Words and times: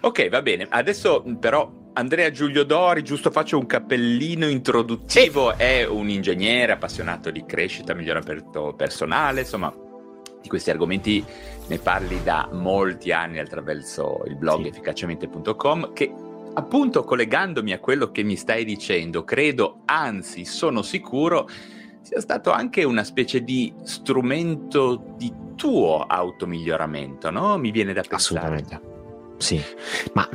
Ok, 0.00 0.28
va 0.28 0.42
bene. 0.42 0.66
Adesso 0.68 1.22
però 1.38 1.70
Andrea 1.94 2.30
Giulio 2.30 2.64
Dori, 2.64 3.02
giusto 3.02 3.30
faccio 3.30 3.58
un 3.58 3.64
cappellino 3.64 4.46
introduttivo, 4.48 5.52
sì. 5.52 5.62
è 5.62 5.86
un 5.86 6.10
ingegnere 6.10 6.72
appassionato 6.72 7.30
di 7.30 7.44
crescita, 7.46 7.94
miglioramento 7.94 8.74
personale, 8.76 9.40
insomma, 9.40 9.74
di 10.42 10.48
questi 10.48 10.70
argomenti 10.70 11.24
ne 11.68 11.78
parli 11.78 12.22
da 12.22 12.48
molti 12.52 13.12
anni 13.12 13.38
attraverso 13.38 14.22
il 14.26 14.36
blog 14.36 14.62
sì. 14.62 14.68
efficacemente.com 14.68 15.92
che 15.92 16.12
appunto 16.52 17.02
collegandomi 17.02 17.72
a 17.72 17.80
quello 17.80 18.10
che 18.10 18.22
mi 18.22 18.36
stai 18.36 18.64
dicendo, 18.64 19.24
credo, 19.24 19.80
anzi 19.86 20.44
sono 20.44 20.82
sicuro, 20.82 21.48
sia 22.02 22.20
stato 22.20 22.52
anche 22.52 22.84
una 22.84 23.04
specie 23.04 23.42
di 23.42 23.72
strumento 23.82 25.14
di 25.16 25.32
tuo 25.54 26.02
automiglioramento, 26.02 27.30
no? 27.30 27.56
Mi 27.56 27.70
viene 27.70 27.92
da 27.92 28.02
pensare. 28.02 28.46
Assolutamente. 28.46 28.94
Sì, 29.38 29.60
ma 30.14 30.26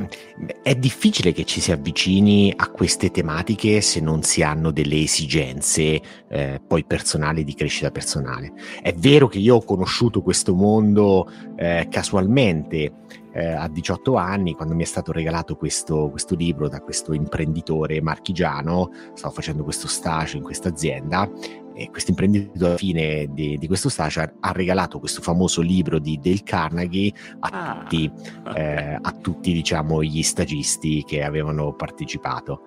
è 0.62 0.76
difficile 0.76 1.32
che 1.32 1.44
ci 1.44 1.60
si 1.60 1.72
avvicini 1.72 2.52
a 2.54 2.70
queste 2.70 3.10
tematiche 3.10 3.80
se 3.80 4.00
non 4.00 4.22
si 4.22 4.42
hanno 4.42 4.70
delle 4.70 5.00
esigenze 5.00 6.00
eh, 6.28 6.60
poi 6.64 6.84
personali 6.84 7.42
di 7.42 7.54
crescita 7.54 7.90
personale. 7.90 8.52
È 8.80 8.92
vero 8.94 9.26
che 9.26 9.38
io 9.38 9.56
ho 9.56 9.64
conosciuto 9.64 10.22
questo 10.22 10.54
mondo 10.54 11.28
eh, 11.56 11.88
casualmente 11.90 12.92
eh, 13.32 13.46
a 13.46 13.68
18 13.68 14.14
anni, 14.14 14.54
quando 14.54 14.74
mi 14.74 14.82
è 14.82 14.86
stato 14.86 15.10
regalato 15.10 15.56
questo, 15.56 16.08
questo 16.10 16.36
libro 16.36 16.68
da 16.68 16.80
questo 16.80 17.12
imprenditore 17.12 18.00
marchigiano, 18.00 18.90
stavo 19.14 19.34
facendo 19.34 19.64
questo 19.64 19.88
stage 19.88 20.36
in 20.36 20.42
questa 20.44 20.68
azienda 20.68 21.28
e 21.74 21.90
questo 21.90 22.10
imprenditore 22.10 22.66
alla 22.66 22.76
fine 22.76 23.28
di, 23.30 23.56
di, 23.58 23.66
questo 23.66 23.88
stage 23.88 24.34
ha 24.40 24.52
regalato 24.52 24.98
questo 24.98 25.20
famoso 25.22 25.60
libro 25.60 25.98
di 25.98 26.18
Dale 26.22 26.42
Carnegie 26.42 27.12
a 27.40 27.48
ah, 27.50 27.78
tutti, 27.78 28.10
okay. 28.40 28.54
eh, 28.56 28.98
a 29.00 29.12
tutti 29.12 29.52
diciamo, 29.52 30.02
gli 30.02 30.22
stagisti 30.22 31.02
che 31.04 31.22
avevano 31.22 31.74
partecipato 31.74 32.62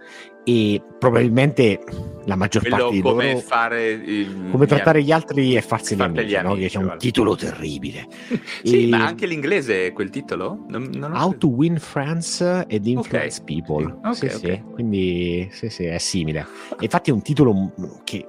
e 0.48 0.80
probabilmente 1.00 1.82
la 2.26 2.36
maggior 2.36 2.62
Quello 2.62 2.78
parte 2.78 2.94
di 2.94 3.02
come 3.02 3.32
loro 3.34 3.40
fare 3.40 3.92
il, 3.92 4.48
come 4.52 4.66
trattare 4.68 5.02
gli 5.02 5.12
altri 5.12 5.56
e 5.56 5.62
farsi 5.62 5.96
gli 5.96 6.02
amici, 6.02 6.26
gli 6.26 6.36
amici 6.36 6.62
no? 6.62 6.68
c'è 6.68 6.78
un 6.78 6.96
titolo 7.00 7.36
terribile. 7.36 8.08
Sì 8.64 8.86
e... 8.86 8.88
ma 8.88 9.06
anche 9.06 9.26
l'inglese 9.26 9.88
è 9.88 9.94
quel 9.94 10.10
titolo? 10.10 10.66
Non, 10.68 10.90
non 10.94 11.14
How 11.14 11.36
to 11.38 11.48
Win 11.48 11.78
Friends 11.78 12.42
and 12.42 12.86
Influence 12.86 13.42
okay. 13.42 13.62
People. 13.62 14.00
Okay, 14.00 14.16
sì, 14.16 14.26
okay. 14.26 14.40
sì. 14.40 14.64
quindi 14.72 15.48
sì, 15.52 15.70
sì, 15.70 15.86
è 15.86 15.98
simile. 15.98 16.46
E 16.80 16.84
infatti 16.84 17.10
è 17.10 17.14
un 17.14 17.22
titolo 17.22 17.72
che 18.04 18.26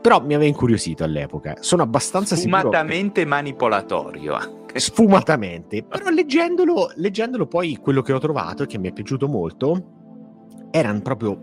però 0.00 0.20
mi 0.22 0.34
aveva 0.34 0.48
incuriosito 0.48 1.04
all'epoca. 1.04 1.56
Sono 1.60 1.82
abbastanza 1.82 2.34
sfumatamente 2.34 3.20
sicuro 3.20 3.22
che... 3.22 3.24
manipolatorio 3.26 4.58
sfumatamente. 4.72 5.82
Però 5.82 6.08
leggendolo, 6.10 6.92
leggendolo 6.96 7.46
poi 7.46 7.76
quello 7.76 8.02
che 8.02 8.12
ho 8.12 8.18
trovato 8.18 8.62
e 8.62 8.66
che 8.66 8.78
mi 8.78 8.88
è 8.88 8.92
piaciuto 8.92 9.26
molto 9.26 9.98
erano 10.70 11.00
proprio 11.00 11.40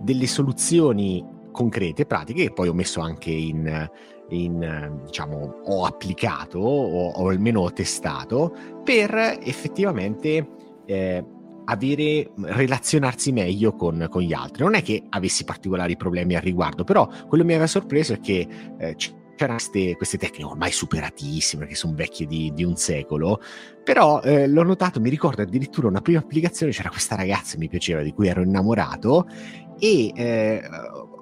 delle 0.00 0.26
soluzioni 0.26 1.24
concrete, 1.52 2.06
pratiche, 2.06 2.44
che 2.44 2.52
poi 2.52 2.68
ho 2.68 2.74
messo 2.74 3.00
anche 3.00 3.30
in, 3.30 3.88
in 4.30 5.00
diciamo, 5.04 5.60
ho 5.64 5.84
applicato 5.84 6.58
o, 6.58 7.10
o 7.10 7.28
almeno 7.28 7.60
ho 7.60 7.72
testato 7.72 8.54
per 8.82 9.38
effettivamente 9.42 10.48
eh, 10.86 11.24
avere, 11.64 12.30
relazionarsi 12.36 13.32
meglio 13.32 13.74
con, 13.74 14.06
con, 14.10 14.22
gli 14.22 14.32
altri. 14.32 14.64
Non 14.64 14.74
è 14.74 14.82
che 14.82 15.04
avessi 15.08 15.44
particolari 15.44 15.96
problemi 15.96 16.34
al 16.34 16.42
riguardo, 16.42 16.84
però 16.84 17.06
quello 17.06 17.42
che 17.42 17.48
mi 17.48 17.54
aveva 17.54 17.66
sorpreso 17.66 18.14
è 18.14 18.20
che 18.20 18.46
eh, 18.78 18.96
c'erano 19.40 19.56
queste, 19.56 19.96
queste, 19.96 20.18
tecniche 20.18 20.44
ormai 20.44 20.70
superatissime, 20.70 21.66
che 21.66 21.74
sono 21.74 21.94
vecchie 21.94 22.26
di, 22.26 22.52
di 22.54 22.62
un 22.62 22.76
secolo, 22.76 23.40
però 23.82 24.20
eh, 24.20 24.46
l'ho 24.46 24.62
notato, 24.62 25.00
mi 25.00 25.08
ricordo 25.08 25.40
addirittura 25.40 25.88
una 25.88 26.02
prima 26.02 26.18
applicazione, 26.18 26.72
c'era 26.72 26.90
questa 26.90 27.14
ragazza, 27.14 27.56
mi 27.56 27.68
piaceva, 27.68 28.02
di 28.02 28.12
cui 28.12 28.28
ero 28.28 28.42
innamorato, 28.42 29.26
e 29.78 30.12
eh, 30.14 30.62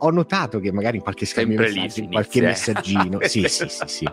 ho 0.00 0.10
notato 0.10 0.58
che 0.58 0.72
magari 0.72 0.96
in 0.96 1.02
qualche 1.04 1.26
scambio 1.26 1.58
di 1.58 1.78
messaggi, 1.78 2.02
in 2.02 2.10
qualche 2.10 2.40
messaggino, 2.40 3.18
sì, 3.28 3.46
sì, 3.46 3.68
sì, 3.68 3.84
sì, 3.86 4.08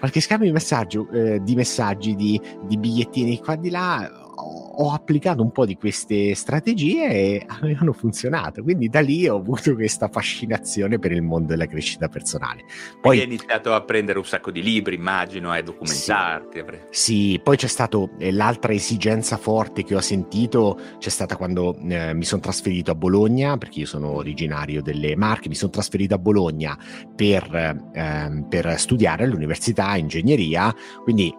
qualche 0.00 0.20
scambio 0.20 0.48
di 0.48 0.52
messaggio, 0.52 1.08
eh, 1.12 1.40
di 1.40 1.54
messaggi, 1.54 2.16
di, 2.16 2.40
di 2.64 2.78
bigliettini 2.78 3.38
qua 3.38 3.54
di 3.54 3.70
là, 3.70 4.25
ho 4.38 4.92
applicato 4.92 5.42
un 5.42 5.50
po' 5.50 5.64
di 5.64 5.76
queste 5.76 6.34
strategie 6.34 7.08
e 7.08 7.44
avevano 7.60 7.92
funzionato. 7.92 8.62
Quindi 8.62 8.88
da 8.88 9.00
lì 9.00 9.28
ho 9.28 9.36
avuto 9.36 9.74
questa 9.74 10.08
fascinazione 10.08 10.98
per 10.98 11.12
il 11.12 11.22
mondo 11.22 11.48
della 11.48 11.66
crescita 11.66 12.08
personale. 12.08 12.64
Poi 13.00 13.18
hai 13.18 13.24
iniziato 13.24 13.72
a 13.72 13.82
prendere 13.82 14.18
un 14.18 14.24
sacco 14.24 14.50
di 14.50 14.62
libri, 14.62 14.96
immagino, 14.96 15.50
a 15.50 15.60
documentarti. 15.62 16.64
Sì, 16.90 17.34
sì 17.34 17.40
poi 17.42 17.56
c'è 17.56 17.66
stato 17.66 18.10
eh, 18.18 18.32
l'altra 18.32 18.72
esigenza 18.72 19.36
forte 19.36 19.82
che 19.84 19.94
ho 19.94 20.00
sentito, 20.00 20.78
c'è 20.98 21.10
stata 21.10 21.36
quando 21.36 21.76
eh, 21.88 22.14
mi 22.14 22.24
sono 22.24 22.40
trasferito 22.40 22.90
a 22.90 22.94
Bologna, 22.94 23.56
perché 23.56 23.80
io 23.80 23.86
sono 23.86 24.10
originario 24.10 24.82
delle 24.82 25.16
Marche, 25.16 25.48
mi 25.48 25.54
sono 25.54 25.70
trasferito 25.70 26.14
a 26.14 26.18
Bologna 26.18 26.78
per, 27.14 27.54
eh, 27.92 28.44
per 28.48 28.78
studiare 28.78 29.24
all'università 29.24 29.96
ingegneria, 29.96 30.74
quindi 31.02 31.34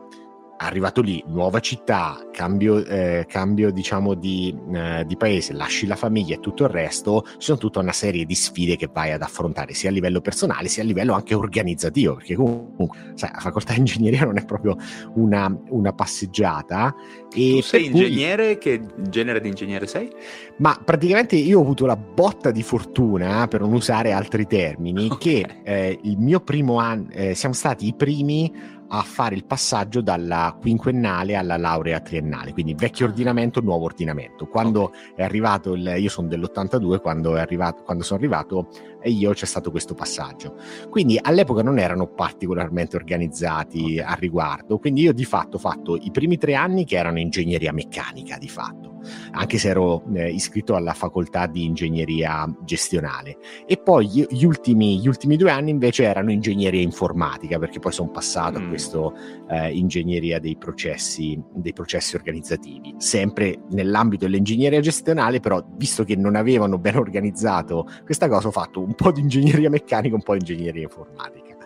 arrivato 0.58 1.02
lì, 1.02 1.24
nuova 1.28 1.60
città, 1.60 2.18
cambio, 2.32 2.84
eh, 2.86 3.26
cambio 3.28 3.72
diciamo 3.72 4.14
di, 4.16 4.56
eh, 4.74 5.04
di, 5.06 5.16
paese, 5.16 5.54
lasci 5.54 5.86
la 5.86 5.96
famiglia 5.96 6.36
e 6.36 6.40
tutto 6.40 6.64
il 6.64 6.70
resto, 6.70 7.24
ci 7.26 7.36
sono 7.40 7.58
tutta 7.58 7.80
una 7.80 7.92
serie 7.92 8.26
di 8.26 8.36
sfide 8.36 8.76
che 8.76 8.90
vai 8.92 9.12
ad 9.12 9.22
affrontare 9.22 9.74
sia 9.74 9.90
a 9.90 9.94
livello 9.94 10.22
personale 10.22 10.68
sia 10.68 10.84
a 10.84 10.86
livello 10.86 11.14
anche 11.14 11.36
organizzativo, 11.36 12.16
perché 12.16 12.36
comunque 12.36 13.12
sai, 13.14 13.30
la 13.34 13.40
facoltà 13.40 13.74
di 13.74 13.80
ingegneria 13.80 14.26
non 14.26 14.38
è 14.38 14.46
proprio 14.46 14.76
una, 15.16 15.56
una 15.70 15.94
passeggiata. 15.94 16.94
E 17.34 17.52
tu 17.56 17.62
sei 17.62 17.86
ingegnere? 17.86 18.58
Cui... 18.58 18.62
Che 18.62 18.82
genere 19.10 19.40
di 19.42 19.50
ingegnere 19.50 19.86
sei? 19.86 20.10
Ma 20.58 20.80
praticamente 20.84 21.36
io 21.36 21.60
ho 21.60 21.62
avuto 21.62 21.86
la 21.86 21.98
botta 21.98 22.52
di 22.52 22.64
fortuna, 22.64 23.48
per 23.48 23.62
non 23.62 23.74
usare 23.74 24.12
altri 24.12 24.48
termini, 24.48 25.06
okay. 25.12 25.18
che 25.18 25.62
eh, 25.64 26.00
il 26.04 26.18
mio 26.18 26.40
primo 26.40 26.78
anno, 26.78 27.08
eh, 27.12 27.36
siamo 27.36 27.54
stati 27.54 27.88
i 27.88 27.94
primi 27.94 28.76
a 28.90 29.02
fare 29.02 29.36
il 29.36 29.46
passaggio 29.46 30.02
dalla 30.02 30.56
quinquennale 30.60 31.36
alla 31.36 31.58
laurea 31.58 32.00
triennale, 32.00 32.54
quindi 32.54 32.74
vecchio 32.74 33.06
ah. 33.06 33.10
ordinamento, 33.10 33.62
nuovo 33.62 33.86
ordinamento. 33.86 34.46
Quando 34.48 34.84
okay. 34.84 35.14
è 35.16 35.24
arrivato 35.24 35.74
il, 35.74 35.96
io 35.98 36.10
sono 36.10 36.28
dell'82, 36.28 37.02
quando, 37.02 37.36
è 37.36 37.40
arrivato, 37.40 37.84
quando 37.84 38.04
sono 38.04 38.20
arrivato 38.20 38.70
e 39.02 39.12
io 39.12 39.32
c'è 39.32 39.46
stato 39.46 39.72
questo 39.72 39.94
passaggio. 39.94 40.56
Quindi 40.90 41.20
all'epoca 41.22 41.62
non 41.62 41.80
erano 41.80 42.08
particolarmente 42.08 42.96
organizzati 42.96 44.00
a 44.00 44.14
riguardo, 44.14 44.78
quindi 44.80 45.02
io 45.02 45.14
di 45.14 45.26
fatto 45.26 45.58
ho 45.58 45.60
fatto 45.60 45.96
i 45.96 46.12
primi 46.12 46.38
tre 46.38 46.56
anni 46.56 46.86
che 46.86 46.98
erano 46.98 47.20
ingegneria 47.20 47.72
meccanica 47.72 48.38
di 48.38 48.50
fatto, 48.50 49.00
anche 49.32 49.58
se 49.58 49.70
ero 49.70 50.04
eh, 50.14 50.32
iscritto 50.32 50.76
alla 50.76 50.94
facoltà 50.94 51.48
di 51.48 51.64
ingegneria 51.64 52.54
gestionale 52.64 53.38
e 53.66 53.78
poi 53.78 54.08
gli, 54.08 54.26
gli, 54.30 54.44
ultimi, 54.44 55.00
gli 55.00 55.08
ultimi, 55.08 55.38
due 55.38 55.52
anni 55.52 55.70
invece 55.70 56.04
erano 56.04 56.32
ingegneria 56.32 56.82
informatica 56.82 57.60
perché 57.60 57.80
poi 57.80 57.92
sono 57.92 58.10
passato 58.10 58.60
mm. 58.60 58.66
a 58.66 58.68
questo 58.78 59.16
eh, 59.50 59.72
ingegneria 59.76 60.40
dei 60.40 60.56
processi, 60.56 61.42
dei 61.56 61.74
processi 61.74 62.16
organizzativi, 62.16 62.94
sempre 62.98 63.60
nell'ambito 63.72 64.26
dell'ingegneria 64.26 64.80
gestionale 64.80 65.40
però 65.40 65.66
visto 65.76 66.04
che 66.04 66.16
non 66.16 66.36
avevano 66.36 66.78
ben 66.78 66.96
organizzato 66.96 67.88
questa 68.06 68.30
cosa 68.30 68.50
ho 68.50 68.52
fatto 68.52 68.82
un 68.82 68.94
po' 68.94 69.12
di 69.12 69.22
ingegneria 69.22 69.70
meccanica, 69.70 70.14
un 70.14 70.22
po' 70.22 70.34
di 70.34 70.40
ingegneria 70.40 70.84
informatica. 70.84 71.58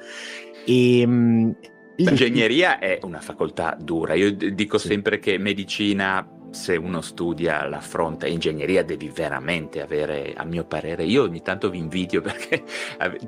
E, 0.65 0.99
ehm, 1.01 1.55
L'ingegneria 1.97 2.79
è 2.79 2.99
una 3.03 3.19
facoltà 3.19 3.77
dura. 3.79 4.13
Io 4.13 4.31
dico 4.31 4.77
sì. 4.79 4.87
sempre 4.87 5.19
che 5.19 5.37
medicina, 5.37 6.27
se 6.49 6.75
uno 6.75 7.01
studia 7.01 7.67
l'affronta, 7.67 8.25
ingegneria 8.25 8.83
devi 8.83 9.11
veramente 9.13 9.81
avere, 9.81 10.33
a 10.35 10.43
mio 10.45 10.65
parere, 10.65 11.03
io 11.03 11.23
ogni 11.23 11.41
tanto 11.43 11.69
vi 11.69 11.77
invidio 11.77 12.21
perché 12.23 12.63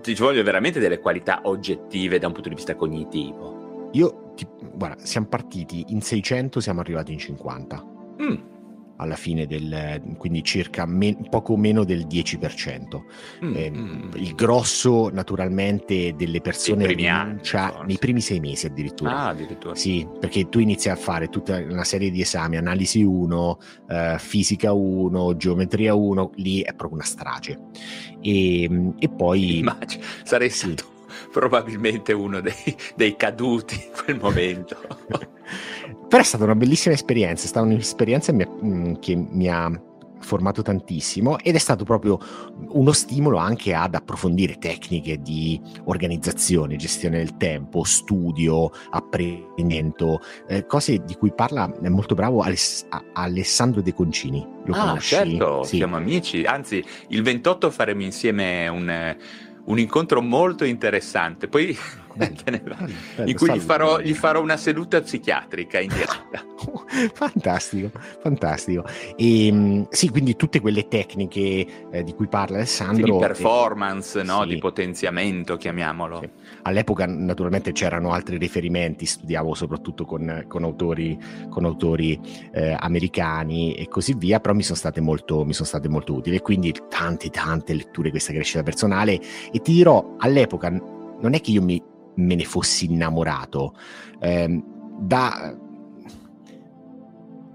ci 0.02 0.16
vogliono 0.16 0.44
veramente 0.44 0.80
delle 0.80 1.00
qualità 1.00 1.42
oggettive 1.44 2.18
da 2.18 2.28
un 2.28 2.34
punto 2.34 2.50
di 2.50 2.56
vista 2.56 2.76
cognitivo. 2.76 3.63
Io, 3.94 4.34
ti, 4.36 4.48
guarda, 4.74 5.04
siamo 5.06 5.28
partiti 5.28 5.86
in 5.90 6.02
600, 6.02 6.60
siamo 6.60 6.82
arrivati 6.82 7.12
in 7.14 7.20
50. 7.20 7.92
Mm. 8.22 8.36
alla 8.98 9.16
fine 9.16 9.48
del 9.48 10.16
quindi 10.18 10.44
circa 10.44 10.86
me, 10.86 11.18
poco 11.30 11.58
meno 11.58 11.84
del 11.84 12.06
10%. 12.06 13.02
Mm, 13.44 13.56
eh, 13.56 13.72
mm. 13.72 14.12
Il 14.16 14.36
grosso 14.36 15.10
naturalmente 15.10 16.14
delle 16.16 16.40
persone 16.42 16.86
rinuncia 16.86 17.82
nei 17.86 17.98
primi 17.98 18.22
sei 18.22 18.40
mesi 18.40 18.68
addirittura. 18.68 19.12
Ah, 19.12 19.28
addirittura. 19.30 19.76
Sì, 19.76 20.08
perché 20.20 20.48
tu 20.48 20.60
inizi 20.60 20.90
a 20.90 20.96
fare 20.96 21.28
tutta 21.28 21.58
una 21.58 21.84
serie 21.84 22.12
di 22.12 22.22
esami, 22.22 22.56
analisi 22.56 23.04
1, 23.04 23.58
eh, 23.90 24.16
fisica 24.20 24.72
1, 24.72 25.36
geometria 25.36 25.96
1, 25.96 26.32
lì 26.36 26.62
è 26.62 26.74
proprio 26.74 26.94
una 26.94 27.04
strage. 27.04 27.60
E, 28.22 28.94
e 29.00 29.10
poi... 29.10 29.58
Immagino, 29.58 30.04
sarei 30.24 30.50
sì. 30.50 30.72
stato 30.72 30.93
probabilmente 31.32 32.14
uno 32.14 32.42
dei, 32.42 32.76
dei 32.96 33.16
caduti 33.16 33.76
in 33.76 34.04
quel 34.04 34.20
momento. 34.20 34.78
Però 36.08 36.22
è 36.22 36.26
stata 36.26 36.44
una 36.44 36.56
bellissima 36.56 36.94
esperienza, 36.94 37.46
è 37.46 37.48
stata 37.48 37.66
un'esperienza 37.66 38.34
mm, 38.34 38.96
che 39.00 39.16
mi 39.16 39.50
ha 39.50 39.72
formato 40.24 40.62
tantissimo 40.62 41.38
ed 41.40 41.56
è 41.56 41.60
stato 41.60 41.84
proprio 41.84 42.20
uno 42.70 42.92
stimolo 42.92 43.38
anche 43.38 43.74
ad 43.74 43.94
approfondire 43.94 44.58
tecniche 44.58 45.22
di 45.22 45.62
organizzazione, 45.86 46.78
gestione 46.78 47.18
del 47.18 47.38
tempo, 47.38 47.84
studio, 47.84 48.72
apprendimento, 48.90 50.22
eh, 50.48 50.66
cose 50.66 51.04
di 51.04 51.16
cui 51.16 51.34
parla 51.34 51.72
è 51.82 51.90
molto 51.90 52.16
bravo 52.16 52.42
Aless- 52.42 52.88
Alessandro 53.14 53.82
De 53.82 53.94
Concini. 53.94 54.48
Lo 54.66 54.74
ah, 54.74 54.80
conosci? 54.80 55.16
certo, 55.16 55.64
sì. 55.64 55.78
siamo 55.78 55.98
amici, 55.98 56.44
anzi 56.46 56.84
il 57.10 57.22
28 57.22 57.70
faremo 57.70 58.02
insieme 58.02 58.68
un 58.70 59.16
un 59.66 59.80
incontro 59.80 60.22
molto 60.22 60.66
interessante. 60.66 61.48
Poi 61.48 61.78
in 63.26 63.36
cui 63.36 63.54
gli 63.54 63.60
farò, 63.60 64.00
gli 64.00 64.14
farò, 64.14 64.42
una 64.42 64.58
seduta 64.58 65.02
psichiatrica 65.02 65.80
in 65.80 65.90
diretta. 65.90 66.46
fantastico, 67.14 67.92
fantastico. 68.22 68.86
E, 69.16 69.48
ehm, 69.48 69.88
sì, 69.90 70.10
quindi 70.10 70.36
tutte 70.36 70.60
quelle 70.60 70.88
tecniche 70.88 71.90
eh, 71.92 72.04
di 72.04 72.14
cui 72.14 72.28
parla 72.28 72.58
Alessandro. 72.58 73.06
Sì, 73.06 73.12
di 73.12 73.18
performance, 73.18 74.20
eh, 74.20 74.24
no? 74.24 74.42
sì. 74.44 74.50
di 74.50 74.58
potenziamento, 74.58 75.58
chiamiamolo. 75.58 76.20
Sì. 76.20 76.30
All'epoca 76.64 77.06
naturalmente 77.06 77.72
c'erano 77.72 78.12
altri 78.12 78.38
riferimenti, 78.38 79.06
studiavo 79.06 79.54
soprattutto 79.54 80.06
con, 80.06 80.46
con 80.48 80.64
autori, 80.64 81.18
con 81.50 81.66
autori 81.66 82.20
eh, 82.54 82.76
americani 82.80 83.74
e 83.74 83.88
così 83.88 84.14
via, 84.14 84.40
però 84.40 84.54
mi 84.54 84.64
sono 84.64 84.78
state 84.78 85.02
molto, 85.02 85.44
mi 85.44 85.54
sono 85.54 85.68
state 85.68 85.90
molto 85.90 86.14
utili. 86.14 86.38
E 86.38 86.42
quindi 86.42 86.74
tante, 86.90 87.30
tante 87.30 87.74
letture 87.74 88.10
questa 88.10 88.34
crescita 88.34 88.64
personale. 88.64 89.20
E 89.52 89.60
ti 89.62 89.74
dirò, 89.74 90.16
all'epoca 90.20 90.70
non 90.70 91.34
è 91.34 91.42
che 91.42 91.52
io 91.52 91.62
mi 91.62 91.82
me 92.16 92.36
ne 92.36 92.46
fossi 92.46 92.86
innamorato. 92.86 93.76
Eh, 94.20 94.64
da, 95.00 95.56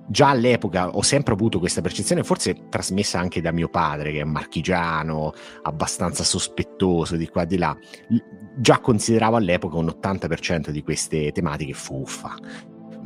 già 0.09 0.31
all'epoca 0.31 0.89
ho 0.89 1.03
sempre 1.03 1.35
avuto 1.35 1.59
questa 1.59 1.81
percezione, 1.81 2.25
forse 2.25 2.69
trasmessa 2.69 3.19
anche 3.19 3.41
da 3.41 3.53
mio 3.53 3.69
padre, 3.69 4.11
che 4.11 4.21
è 4.21 4.25
marchigiano, 4.25 5.33
abbastanza 5.63 6.25
sospettoso 6.25 7.17
di 7.17 7.29
qua 7.29 7.43
e 7.43 7.47
di 7.47 7.59
là. 7.59 7.77
Già 8.57 8.81
consideravo 8.81 9.37
all'epoca 9.37 9.77
un 9.77 9.87
80% 9.87 10.71
di 10.71 10.83
queste 10.83 11.31
tematiche 11.33 11.75
fuffa, 11.75 12.37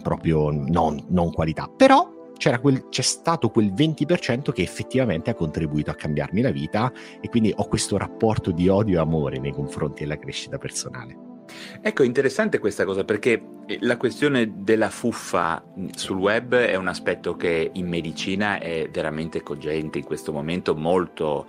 proprio 0.03 0.51
non, 0.51 1.05
non 1.09 1.33
qualità. 1.33 1.69
Però 1.69 2.21
quel, 2.61 2.89
c'è 2.89 3.03
stato 3.03 3.51
quel 3.51 3.73
20% 3.73 4.53
che 4.53 4.63
effettivamente 4.63 5.31
ha 5.31 5.35
contribuito 5.35 5.91
a 5.91 5.95
cambiarmi 5.95 6.41
la 6.41 6.51
vita 6.51 6.93
e 7.21 7.29
quindi 7.29 7.53
ho 7.55 7.69
questo 7.69 7.97
rapporto 7.97 8.51
di 8.51 8.69
odio 8.69 8.99
e 8.99 9.01
amore 9.01 9.39
nei 9.39 9.53
confronti 9.53 10.03
della 10.03 10.19
crescita 10.19 10.59
personale. 10.59 11.32
Ecco, 11.81 12.03
interessante 12.03 12.59
questa 12.59 12.85
cosa 12.85 13.05
perché 13.05 13.43
eh, 13.67 13.79
la 13.81 13.97
questione 13.97 14.53
della 14.57 14.91
fuffa 14.91 15.63
sul 15.95 16.19
web 16.19 16.55
è 16.55 16.77
un 16.77 16.89
aspetto 16.89 17.37
che 17.37 17.71
in 17.73 17.89
medicina 17.89 18.59
è 18.59 18.89
veramente 18.91 19.43
cogente 19.43 19.99
in 19.99 20.05
questo 20.05 20.33
momento, 20.33 20.75
molto 20.75 21.47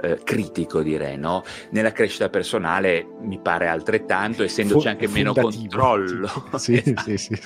eh, 0.00 0.20
critico 0.24 0.82
direi, 0.82 1.16
no? 1.16 1.44
Nella 1.70 1.92
crescita 1.92 2.28
personale 2.28 3.06
mi 3.20 3.38
pare 3.38 3.68
altrettanto, 3.68 4.42
essendoci 4.42 4.88
anche 4.88 5.08
meno 5.08 5.32
controllo. 5.32 6.30
Sì, 6.62 6.74
esatto. 6.74 7.02
sì, 7.02 7.16
sì, 7.16 7.40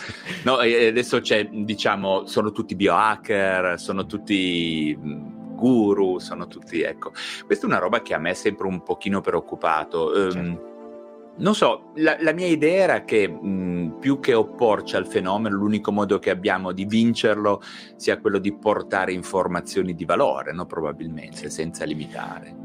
no, 0.44 0.56
adesso 0.56 1.20
c'è, 1.20 1.48
diciamo, 1.48 2.26
sono 2.26 2.50
tutti 2.52 2.74
biohacker, 2.74 3.78
sono 3.78 4.06
tutti 4.06 4.96
guru, 5.56 6.18
sono 6.18 6.46
tutti, 6.46 6.82
ecco. 6.82 7.12
Questa 7.44 7.66
è 7.66 7.68
una 7.68 7.78
roba 7.78 8.02
che 8.02 8.14
a 8.14 8.18
me 8.18 8.30
è 8.30 8.34
sempre 8.34 8.66
un 8.66 8.82
pochino 8.82 9.20
preoccupato. 9.20 10.14
Ehm, 10.14 10.30
certo. 10.30 10.74
Non 11.38 11.54
so, 11.54 11.92
la, 11.96 12.16
la, 12.20 12.32
mia 12.32 12.46
idea 12.46 12.84
era 12.84 13.04
che 13.04 13.28
mh, 13.28 13.98
più 14.00 14.20
che 14.20 14.32
opporci 14.32 14.96
al 14.96 15.06
fenomeno, 15.06 15.56
l'unico 15.56 15.92
modo 15.92 16.18
che 16.18 16.30
abbiamo 16.30 16.72
di 16.72 16.86
vincerlo 16.86 17.60
sia 17.96 18.18
quello 18.18 18.38
di 18.38 18.56
portare 18.56 19.12
informazioni 19.12 19.94
di 19.94 20.06
valore, 20.06 20.52
no? 20.52 20.64
probabilmente, 20.64 21.50
senza 21.50 21.84
limitare. 21.84 22.56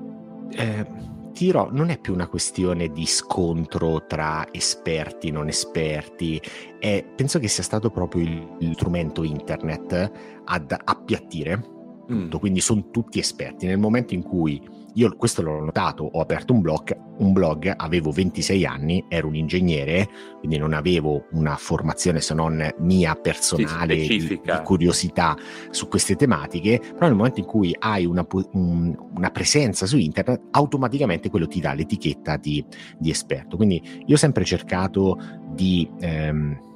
Eh, 0.51 0.85
dirò, 1.33 1.69
non 1.71 1.89
è 1.89 1.99
più 1.99 2.13
una 2.13 2.27
questione 2.27 2.91
di 2.91 3.05
scontro 3.05 4.05
tra 4.05 4.47
esperti 4.51 5.27
e 5.27 5.31
non 5.31 5.49
esperti, 5.49 6.41
è, 6.79 7.05
penso 7.15 7.39
che 7.39 7.49
sia 7.49 7.63
stato 7.63 7.89
proprio 7.89 8.23
il, 8.59 8.73
strumento 8.73 9.23
internet 9.23 10.11
ad 10.45 10.77
appiattire. 10.81 11.79
Mm. 12.11 12.29
Quindi 12.31 12.61
sono 12.61 12.89
tutti 12.89 13.19
esperti. 13.19 13.65
Nel 13.65 13.77
momento 13.77 14.13
in 14.13 14.21
cui 14.21 14.61
io 14.93 15.15
questo 15.15 15.41
l'ho 15.41 15.59
notato, 15.59 16.03
ho 16.03 16.19
aperto 16.19 16.53
un 16.53 16.61
blog, 16.61 16.97
un 17.17 17.31
blog, 17.33 17.73
avevo 17.75 18.11
26 18.11 18.65
anni, 18.65 19.05
ero 19.07 19.27
un 19.27 19.35
ingegnere, 19.35 20.09
quindi 20.39 20.57
non 20.57 20.73
avevo 20.73 21.27
una 21.31 21.55
formazione 21.55 22.19
se 22.19 22.33
non 22.33 22.67
mia 22.79 23.15
personale 23.15 23.95
di, 23.95 24.27
di, 24.27 24.41
curiosità 24.63 25.37
su 25.69 25.87
queste 25.87 26.15
tematiche, 26.15 26.79
però 26.79 27.07
nel 27.07 27.15
momento 27.15 27.39
in 27.39 27.45
cui 27.45 27.75
hai 27.79 28.05
una, 28.05 28.25
un, 28.53 28.95
una 29.15 29.29
presenza 29.29 29.85
su 29.85 29.97
internet, 29.97 30.41
automaticamente 30.51 31.29
quello 31.29 31.47
ti 31.47 31.59
dà 31.59 31.73
l'etichetta 31.73 32.37
di, 32.37 32.63
di 32.97 33.09
esperto. 33.09 33.55
Quindi 33.55 33.81
io 34.05 34.15
ho 34.15 34.19
sempre 34.19 34.43
cercato 34.43 35.17
di... 35.53 35.89
Ehm, 35.99 36.69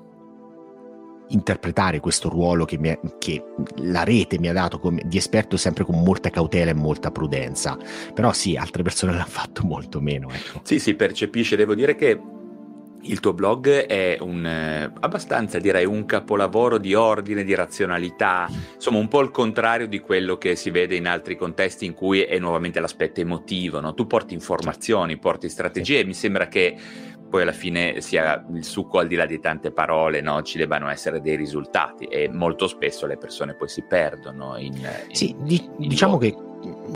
interpretare 1.29 1.99
questo 1.99 2.29
ruolo 2.29 2.65
che, 2.65 2.79
è, 2.81 2.99
che, 3.17 3.43
la 3.77 4.03
rete 4.03 4.39
mi 4.39 4.47
ha 4.47 4.53
dato 4.53 4.79
come, 4.79 5.01
di 5.05 5.17
esperto 5.17 5.57
sempre 5.57 5.83
con 5.83 6.01
molta 6.01 6.29
cautela 6.29 6.71
e 6.71 6.75
molta 6.75 7.11
prudenza. 7.11 7.77
Però 8.13 8.31
sì, 8.33 8.55
altre 8.55 8.83
persone 8.83 9.11
l'hanno 9.13 9.25
fatto 9.25 9.63
molto 9.63 10.01
meno. 10.01 10.29
Ecco. 10.31 10.61
Sì, 10.63 10.79
si 10.79 10.95
percepisce, 10.95 11.55
devo 11.55 11.75
dire 11.75 11.95
che 11.95 12.19
il 13.07 13.19
tuo 13.19 13.33
blog 13.33 13.69
è 13.69 14.17
un, 14.19 14.45
eh, 14.45 14.91
abbastanza, 14.99 15.59
direi, 15.59 15.85
un 15.85 16.05
capolavoro 16.05 16.77
di 16.77 16.93
ordine, 16.93 17.43
di 17.43 17.53
razionalità, 17.53 18.47
insomma 18.75 18.97
un 18.97 19.07
po' 19.07 19.21
il 19.21 19.31
contrario 19.31 19.87
di 19.87 19.99
quello 19.99 20.37
che 20.37 20.55
si 20.55 20.69
vede 20.69 20.95
in 20.95 21.07
altri 21.07 21.35
contesti 21.35 21.85
in 21.85 21.93
cui 21.93 22.21
è 22.21 22.39
nuovamente 22.39 22.79
l'aspetto 22.79 23.19
emotivo, 23.19 23.79
no? 23.79 23.93
tu 23.93 24.07
porti 24.07 24.33
informazioni, 24.33 25.17
porti 25.17 25.49
strategie, 25.49 26.03
mi 26.03 26.13
sembra 26.13 26.47
che 26.47 26.75
poi 27.35 27.43
alla 27.43 27.51
fine 27.51 27.99
sia 27.99 28.45
il 28.53 28.63
succo 28.63 28.99
al 28.99 29.07
di 29.07 29.15
là 29.15 29.25
di 29.25 29.41
tante 29.41 29.71
parole, 29.71 30.21
no? 30.21 30.41
ci 30.41 30.57
debbano 30.57 30.87
essere 30.87 31.19
dei 31.19 31.35
risultati 31.35 32.05
e 32.05 32.29
molto 32.29 32.65
spesso 32.65 33.05
le 33.05 33.17
persone 33.17 33.55
poi 33.55 33.67
si 33.67 33.83
perdono 33.83 34.55
in... 34.55 34.73
in 34.75 34.89
sì, 35.11 35.35
di, 35.39 35.61
in 35.79 35.89
diciamo 35.89 36.17
che 36.17 36.33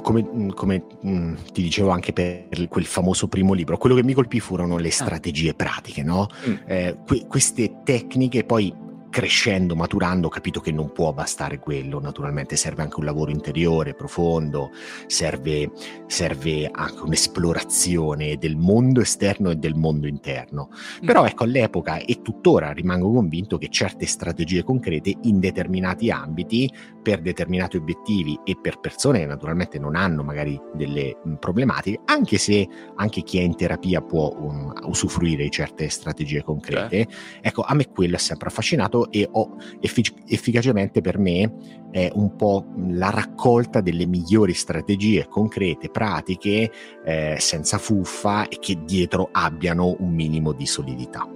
come, 0.02 0.54
come 0.54 0.86
mh, 1.02 1.12
mm, 1.12 1.36
ti 1.52 1.62
dicevo 1.62 1.90
anche 1.90 2.14
per 2.14 2.70
quel 2.70 2.86
famoso 2.86 3.28
primo 3.28 3.52
libro, 3.52 3.78
quello 3.78 3.96
che 3.96 4.04
mi 4.04 4.14
colpì 4.14 4.40
furono 4.40 4.78
le 4.78 4.88
ah. 4.88 4.92
strategie 4.92 5.54
pratiche, 5.54 6.04
no? 6.04 6.30
Mm. 6.48 6.56
Eh, 6.68 6.98
que- 7.06 7.26
queste 7.28 7.82
tecniche 7.84 8.46
poi 8.46 8.74
crescendo, 9.10 9.76
maturando, 9.76 10.28
ho 10.28 10.30
capito 10.30 10.60
che 10.60 10.72
non 10.72 10.92
può 10.92 11.12
bastare 11.14 11.60
quello, 11.60 12.00
naturalmente 12.00 12.56
serve 12.56 12.84
anche 12.84 13.00
un 13.00 13.06
lavoro 13.06 13.32
interiore 13.32 13.94
profondo, 13.94 14.72
serve, 15.08 15.72
serve 16.08 16.70
anche 16.72 17.02
un'esplorazione 17.02 18.38
del 18.38 18.56
mondo 18.56 19.02
esterno 19.02 19.50
e 19.50 19.56
del 19.56 19.76
mondo 19.76 20.08
interno. 20.08 20.70
Mm. 21.04 21.06
Però 21.06 21.26
ecco, 21.26 21.44
all'epoca 21.44 21.98
e 21.98 22.22
tuttora 22.22 22.72
rimango 22.72 23.12
convinto 23.12 23.58
che 23.58 23.70
certe 23.70 24.06
strategie 24.06 24.64
concrete 24.64 25.16
in 25.24 25.40
determinati 25.40 26.12
ambiti, 26.12 26.72
per 27.02 27.22
determinati 27.22 27.78
obiettivi 27.78 28.40
e 28.44 28.58
per 28.62 28.80
persone 28.80 29.20
che 29.20 29.26
naturalmente 29.26 29.80
non 29.80 29.96
hanno 29.96 30.24
magari 30.24 30.60
delle 30.74 31.18
mm, 31.28 31.36
problematiche, 31.36 32.02
anche 32.06 32.38
se 32.38 32.68
anche 32.96 33.24
chi 33.24 33.40
è 33.40 33.42
in 33.42 33.56
terapia 33.56 34.02
può 34.02 34.36
um, 34.38 34.74
usufruire 34.84 35.44
di 35.44 35.50
certe 35.50 35.90
strategie 35.90 36.44
concrete, 36.44 37.06
Beh. 37.06 37.08
ecco, 37.42 37.62
a 37.62 37.74
me 37.74 37.90
quello 37.90 38.16
è 38.16 38.20
sempre 38.20 38.50
affascinato 38.50 38.99
usato 39.00 39.12
e 39.12 39.28
ho 39.32 39.56
effic- 39.80 40.24
efficacemente 40.28 41.02
per 41.02 41.18
me 41.18 41.78
è 41.92 42.12
un 42.14 42.36
po' 42.36 42.66
la 42.90 43.10
raccolta 43.10 43.82
delle 43.82 44.06
migliori 44.06 44.54
strategie 44.54 45.28
concrete, 45.28 45.90
pratiche, 45.90 46.72
eh, 47.04 47.36
senza 47.40 47.78
fuffa 47.78 48.48
e 48.48 48.58
che 48.60 48.78
dietro 48.84 49.30
abbiano 49.32 49.96
un 50.00 50.14
minimo 50.14 50.52
di 50.52 50.66
solidità. 50.66 51.28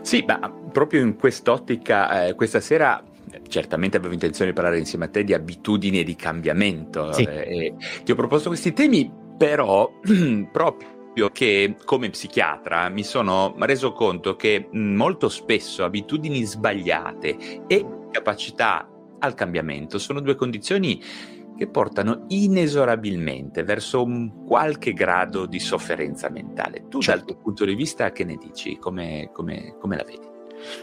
Sì, 0.00 0.24
ma 0.26 0.50
proprio 0.72 1.02
in 1.02 1.16
quest'ottica, 1.16 2.26
eh, 2.26 2.34
questa 2.34 2.60
sera 2.60 3.02
certamente 3.46 3.98
avevo 3.98 4.14
intenzione 4.14 4.50
di 4.50 4.56
parlare 4.56 4.78
insieme 4.78 5.04
a 5.04 5.08
te 5.08 5.22
di 5.22 5.34
abitudini 5.34 6.00
e 6.00 6.04
di 6.04 6.16
cambiamento. 6.16 7.12
Sì. 7.12 7.24
Eh, 7.24 7.74
ti 8.04 8.12
ho 8.12 8.14
proposto 8.14 8.48
questi 8.48 8.72
temi, 8.72 9.10
però 9.36 9.90
proprio 10.50 10.97
che 11.32 11.76
come 11.84 12.10
psichiatra 12.10 12.88
mi 12.88 13.02
sono 13.02 13.54
reso 13.58 13.92
conto 13.92 14.36
che 14.36 14.68
molto 14.72 15.28
spesso 15.28 15.82
abitudini 15.84 16.44
sbagliate 16.44 17.64
e 17.66 17.86
capacità 18.10 18.88
al 19.18 19.34
cambiamento. 19.34 19.98
Sono 19.98 20.20
due 20.20 20.36
condizioni 20.36 21.02
che 21.56 21.66
portano 21.66 22.24
inesorabilmente 22.28 23.64
verso 23.64 24.02
un 24.04 24.44
qualche 24.44 24.92
grado 24.92 25.44
di 25.44 25.58
sofferenza 25.58 26.30
mentale. 26.30 26.84
Tu 26.88 27.00
certo. 27.00 27.24
dal 27.24 27.24
tuo 27.26 27.42
punto 27.42 27.64
di 27.64 27.74
vista 27.74 28.12
che 28.12 28.24
ne 28.24 28.36
dici? 28.36 28.78
Come, 28.78 29.30
come, 29.32 29.74
come 29.80 29.96
la 29.96 30.04
vedi? 30.04 30.36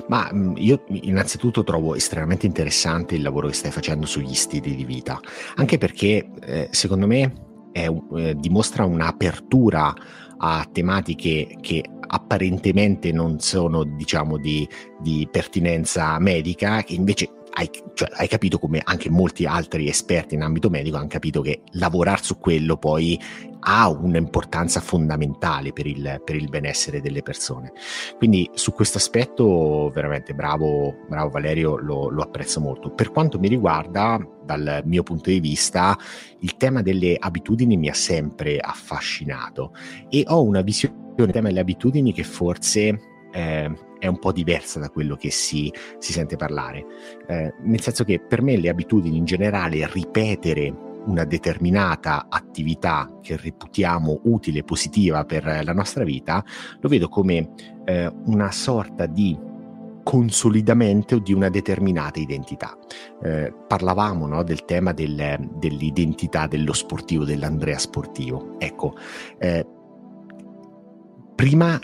Ma 0.08 0.30
io 0.56 0.84
innanzitutto 0.88 1.64
trovo 1.64 1.96
estremamente 1.96 2.46
interessante 2.46 3.16
il 3.16 3.22
lavoro 3.22 3.48
che 3.48 3.54
stai 3.54 3.72
facendo 3.72 4.06
sugli 4.06 4.34
stili 4.34 4.76
di 4.76 4.86
vita, 4.86 5.20
anche 5.56 5.78
perché 5.78 6.30
eh, 6.42 6.68
secondo 6.72 7.08
me 7.08 7.55
è, 7.76 7.90
eh, 7.90 8.36
dimostra 8.38 8.86
un'apertura 8.86 9.94
a 10.38 10.66
tematiche 10.72 11.58
che 11.60 11.84
apparentemente 12.08 13.12
non 13.12 13.42
sono 13.42 13.84
diciamo 13.84 14.38
di, 14.38 14.66
di 15.02 15.28
pertinenza 15.30 16.18
medica, 16.20 16.84
che 16.84 16.94
invece 16.94 17.30
hai, 17.58 17.70
cioè, 17.94 18.10
hai, 18.14 18.28
capito 18.28 18.60
come 18.60 18.82
anche 18.84 19.10
molti 19.10 19.46
altri 19.46 19.88
esperti 19.88 20.36
in 20.36 20.42
ambito 20.42 20.70
medico 20.70 20.98
hanno 20.98 21.08
capito 21.08 21.42
che 21.42 21.62
lavorare 21.72 22.22
su 22.22 22.38
quello 22.38 22.78
poi 22.78 23.20
ha 23.68 23.90
un'importanza 23.90 24.80
fondamentale 24.80 25.72
per 25.74 25.88
il, 25.88 26.22
per 26.24 26.36
il 26.36 26.50
benessere 26.50 27.02
delle 27.02 27.24
persone. 27.24 27.72
Quindi 28.18 28.50
su 28.54 28.74
questo 28.74 28.98
aspetto 28.98 29.90
veramente 29.94 30.34
bravo, 30.34 30.98
bravo 31.08 31.30
Valerio, 31.30 31.78
lo, 31.78 32.10
lo 32.10 32.22
apprezzo 32.22 32.60
molto. 32.60 32.92
Per 32.92 33.12
quanto 33.12 33.40
mi 33.40 33.48
riguarda, 33.48 34.20
dal 34.44 34.82
mio 34.86 35.02
punto 35.02 35.30
di 35.30 35.40
vista, 35.40 35.98
il 36.40 36.58
tema 36.58 36.82
delle 36.82 37.16
abitudini 37.18 37.78
mi 37.78 37.90
ha 37.90 37.94
sempre 37.94 38.60
affascinato 38.60 39.74
e 40.10 40.24
ho 40.28 40.44
una 40.44 40.62
visione 40.62 41.14
del 41.16 41.32
tema 41.32 41.48
delle 41.48 41.62
abitudini 41.62 42.14
che 42.14 42.24
forse 42.24 43.00
eh, 43.32 43.72
è 44.06 44.08
un 44.08 44.20
po' 44.20 44.32
diversa 44.32 44.80
da 44.80 44.90
quello 44.90 45.16
che 45.16 45.32
si, 45.32 45.72
si 46.00 46.14
sente 46.14 46.36
parlare. 46.36 46.86
Eh, 47.28 47.54
nel 47.64 47.82
senso 47.82 48.04
che 48.04 48.20
per 48.20 48.42
me 48.42 48.58
le 48.58 48.70
abitudini 48.70 49.18
in 49.18 49.26
generale, 49.26 49.88
ripetere 49.92 50.74
una 51.06 51.24
determinata 51.24 52.28
attività 52.30 53.20
che 53.22 53.38
reputiamo 53.38 54.22
utile, 54.24 54.64
positiva 54.64 55.24
per 55.26 55.62
la 55.64 55.74
nostra 55.74 56.04
vita, 56.04 56.44
lo 56.80 56.90
vedo 56.90 57.10
come 57.10 57.52
eh, 57.86 58.12
una 58.26 58.52
sorta 58.52 59.06
di 59.06 59.38
consolidamento 60.04 61.18
di 61.18 61.34
una 61.34 61.50
determinata 61.50 62.20
identità. 62.20 62.78
Eh, 63.24 63.54
parlavamo 63.68 64.28
no, 64.28 64.44
del 64.44 64.64
tema 64.66 64.94
del, 64.94 65.50
dell'identità 65.58 66.48
dello 66.48 66.74
sportivo, 66.74 67.24
dell'Andrea 67.24 67.80
sportivo. 67.80 68.56
Ecco, 68.60 68.96
eh, 69.40 69.66
prima 71.36 71.80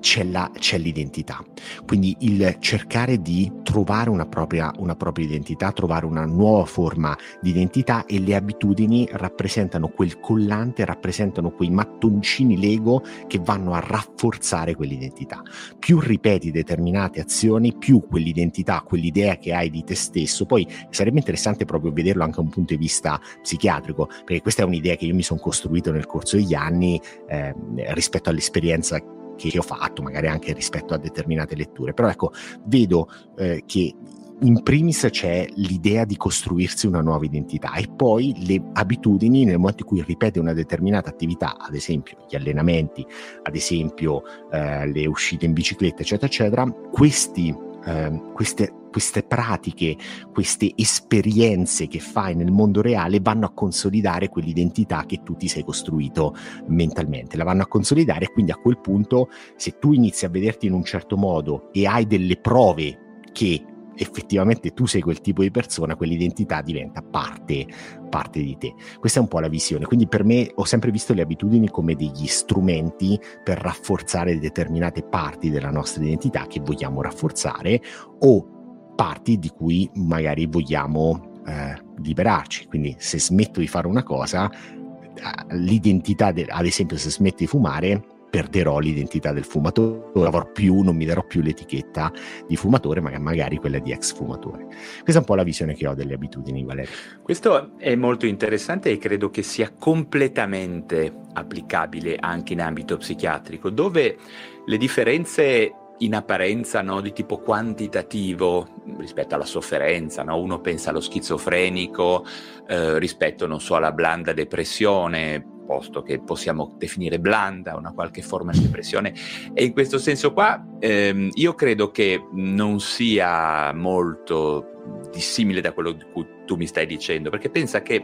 c'è, 0.00 0.24
la, 0.24 0.50
c'è, 0.58 0.78
l'identità. 0.78 1.44
Quindi 1.86 2.16
il 2.20 2.56
cercare 2.58 3.20
di 3.20 3.50
trovare 3.62 4.10
una 4.10 4.26
propria, 4.26 4.72
una 4.78 4.96
propria, 4.96 5.26
identità, 5.26 5.70
trovare 5.72 6.06
una 6.06 6.24
nuova 6.24 6.64
forma 6.64 7.16
di 7.40 7.50
identità 7.50 8.04
e 8.06 8.18
le 8.18 8.34
abitudini 8.34 9.08
rappresentano 9.12 9.88
quel 9.88 10.18
collante, 10.18 10.84
rappresentano 10.84 11.50
quei 11.50 11.70
mattoncini 11.70 12.58
Lego 12.58 13.02
che 13.26 13.38
vanno 13.38 13.74
a 13.74 13.80
rafforzare 13.80 14.74
quell'identità. 14.74 15.42
Più 15.78 16.00
ripeti 16.00 16.50
determinate 16.50 17.20
azioni, 17.20 17.74
più 17.76 18.04
quell'identità, 18.06 18.82
quell'idea 18.82 19.36
che 19.36 19.52
hai 19.52 19.70
di 19.70 19.84
te 19.84 19.94
stesso, 19.94 20.46
poi 20.46 20.66
sarebbe 20.90 21.18
interessante 21.18 21.64
proprio 21.64 21.92
vederlo 21.92 22.22
anche 22.22 22.36
da 22.36 22.42
un 22.42 22.48
punto 22.48 22.74
di 22.74 22.80
vista 22.80 23.20
psichiatrico, 23.42 24.06
perché 24.24 24.40
questa 24.40 24.62
è 24.62 24.64
un'idea 24.64 24.96
che 24.96 25.04
io 25.04 25.14
mi 25.14 25.22
sono 25.22 25.40
costruito 25.40 25.92
nel 25.92 26.06
corso 26.06 26.36
degli 26.36 26.54
anni 26.54 27.00
eh, 27.28 27.54
rispetto 27.92 28.30
all'esperienza 28.30 29.02
che 29.48 29.58
ho 29.58 29.62
fatto, 29.62 30.02
magari 30.02 30.28
anche 30.28 30.52
rispetto 30.52 30.92
a 30.94 30.98
determinate 30.98 31.56
letture, 31.56 31.94
però 31.94 32.08
ecco, 32.08 32.32
vedo 32.64 33.08
eh, 33.36 33.62
che 33.64 33.94
in 34.42 34.62
primis 34.62 35.06
c'è 35.10 35.46
l'idea 35.54 36.04
di 36.04 36.16
costruirsi 36.16 36.86
una 36.86 37.02
nuova 37.02 37.24
identità 37.24 37.74
e 37.74 37.88
poi 37.94 38.34
le 38.46 38.62
abitudini 38.72 39.44
nel 39.44 39.58
momento 39.58 39.82
in 39.82 39.88
cui 39.88 40.02
ripete 40.02 40.38
una 40.38 40.54
determinata 40.54 41.10
attività, 41.10 41.56
ad 41.58 41.74
esempio 41.74 42.24
gli 42.28 42.36
allenamenti, 42.36 43.04
ad 43.42 43.54
esempio 43.54 44.22
eh, 44.50 44.90
le 44.90 45.06
uscite 45.06 45.44
in 45.44 45.52
bicicletta, 45.52 46.02
eccetera, 46.02 46.26
eccetera, 46.26 46.70
questi, 46.90 47.54
eh, 47.84 48.22
queste 48.32 48.72
queste 48.90 49.22
pratiche, 49.22 49.96
queste 50.32 50.72
esperienze 50.76 51.86
che 51.86 51.98
fai 51.98 52.34
nel 52.34 52.50
mondo 52.50 52.82
reale 52.82 53.20
vanno 53.20 53.46
a 53.46 53.52
consolidare 53.52 54.28
quell'identità 54.28 55.04
che 55.06 55.22
tu 55.22 55.36
ti 55.36 55.48
sei 55.48 55.64
costruito 55.64 56.34
mentalmente, 56.68 57.36
la 57.36 57.44
vanno 57.44 57.62
a 57.62 57.68
consolidare 57.68 58.26
e 58.26 58.32
quindi 58.32 58.52
a 58.52 58.56
quel 58.56 58.78
punto 58.80 59.28
se 59.56 59.78
tu 59.78 59.92
inizi 59.92 60.24
a 60.24 60.28
vederti 60.28 60.66
in 60.66 60.72
un 60.72 60.84
certo 60.84 61.16
modo 61.16 61.70
e 61.72 61.86
hai 61.86 62.06
delle 62.06 62.36
prove 62.36 63.22
che 63.32 63.64
effettivamente 64.00 64.72
tu 64.72 64.86
sei 64.86 65.02
quel 65.02 65.20
tipo 65.20 65.42
di 65.42 65.50
persona, 65.50 65.94
quell'identità 65.94 66.62
diventa 66.62 67.02
parte, 67.02 67.66
parte 68.08 68.40
di 68.40 68.56
te. 68.56 68.74
Questa 68.98 69.18
è 69.18 69.22
un 69.22 69.28
po' 69.28 69.40
la 69.40 69.48
visione. 69.48 69.84
Quindi 69.84 70.08
per 70.08 70.24
me 70.24 70.50
ho 70.54 70.64
sempre 70.64 70.90
visto 70.90 71.12
le 71.12 71.22
abitudini 71.22 71.68
come 71.68 71.94
degli 71.94 72.26
strumenti 72.26 73.18
per 73.44 73.58
rafforzare 73.58 74.38
determinate 74.38 75.02
parti 75.02 75.50
della 75.50 75.70
nostra 75.70 76.02
identità 76.02 76.46
che 76.46 76.60
vogliamo 76.60 77.02
rafforzare 77.02 77.80
o 78.20 78.59
parti 79.00 79.38
di 79.38 79.48
cui 79.48 79.88
magari 79.94 80.44
vogliamo 80.44 81.40
eh, 81.46 81.74
liberarci. 82.02 82.66
Quindi 82.66 82.94
se 82.98 83.18
smetto 83.18 83.58
di 83.60 83.66
fare 83.66 83.86
una 83.86 84.02
cosa, 84.02 84.50
eh, 84.50 85.56
l'identità, 85.56 86.32
de- 86.32 86.44
ad 86.46 86.66
esempio 86.66 86.98
se 86.98 87.08
smetto 87.08 87.38
di 87.38 87.46
fumare, 87.46 88.04
perderò 88.28 88.78
l'identità 88.78 89.32
del 89.32 89.44
fumatore, 89.44 90.26
avrò 90.26 90.52
più, 90.52 90.82
non 90.82 90.96
mi 90.96 91.06
darò 91.06 91.24
più 91.24 91.40
l'etichetta 91.40 92.12
di 92.46 92.56
fumatore, 92.56 93.00
ma 93.00 93.18
magari 93.18 93.56
quella 93.56 93.78
di 93.78 93.90
ex 93.90 94.14
fumatore. 94.14 94.66
Questa 94.66 95.14
è 95.14 95.18
un 95.20 95.24
po' 95.24 95.34
la 95.34 95.44
visione 95.44 95.74
che 95.74 95.86
ho 95.86 95.94
delle 95.94 96.12
abitudini, 96.12 96.62
Valerio. 96.62 96.92
Questo 97.22 97.78
è 97.78 97.94
molto 97.94 98.26
interessante 98.26 98.90
e 98.90 98.98
credo 98.98 99.30
che 99.30 99.42
sia 99.42 99.72
completamente 99.76 101.10
applicabile 101.32 102.16
anche 102.20 102.52
in 102.52 102.60
ambito 102.60 102.98
psichiatrico, 102.98 103.70
dove 103.70 104.18
le 104.66 104.76
differenze 104.76 105.72
in 106.00 106.14
apparenza 106.14 106.82
no, 106.82 107.00
di 107.00 107.12
tipo 107.12 107.38
quantitativo 107.38 108.82
rispetto 108.98 109.34
alla 109.34 109.44
sofferenza, 109.44 110.22
no? 110.22 110.38
uno 110.38 110.60
pensa 110.60 110.90
allo 110.90 111.00
schizofrenico 111.00 112.24
eh, 112.66 112.98
rispetto, 112.98 113.46
non 113.46 113.60
so, 113.60 113.74
alla 113.74 113.92
blanda 113.92 114.32
depressione, 114.32 115.44
posto 115.70 116.02
che 116.02 116.20
possiamo 116.20 116.74
definire 116.76 117.20
blanda 117.20 117.76
una 117.76 117.92
qualche 117.92 118.22
forma 118.22 118.50
di 118.50 118.60
depressione 118.60 119.14
e 119.54 119.62
in 119.62 119.72
questo 119.72 119.98
senso 119.98 120.32
qua 120.32 120.60
ehm, 120.80 121.28
io 121.34 121.54
credo 121.54 121.92
che 121.92 122.26
non 122.32 122.80
sia 122.80 123.72
molto 123.72 124.99
dissimile 125.10 125.60
da 125.60 125.72
quello 125.72 125.92
di 125.92 126.04
cui 126.12 126.26
tu 126.46 126.56
mi 126.56 126.66
stai 126.66 126.86
dicendo, 126.86 127.30
perché 127.30 127.50
pensa 127.50 127.82
che 127.82 128.02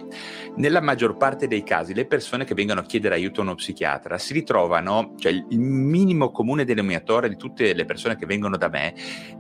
nella 0.57 0.81
maggior 0.81 1.17
parte 1.17 1.47
dei 1.47 1.63
casi 1.63 1.95
le 1.95 2.07
persone 2.07 2.45
che 2.45 2.55
vengono 2.55 2.81
a 2.81 2.85
chiedere 2.85 3.15
aiuto 3.15 3.41
a 3.41 3.45
uno 3.45 3.55
psichiatra 3.55 4.19
si 4.19 4.33
ritrovano, 4.33 5.15
cioè 5.19 5.33
il 5.33 5.61
minimo 5.61 6.31
comune 6.31 6.65
denominatore 6.65 7.29
di 7.29 7.37
tutte 7.37 7.73
le 7.73 7.85
persone 7.85 8.17
che 8.17 8.27
vengono 8.27 8.57
da 8.57 8.69
me 8.69 8.95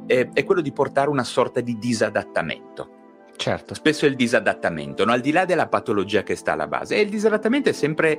eh, 0.06 0.30
è 0.32 0.44
quello 0.44 0.60
di 0.60 0.72
portare 0.72 1.08
una 1.08 1.24
sorta 1.24 1.60
di 1.60 1.78
disadattamento. 1.78 2.90
Certo. 3.36 3.74
Spesso 3.74 4.06
è 4.06 4.08
il 4.08 4.16
disadattamento, 4.16 5.04
no? 5.04 5.12
al 5.12 5.20
di 5.20 5.30
là 5.30 5.44
della 5.44 5.68
patologia 5.68 6.22
che 6.22 6.34
sta 6.34 6.52
alla 6.52 6.66
base. 6.66 6.96
E 6.96 7.02
il 7.02 7.10
disadattamento 7.10 7.68
è 7.68 7.72
sempre 7.72 8.18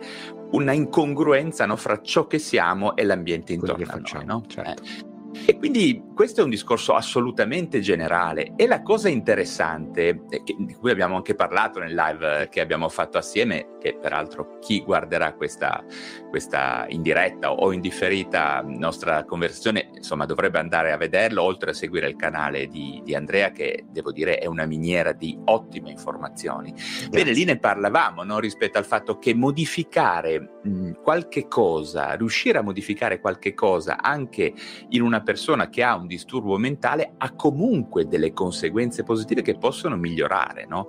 una 0.51 0.74
incongruenza 0.74 1.66
no? 1.66 1.75
fra 1.75 2.01
ciò 2.01 2.27
che 2.27 2.38
siamo 2.38 2.96
e 2.96 3.04
l'ambiente 3.04 3.54
intorno 3.54 3.86
a 3.89 4.00
noi. 4.13 4.25
No? 4.25 4.44
Certo. 4.48 4.84
Eh. 4.84 5.16
E 5.46 5.57
quindi 5.57 6.03
questo 6.13 6.41
è 6.41 6.43
un 6.43 6.50
discorso 6.50 6.93
assolutamente 6.93 7.79
generale 7.79 8.53
e 8.55 8.65
la 8.65 8.81
cosa 8.81 9.07
interessante, 9.07 10.24
eh, 10.29 10.43
che, 10.43 10.55
di 10.57 10.74
cui 10.74 10.91
abbiamo 10.91 11.15
anche 11.15 11.36
parlato 11.36 11.79
nel 11.79 11.93
live 11.93 12.48
che 12.50 12.60
abbiamo 12.60 12.89
fatto 12.89 13.17
assieme, 13.17 13.75
che 13.79 13.98
peraltro 13.98 14.57
chi 14.60 14.81
guarderà 14.81 15.34
questa, 15.34 15.84
questa 16.29 16.86
in 16.89 17.01
diretta 17.01 17.51
o 17.51 17.72
in 17.72 17.81
differita 17.81 18.63
nostra 18.65 19.25
conversazione, 19.25 19.91
insomma 19.96 20.25
dovrebbe 20.25 20.60
andare 20.60 20.91
a 20.91 20.98
vederlo, 20.98 21.43
oltre 21.43 21.72
a 21.72 21.74
seguire 21.74 22.07
il 22.07 22.15
canale 22.15 22.67
di, 22.67 23.01
di 23.03 23.13
Andrea 23.13 23.51
che 23.51 23.86
devo 23.89 24.12
dire 24.12 24.39
è 24.39 24.48
una 24.48 24.65
miniera 24.65 25.12
di 25.12 25.38
ottime 25.46 25.91
informazioni. 25.91 26.72
Grazie. 26.72 27.10
Bene, 27.10 27.31
lì 27.31 27.43
ne 27.43 27.60
parlavamo 27.60 28.24
no? 28.24 28.39
rispetto 28.39 28.77
al 28.77 28.86
fatto 28.86 29.19
che 29.19 29.34
modificare 29.36 30.60
mh, 30.63 31.01
qualche 31.03 31.48
cosa, 31.48 32.13
riuscire 32.13 32.57
a 32.57 32.63
modificare 32.63 33.19
qualche 33.19 33.53
cosa 33.53 34.01
anche 34.01 34.53
in 34.89 35.01
una 35.01 35.17
persona 35.22 35.70
che 35.70 35.84
ha 35.84 35.96
un 35.96 36.08
disturbo 36.08 36.58
mentale 36.58 37.14
ha 37.18 37.34
comunque 37.34 38.08
delle 38.08 38.34
conseguenze 38.34 39.04
positive 39.04 39.42
che 39.42 39.58
possono 39.58 39.96
migliorare, 39.96 40.66
no? 40.66 40.88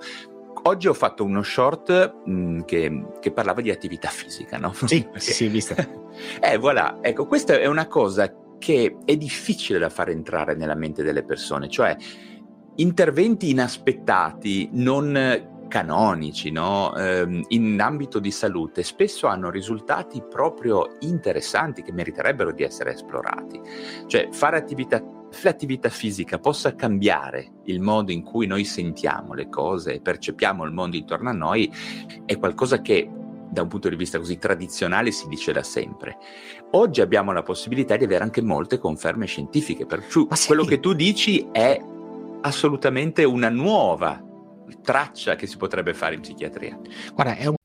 Oggi 0.65 0.89
ho 0.89 0.95
fatto 0.95 1.25
uno 1.25 1.43
short 1.43 2.23
mh, 2.25 2.33
mm, 2.33 2.61
che, 2.63 3.05
che, 3.21 3.33
parlava 3.33 3.61
di 3.61 3.71
attività 3.71 4.09
fisica, 4.09 4.59
no? 4.59 4.73
Sì, 4.73 5.07
sì, 5.17 5.33
sì, 5.33 5.49
vista. 5.49 5.75
eh, 6.41 6.57
voilà, 6.59 6.99
ecco, 7.01 7.27
questa 7.27 7.59
è 7.59 7.67
una 7.67 7.87
cosa 7.87 8.33
che 8.59 8.97
è 9.05 9.17
difficile 9.17 9.79
da 9.79 9.89
far 9.89 10.09
entrare 10.09 10.55
nella 10.55 10.75
mente 10.75 11.03
delle 11.03 11.25
persone, 11.25 11.69
cioè 11.69 11.97
interventi 12.77 13.51
inaspettati, 13.51 14.69
non 14.73 15.58
canonici 15.69 16.51
no? 16.51 16.95
eh, 16.97 17.45
in 17.49 17.81
ambito 17.81 18.19
di 18.19 18.31
salute 18.31 18.83
spesso 18.83 19.27
hanno 19.27 19.51
risultati 19.51 20.23
proprio 20.29 20.97
interessanti 21.01 21.83
che 21.83 21.93
meriterebbero 21.93 22.53
di 22.53 22.63
essere 22.63 22.95
esplorati. 22.95 23.61
Cioè 24.07 24.29
fare 24.33 24.57
attività 24.57 25.03
l'attività 25.43 25.91
fisica 25.91 26.39
possa 26.39 26.75
cambiare 26.75 27.53
il 27.65 27.81
modo 27.81 28.13
in 28.13 28.23
cui 28.23 28.47
noi 28.47 28.65
sentiamo 28.65 29.35
le 29.35 29.49
cose 29.49 29.95
e 29.95 30.01
percepiamo 30.01 30.65
il 30.65 30.73
mondo 30.73 30.97
intorno 30.97 31.29
a 31.29 31.35
noi 31.35 31.71
è 32.25 32.39
qualcosa 32.39 32.81
che 32.81 33.11
da 33.51 33.63
un 33.63 33.69
punto 33.69 33.89
di 33.89 33.97
vista 33.97 34.19
così 34.19 34.39
tradizionale 34.39 35.11
si 35.11 35.27
dice 35.27 35.53
da 35.53 35.63
sempre. 35.63 36.19
Oggi 36.73 37.01
abbiamo 37.01 37.33
la 37.33 37.43
possibilità 37.43 37.97
di 37.97 38.05
avere 38.05 38.23
anche 38.25 38.43
molte 38.43 38.79
conferme 38.79 39.27
scientifiche, 39.27 39.87
per 39.87 40.07
cui 40.07 40.27
sì. 40.33 40.47
quello 40.47 40.65
che 40.65 40.81
tu 40.81 40.93
dici 40.93 41.49
è 41.51 41.81
assolutamente 42.43 43.25
una 43.25 43.49
nuova 43.49 44.23
traccia 44.83 45.37
che 45.37 45.47
si 45.47 45.57
potrebbe 45.57 45.95
fare 45.95 46.15
in 46.15 46.21
psichiatria. 46.21 46.79
Guarda, 47.15 47.37
è 47.37 47.47
un 47.47 47.58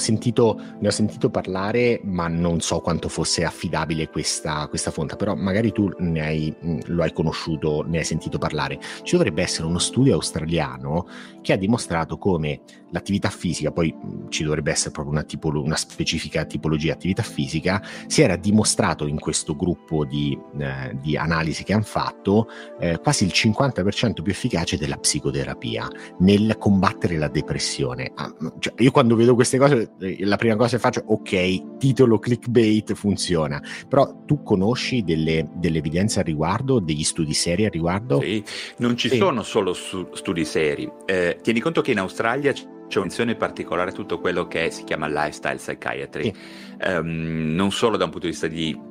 sentito, 0.00 0.60
ne 0.80 0.88
ho 0.88 0.90
sentito 0.90 1.30
parlare, 1.30 2.00
ma 2.02 2.26
non 2.26 2.60
so 2.60 2.80
quanto 2.80 3.08
fosse 3.08 3.44
affidabile 3.44 4.08
questa, 4.08 4.66
questa 4.66 4.90
fonte, 4.90 5.14
però 5.14 5.36
magari 5.36 5.70
tu 5.70 5.88
hai, 6.16 6.52
lo 6.86 7.02
hai 7.02 7.12
conosciuto, 7.12 7.84
ne 7.86 7.98
hai 7.98 8.04
sentito 8.04 8.38
parlare. 8.38 8.80
Ci 9.02 9.16
dovrebbe 9.16 9.42
essere 9.42 9.68
uno 9.68 9.78
studio 9.78 10.14
australiano 10.14 11.06
che 11.42 11.52
ha 11.52 11.56
dimostrato 11.56 12.18
come 12.18 12.60
l'attività 12.90 13.28
fisica, 13.28 13.70
poi 13.70 13.94
ci 14.28 14.42
dovrebbe 14.42 14.70
essere 14.70 14.90
proprio 14.90 15.14
una, 15.14 15.22
tipolo, 15.22 15.62
una 15.62 15.76
specifica 15.76 16.44
tipologia 16.44 16.88
di 16.88 16.90
attività 16.90 17.22
fisica, 17.22 17.82
si 18.06 18.22
era 18.22 18.36
dimostrato 18.36 19.06
in 19.06 19.18
questo 19.18 19.54
gruppo 19.54 20.04
di, 20.04 20.36
eh, 20.58 20.96
di 21.00 21.16
analisi 21.16 21.62
che 21.64 21.72
hanno 21.72 21.82
fatto 21.82 22.48
eh, 22.78 22.98
quasi 22.98 23.24
il 23.24 23.32
50% 23.32 24.22
più 24.22 24.32
efficace 24.32 24.76
della 24.76 24.96
psicoterapia 24.96 25.88
nel 26.18 26.56
combattere 26.58 27.16
la 27.16 27.28
depressione. 27.28 28.10
Ah, 28.14 28.32
cioè, 28.58 28.74
io 28.78 28.90
quando 28.90 29.14
vedo 29.14 29.34
queste 29.34 29.58
cose, 29.58 29.79
la 30.20 30.36
prima 30.36 30.56
cosa 30.56 30.76
che 30.76 30.78
faccio, 30.78 31.02
ok, 31.06 31.76
titolo 31.78 32.18
clickbait 32.18 32.94
funziona, 32.94 33.62
però 33.88 34.24
tu 34.24 34.42
conosci 34.42 35.02
delle, 35.02 35.48
delle 35.54 35.78
evidenze 35.78 36.20
al 36.20 36.24
riguardo, 36.26 36.78
degli 36.80 37.04
studi 37.04 37.34
seri 37.34 37.64
al 37.64 37.70
riguardo? 37.70 38.20
Sì, 38.20 38.42
non 38.78 38.96
ci 38.96 39.08
sì. 39.08 39.16
sono 39.16 39.42
solo 39.42 39.72
studi 39.72 40.44
seri. 40.44 40.90
Eh, 41.06 41.38
tieni 41.42 41.60
conto 41.60 41.80
che 41.80 41.92
in 41.92 41.98
Australia 41.98 42.52
c'è 42.52 42.98
un'attenzione 42.98 43.36
particolare 43.36 43.90
a 43.90 43.92
tutto 43.92 44.18
quello 44.18 44.46
che 44.46 44.70
si 44.70 44.84
chiama 44.84 45.06
lifestyle 45.06 45.56
psychiatry, 45.56 46.24
sì. 46.24 46.88
um, 46.88 47.54
non 47.54 47.70
solo 47.70 47.96
da 47.96 48.04
un 48.04 48.10
punto 48.10 48.26
di 48.26 48.32
vista 48.32 48.48
di 48.48 48.88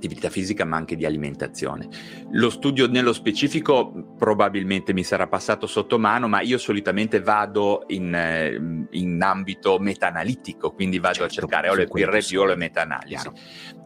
attività 0.00 0.30
fisica 0.30 0.64
ma 0.64 0.78
anche 0.78 0.96
di 0.96 1.04
alimentazione. 1.04 1.86
Lo 2.32 2.48
studio 2.48 2.88
nello 2.88 3.12
specifico 3.12 4.14
probabilmente 4.16 4.94
mi 4.94 5.04
sarà 5.04 5.28
passato 5.28 5.66
sotto 5.66 5.98
mano, 5.98 6.26
ma 6.26 6.40
io 6.40 6.56
solitamente 6.56 7.20
vado 7.20 7.84
in, 7.88 8.14
eh, 8.14 8.86
in 8.92 9.22
ambito 9.22 9.78
meta-analitico, 9.78 10.72
quindi 10.72 10.98
vado 10.98 11.14
certo, 11.14 11.28
a 11.28 11.34
cercare 11.34 11.68
o 11.68 11.74
le 11.74 11.86
peer 11.86 12.08
review 12.08 12.42
o 12.42 12.46
le 12.46 12.56
meta-analisi. 12.56 13.30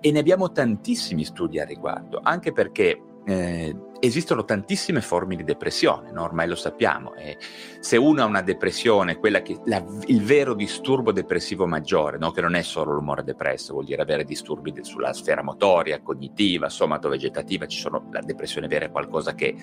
E 0.00 0.12
ne 0.12 0.18
abbiamo 0.18 0.52
tantissimi 0.52 1.24
studi 1.24 1.58
a 1.58 1.64
riguardo, 1.64 2.20
anche 2.22 2.52
perché 2.52 3.00
eh, 3.26 3.74
esistono 4.00 4.44
tantissime 4.44 5.00
forme 5.00 5.36
di 5.36 5.44
depressione, 5.44 6.10
no? 6.10 6.22
ormai 6.22 6.48
lo 6.48 6.54
sappiamo. 6.54 7.14
E 7.14 7.38
se 7.80 7.96
uno 7.96 8.22
ha 8.22 8.26
una 8.26 8.42
depressione, 8.42 9.16
quella 9.16 9.42
che 9.42 9.58
la, 9.64 9.84
il 10.06 10.22
vero 10.22 10.54
disturbo 10.54 11.12
depressivo 11.12 11.66
maggiore, 11.66 12.18
no? 12.18 12.30
che 12.30 12.40
non 12.40 12.54
è 12.54 12.62
solo 12.62 12.92
l'umore 12.92 13.24
depresso, 13.24 13.72
vuol 13.72 13.84
dire 13.84 14.02
avere 14.02 14.24
disturbi 14.24 14.72
de, 14.72 14.84
sulla 14.84 15.12
sfera 15.12 15.42
motoria, 15.42 16.02
cognitiva, 16.02 16.68
somatovegetativa, 16.68 17.66
ci 17.66 17.78
sono, 17.78 18.08
la 18.10 18.20
depressione 18.20 18.66
vera 18.66 18.86
è 18.86 18.90
qualcosa 18.90 19.34
che 19.34 19.54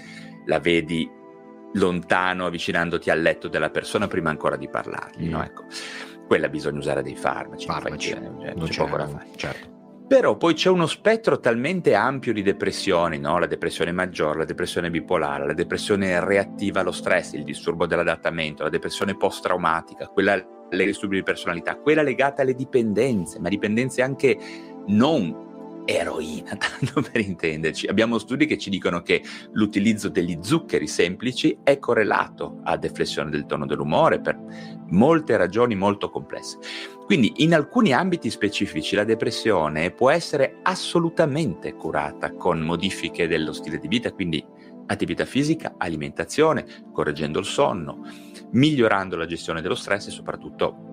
la 0.45 0.59
vedi 0.59 1.09
lontano, 1.73 2.45
avvicinandoti 2.45 3.09
al 3.09 3.21
letto 3.21 3.47
della 3.47 3.69
persona 3.69 4.07
prima 4.07 4.29
ancora 4.29 4.55
di 4.55 4.67
parlargli. 4.67 5.27
Mm. 5.27 5.31
No? 5.31 5.43
Ecco. 5.43 5.63
Quella 6.27 6.49
bisogna 6.49 6.79
usare 6.79 7.03
dei 7.03 7.15
farmaci, 7.15 7.65
farmaci. 7.65 8.09
Cioè, 8.09 8.53
non 8.55 8.67
c'è 8.67 8.83
poco 8.83 8.97
da 8.97 9.07
fare. 9.07 9.27
Certo. 9.35 9.80
Però 10.11 10.35
poi 10.35 10.55
c'è 10.55 10.67
uno 10.67 10.87
spettro 10.87 11.39
talmente 11.39 11.93
ampio 11.93 12.33
di 12.33 12.41
depressioni, 12.41 13.17
no? 13.17 13.39
la 13.39 13.45
depressione 13.45 13.93
maggiore, 13.93 14.39
la 14.39 14.43
depressione 14.43 14.89
bipolare, 14.89 15.45
la 15.45 15.53
depressione 15.53 16.19
reattiva 16.19 16.81
allo 16.81 16.91
stress, 16.91 17.31
il 17.31 17.45
disturbo 17.45 17.85
dell'adattamento, 17.85 18.63
la 18.63 18.69
depressione 18.69 19.15
post-traumatica, 19.15 20.07
quella 20.07 20.33
legata 20.69 20.83
disturbi 20.83 21.15
di 21.15 21.23
personalità, 21.23 21.77
quella 21.77 22.01
legata 22.01 22.41
alle 22.41 22.55
dipendenze, 22.55 23.39
ma 23.39 23.47
dipendenze 23.47 24.01
anche 24.01 24.37
non 24.87 25.50
eroina, 25.97 26.55
tanto 26.57 27.01
per 27.01 27.21
intenderci. 27.21 27.87
Abbiamo 27.87 28.17
studi 28.17 28.45
che 28.45 28.57
ci 28.57 28.69
dicono 28.69 29.01
che 29.01 29.23
l'utilizzo 29.53 30.09
degli 30.09 30.37
zuccheri 30.41 30.87
semplici 30.87 31.57
è 31.63 31.79
correlato 31.79 32.59
a 32.63 32.77
deflessione 32.77 33.29
del 33.29 33.45
tono 33.45 33.65
dell'umore 33.65 34.19
per 34.19 34.37
molte 34.89 35.37
ragioni 35.37 35.75
molto 35.75 36.09
complesse. 36.09 36.57
Quindi 37.05 37.33
in 37.37 37.53
alcuni 37.53 37.93
ambiti 37.93 38.29
specifici 38.29 38.95
la 38.95 39.03
depressione 39.03 39.91
può 39.91 40.09
essere 40.09 40.59
assolutamente 40.63 41.73
curata 41.73 42.33
con 42.33 42.59
modifiche 42.59 43.27
dello 43.27 43.53
stile 43.53 43.79
di 43.79 43.87
vita, 43.87 44.11
quindi 44.11 44.43
attività 44.87 45.25
fisica, 45.25 45.75
alimentazione, 45.77 46.65
correggendo 46.91 47.39
il 47.39 47.45
sonno, 47.45 48.01
migliorando 48.51 49.15
la 49.15 49.25
gestione 49.25 49.61
dello 49.61 49.75
stress 49.75 50.07
e 50.07 50.11
soprattutto 50.11 50.90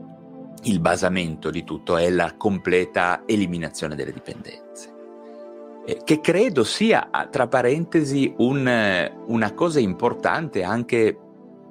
il 0.68 0.80
basamento 0.80 1.50
di 1.50 1.64
tutto 1.64 1.96
è 1.96 2.10
la 2.10 2.34
completa 2.36 3.22
eliminazione 3.26 3.94
delle 3.94 4.12
dipendenze. 4.12 4.94
Eh, 5.86 6.00
che 6.04 6.20
credo 6.20 6.64
sia, 6.64 7.08
tra 7.30 7.48
parentesi, 7.48 8.32
un, 8.36 9.10
una 9.26 9.54
cosa 9.54 9.80
importante 9.80 10.62
anche 10.62 11.18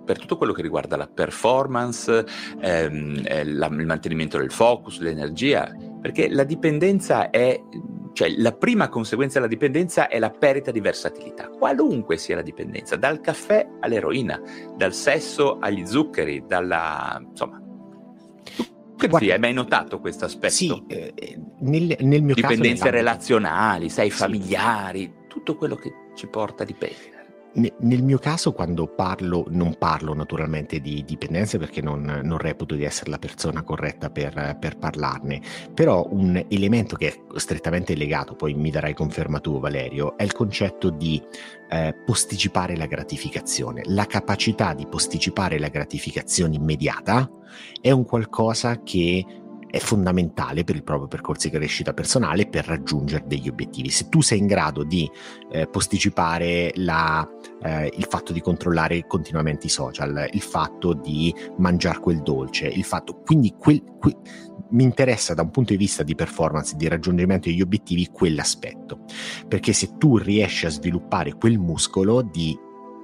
per 0.03 0.17
tutto 0.19 0.38
quello 0.38 0.53
che 0.53 0.62
riguarda 0.62 0.95
la 0.95 1.07
performance, 1.07 2.25
ehm, 2.62 3.21
eh, 3.25 3.45
la, 3.45 3.67
il 3.67 3.86
mantenimento 3.86 4.38
del 4.38 4.51
focus, 4.51 4.99
l'energia, 4.99 5.69
perché 6.01 6.29
la 6.29 6.45
dipendenza 6.45 7.29
è, 7.29 7.62
cioè 8.13 8.29
la 8.38 8.53
prima 8.53 8.88
conseguenza 8.88 9.38
della 9.38 9.51
dipendenza 9.51 10.07
è 10.07 10.17
la 10.17 10.31
perdita 10.31 10.71
di 10.71 10.79
versatilità, 10.79 11.49
qualunque 11.49 12.17
sia 12.17 12.38
la 12.38 12.41
dipendenza, 12.41 12.95
dal 12.95 13.19
caffè 13.19 13.67
all'eroina, 13.81 14.41
dal 14.75 14.93
sesso 14.93 15.57
agli 15.60 15.86
zuccheri, 15.86 16.45
dalla, 16.47 17.21
insomma, 17.21 17.62
Guarda, 19.05 19.33
hai 19.33 19.39
mai 19.39 19.53
notato 19.53 19.99
questo 19.99 20.25
aspetto? 20.25 20.53
Sì, 20.53 20.83
eh, 20.88 21.13
nel, 21.60 21.95
nel, 21.99 22.23
mio 22.23 22.33
Dipendenze 22.33 22.41
caso... 22.41 22.55
Dipendenze 22.55 22.89
relazionali, 22.89 23.89
sai, 23.89 24.10
sì. 24.10 24.17
familiari, 24.17 25.13
tutto 25.27 25.55
quello 25.55 25.75
che 25.75 25.93
ci 26.15 26.27
porta 26.27 26.63
a 26.63 26.65
dipendere. 26.65 27.16
Nel 27.53 28.03
mio 28.03 28.19
caso, 28.19 28.53
quando 28.53 28.88
parlo, 28.88 29.45
non 29.49 29.77
parlo 29.79 30.13
naturalmente 30.13 30.79
di 30.79 31.03
dipendenze 31.03 31.57
perché 31.57 31.81
non, 31.81 32.21
non 32.23 32.38
reputo 32.38 32.75
di 32.75 32.83
essere 32.83 33.10
la 33.10 33.17
persona 33.17 33.63
corretta 33.63 34.12
per, 34.12 34.57
per, 34.60 34.77
parlarne, 34.77 35.41
però 35.73 36.07
un 36.12 36.45
elemento 36.49 36.95
che 36.95 37.07
è 37.07 37.39
strettamente 37.39 37.95
legato, 37.95 38.36
poi 38.36 38.53
mi 38.53 38.69
darai 38.69 38.93
conferma 38.93 39.39
tu 39.39 39.60
Valerio, 39.60 40.15
è 40.17 40.23
il 40.23 40.33
concetto 40.33 40.91
di 40.91 41.21
eh, 41.69 41.95
posticipare 42.05 42.75
la 42.75 42.86
gratificazione. 42.86 43.81
La 43.86 44.05
capacità 44.05 44.73
di 44.73 44.86
posticipare 44.86 45.57
la 45.57 45.69
gratificazione 45.69 46.55
immediata 46.55 47.27
è 47.81 47.89
un 47.89 48.05
qualcosa 48.05 48.83
che 48.83 49.25
è 49.69 49.80
fondamentale 49.80 50.63
per 50.63 50.75
il 50.75 50.84
proprio 50.84 51.08
percorso 51.08 51.47
di 51.47 51.56
crescita 51.56 51.93
personale 51.93 52.47
per 52.47 52.65
raggiungere 52.65 53.25
degli 53.27 53.49
obiettivi. 53.49 53.89
Se 53.89 54.10
tu 54.10 54.21
sei 54.21 54.39
in 54.39 54.47
grado 54.47 54.84
di 54.84 55.10
eh, 55.51 55.67
posticipare 55.67 56.71
la, 56.75 57.27
eh, 57.62 57.91
il 57.95 58.06
fatto 58.10 58.34
di 58.34 58.41
controllare 58.41 59.06
continuamente 59.08 59.67
i 59.67 59.69
social, 59.69 60.27
il 60.32 60.41
fatto 60.41 60.93
di 60.93 61.34
mangiare 61.58 61.99
quel 61.99 62.21
dolce, 62.21 62.67
il 62.67 62.84
fatto 62.84 63.21
quindi 63.25 63.53
quel, 63.58 63.84
quel, 63.99 64.15
mi 64.69 64.84
interessa 64.84 65.34
da 65.34 65.41
un 65.41 65.51
punto 65.51 65.71
di 65.71 65.77
vista 65.77 66.03
di 66.03 66.15
performance, 66.15 66.75
di 66.75 66.88
raggiungimento 66.88 67.49
degli 67.49 67.62
obiettivi 67.62 68.08
quell'aspetto, 68.12 69.06
perché 69.47 69.73
se 69.73 69.97
tu 69.97 70.17
riesci 70.17 70.65
a 70.65 70.69
sviluppare 70.69 71.36
quel 71.36 71.58
muscolo 71.58 72.21
di 72.21 72.58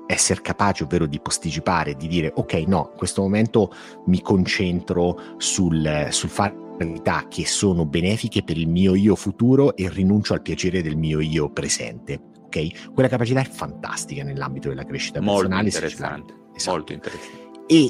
essere 0.08 0.42
capace, 0.42 0.84
ovvero 0.84 1.06
di 1.06 1.20
posticipare, 1.20 1.96
di 1.96 2.08
dire 2.08 2.32
ok, 2.36 2.54
no, 2.68 2.90
in 2.92 2.98
questo 2.98 3.22
momento 3.22 3.74
mi 4.06 4.22
concentro 4.22 5.20
sul, 5.38 6.08
sul 6.10 6.30
fare 6.30 6.62
attività 6.76 7.28
che 7.30 7.46
sono 7.46 7.86
benefiche 7.86 8.44
per 8.44 8.58
il 8.58 8.68
mio 8.68 8.96
io 8.96 9.16
futuro 9.16 9.76
e 9.76 9.90
rinuncio 9.90 10.34
al 10.34 10.42
piacere 10.42 10.82
del 10.82 10.98
mio 10.98 11.20
io 11.20 11.50
presente. 11.50 12.20
Ok? 12.46 12.92
Quella 12.94 13.10
capacità 13.10 13.42
è 13.42 13.46
fantastica 13.46 14.24
nell'ambito 14.24 14.70
della 14.70 14.86
crescita 14.86 15.22
molto 15.22 15.48
personale. 15.48 15.68
Interessante, 15.68 16.34
esatto. 16.56 16.76
Molto 16.76 16.94
interessante. 16.94 17.52
E 17.68 17.90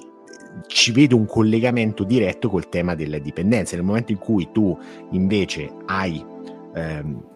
ci 0.67 0.91
vedo 0.91 1.15
un 1.15 1.25
collegamento 1.25 2.03
diretto 2.03 2.49
col 2.49 2.69
tema 2.69 2.95
della 2.95 3.17
dipendenza. 3.17 3.75
Nel 3.75 3.85
momento 3.85 4.11
in 4.11 4.19
cui 4.19 4.49
tu 4.51 4.77
invece 5.11 5.71
hai 5.87 6.23
ehm, 6.75 7.31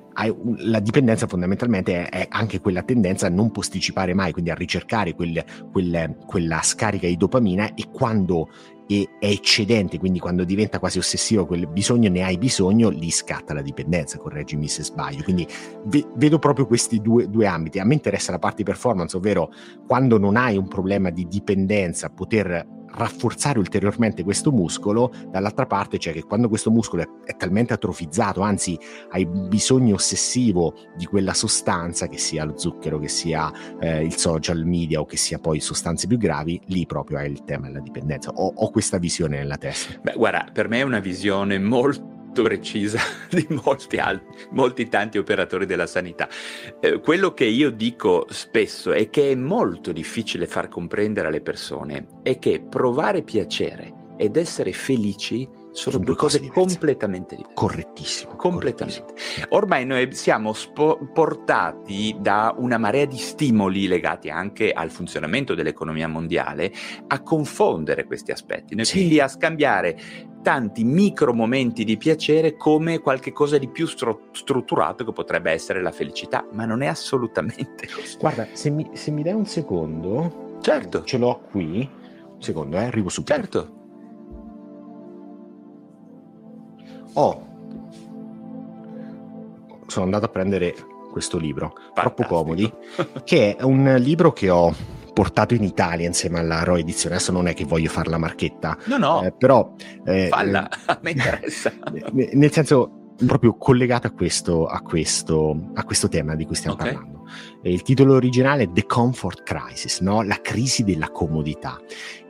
la 0.57 0.79
dipendenza 0.79 1.27
fondamentalmente 1.27 2.09
è, 2.09 2.25
anche 2.29 2.59
quella 2.59 2.83
tendenza 2.83 3.27
a 3.27 3.29
non 3.29 3.51
posticipare 3.51 4.13
mai, 4.13 4.31
quindi 4.31 4.49
a 4.49 4.55
ricercare 4.55 5.13
quel, 5.13 5.43
quel, 5.71 6.17
quella 6.25 6.61
scarica 6.61 7.07
di 7.07 7.17
dopamina 7.17 7.73
e 7.75 7.85
quando 7.91 8.49
è 8.87 9.05
eccedente, 9.19 9.99
quindi 9.99 10.19
quando 10.19 10.45
diventa 10.45 10.79
quasi 10.79 10.97
ossessivo 10.97 11.45
quel 11.45 11.67
bisogno, 11.67 12.09
ne 12.09 12.23
hai 12.23 12.37
bisogno, 12.37 12.89
lì 12.89 13.11
scatta 13.11 13.53
la 13.53 13.61
dipendenza, 13.61 14.17
correggimi 14.17 14.67
se 14.67 14.83
sbaglio. 14.83 15.23
Quindi 15.23 15.45
ve, 15.85 16.05
vedo 16.15 16.39
proprio 16.39 16.65
questi 16.65 17.01
due, 17.01 17.29
due 17.29 17.45
ambiti. 17.45 17.79
A 17.79 17.85
me 17.85 17.95
interessa 17.95 18.31
la 18.31 18.39
parte 18.39 18.57
di 18.57 18.63
performance, 18.63 19.17
ovvero 19.17 19.51
quando 19.85 20.17
non 20.17 20.37
hai 20.37 20.57
un 20.57 20.67
problema 20.69 21.09
di 21.09 21.27
dipendenza, 21.27 22.09
poter 22.09 22.75
rafforzare 22.95 23.59
ulteriormente 23.59 24.23
questo 24.23 24.51
muscolo, 24.51 25.11
dall'altra 25.29 25.65
parte 25.65 25.97
c'è 25.97 26.13
che 26.13 26.23
quando 26.23 26.49
questo 26.49 26.71
muscolo 26.71 27.01
è, 27.01 27.07
è, 27.25 27.35
talmente 27.35 27.73
atrofizzato, 27.73 28.41
anzi 28.41 28.77
hai 29.11 29.25
bisogno 29.25 29.95
ossessivo 29.95 30.73
di 30.95 31.05
quella 31.05 31.33
sostanza, 31.33 32.07
che 32.07 32.17
sia 32.17 32.43
lo 32.43 32.57
zucchero, 32.57 32.99
che 32.99 33.07
sia 33.07 33.51
eh, 33.79 34.03
il 34.03 34.15
social 34.15 34.65
media 34.65 34.99
o 34.99 35.05
che 35.05 35.17
sia 35.17 35.39
poi 35.39 35.59
sostanze 35.59 36.07
più 36.07 36.17
gravi, 36.17 36.59
lì 36.67 36.85
proprio 36.85 37.19
è 37.19 37.23
il 37.23 37.43
tema 37.43 37.67
della 37.67 37.79
dipendenza. 37.79 38.31
Ho, 38.31 38.51
ho 38.55 38.69
questa 38.71 38.97
visione 38.97 39.37
nella 39.37 39.57
testa. 39.57 39.99
Beh, 40.01 40.13
guarda, 40.15 40.47
per 40.51 40.67
me 40.67 40.79
è 40.79 40.83
una 40.83 40.99
visione 40.99 41.59
molto 41.59 42.16
precisa 42.41 42.99
di 43.29 43.45
molti, 43.63 43.97
altri, 43.97 44.47
molti 44.51 44.87
tanti 44.87 45.17
operatori 45.17 45.65
della 45.65 45.87
sanità. 45.87 46.27
Eh, 46.79 46.99
quello 46.99 47.33
che 47.33 47.45
io 47.45 47.69
dico 47.69 48.25
spesso 48.29 48.91
è 48.91 49.09
che 49.09 49.31
è 49.31 49.35
molto 49.35 49.91
difficile 49.91 50.47
far 50.47 50.67
comprendere 50.69 51.27
alle 51.27 51.41
persone 51.41 52.07
è 52.23 52.39
che 52.39 52.61
provare 52.61 53.23
piacere 53.23 53.93
ed 54.17 54.35
essere 54.35 54.73
felici 54.73 55.47
sono, 55.77 55.99
due 55.99 56.15
cose, 56.15 56.39
cose 56.39 56.51
completamente 56.51 57.35
diverse. 57.35 57.53
Correttissimo. 57.53 58.35
Completamente. 58.35 59.01
Correttissimo. 59.01 59.45
Ormai 59.49 59.85
noi 59.85 60.13
siamo 60.13 60.53
spo- 60.53 60.97
portati 61.13 62.15
da 62.19 62.53
una 62.57 62.79
marea 62.79 63.05
di 63.05 63.17
stimoli 63.17 63.87
legati 63.87 64.29
anche 64.29 64.71
al 64.71 64.89
funzionamento 64.89 65.53
dell'economia 65.53 66.07
mondiale 66.07 66.73
a 67.07 67.21
confondere 67.21 68.05
questi 68.05 68.31
aspetti, 68.31 68.75
sì. 68.83 68.93
quindi 68.97 69.19
a 69.19 69.27
scambiare 69.27 69.99
tanti 70.47 70.85
micro 70.85 71.33
momenti 71.33 71.83
di 71.83 71.97
piacere 71.97 72.55
come 72.55 72.99
qualcosa 72.99 73.57
di 73.57 73.67
più 73.67 73.85
stru- 73.85 74.29
strutturato 74.31 75.03
che 75.03 75.11
potrebbe 75.11 75.51
essere 75.51 75.81
la 75.81 75.91
felicità, 75.91 76.47
ma 76.53 76.63
non 76.63 76.81
è 76.81 76.87
assolutamente 76.87 77.85
così. 77.93 78.15
Guarda, 78.17 78.47
se 78.53 78.69
mi, 78.69 78.89
se 78.93 79.11
mi 79.11 79.23
dai 79.23 79.33
un 79.33 79.45
secondo, 79.45 80.55
certo. 80.61 81.03
ce 81.03 81.17
l'ho 81.17 81.41
qui. 81.51 81.79
Un 82.35 82.41
secondo, 82.41 82.77
eh, 82.77 82.85
arrivo 82.85 83.09
subito. 83.09 83.33
Certo. 83.33 83.75
Oh, 87.11 87.47
sono 89.87 90.05
andato 90.05 90.23
a 90.23 90.29
prendere 90.29 90.73
questo 91.11 91.37
libro, 91.37 91.73
Fantastico. 91.93 92.13
Troppo 92.13 92.23
Comodi, 92.23 92.73
che 93.25 93.57
è 93.57 93.63
un 93.63 93.97
libro 93.99 94.31
che 94.31 94.49
ho 94.49 94.73
portato 95.17 95.55
in 95.55 95.63
Italia 95.63 96.05
insieme 96.05 96.37
alla 96.37 96.61
Roy 96.61 96.81
Edizione. 96.81 97.15
Adesso 97.15 97.31
non 97.31 97.47
è 97.47 97.55
che 97.55 97.65
voglio 97.65 97.89
fare 97.89 98.07
la 98.07 98.19
marchetta, 98.19 98.77
no, 98.85 98.97
no, 98.97 99.23
eh, 99.23 99.31
però 99.31 99.73
eh, 100.05 100.27
falla, 100.27 100.69
a 100.85 100.99
me 101.01 101.09
interessa. 101.09 101.73
nel 102.33 102.51
senso, 102.51 103.15
proprio 103.25 103.57
collegato 103.57 104.05
a 104.05 104.11
questo, 104.11 104.67
a 104.67 104.79
questo, 104.81 105.69
a 105.73 105.83
questo 105.85 106.07
tema 106.07 106.35
di 106.35 106.45
cui 106.45 106.53
stiamo 106.53 106.75
okay. 106.75 106.93
parlando. 106.93 107.23
il 107.63 107.81
titolo 107.81 108.13
originale 108.13 108.65
è 108.65 108.71
The 108.71 108.85
Comfort 108.85 109.41
Crisis, 109.41 110.01
no? 110.01 110.21
la 110.21 110.39
crisi 110.39 110.83
della 110.83 111.09
comodità. 111.09 111.79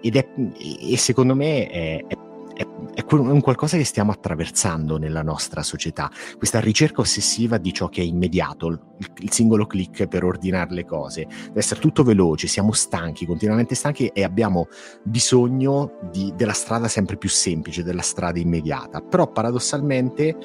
Ed 0.02 0.16
è, 0.16 0.26
e 0.58 0.96
secondo 0.96 1.36
me 1.36 1.68
è, 1.68 2.06
è 2.08 2.16
è, 2.58 2.66
è, 2.96 3.06
un 3.14 3.42
qualcosa 3.42 3.78
che 3.78 3.84
stiamo 3.84 4.12
attraversando 4.12 4.98
nella 4.98 5.22
nostra 5.22 5.62
società, 5.62 6.10
questa 6.38 6.60
ricerca 6.60 7.02
ossessiva 7.02 7.58
di 7.58 7.72
ciò 7.72 7.88
che 7.88 8.02
è 8.02 8.04
immediato, 8.04 8.68
il, 8.68 8.80
il 9.20 9.32
singolo 9.32 9.68
click 9.68 10.08
per 10.08 10.24
ordinare 10.24 10.74
le 10.74 10.84
cose, 10.84 11.28
deve 11.28 11.60
essere 11.60 11.80
tutto 11.80 12.04
veloce, 12.04 12.48
siamo 12.48 12.72
stanchi, 12.74 13.26
continuamente 13.26 13.76
stanchi 13.76 14.08
e 14.08 14.24
abbiamo 14.24 14.68
bisogno 15.04 16.00
di, 16.12 16.34
della 16.36 16.54
strada 16.54 16.88
sempre 16.88 17.18
più 17.18 17.30
semplice, 17.30 17.84
della 17.84 18.02
strada 18.02 18.40
immediata, 18.40 19.02
però 19.02 19.32
paradossalmente 19.32 20.36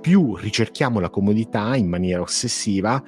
più 0.00 0.36
ricerchiamo 0.36 1.00
la 1.00 1.10
comodità 1.10 1.74
in 1.74 1.88
maniera 1.88 2.20
ossessiva 2.22 3.02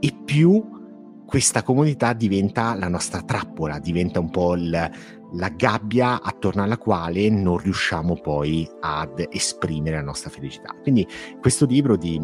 e 0.00 0.16
più 0.24 0.78
questa 1.26 1.62
comodità 1.62 2.12
diventa 2.14 2.74
la 2.74 2.88
nostra 2.88 3.20
trappola, 3.20 3.78
diventa 3.78 4.18
un 4.18 4.30
po' 4.30 4.54
il, 4.54 4.90
la 5.32 5.48
gabbia 5.48 6.22
attorno 6.22 6.62
alla 6.62 6.78
quale 6.78 7.28
non 7.28 7.58
riusciamo 7.58 8.16
poi 8.20 8.68
ad 8.80 9.26
esprimere 9.30 9.96
la 9.96 10.02
nostra 10.02 10.30
felicità. 10.30 10.74
Quindi 10.82 11.06
questo 11.40 11.66
libro 11.66 11.96
di, 11.96 12.20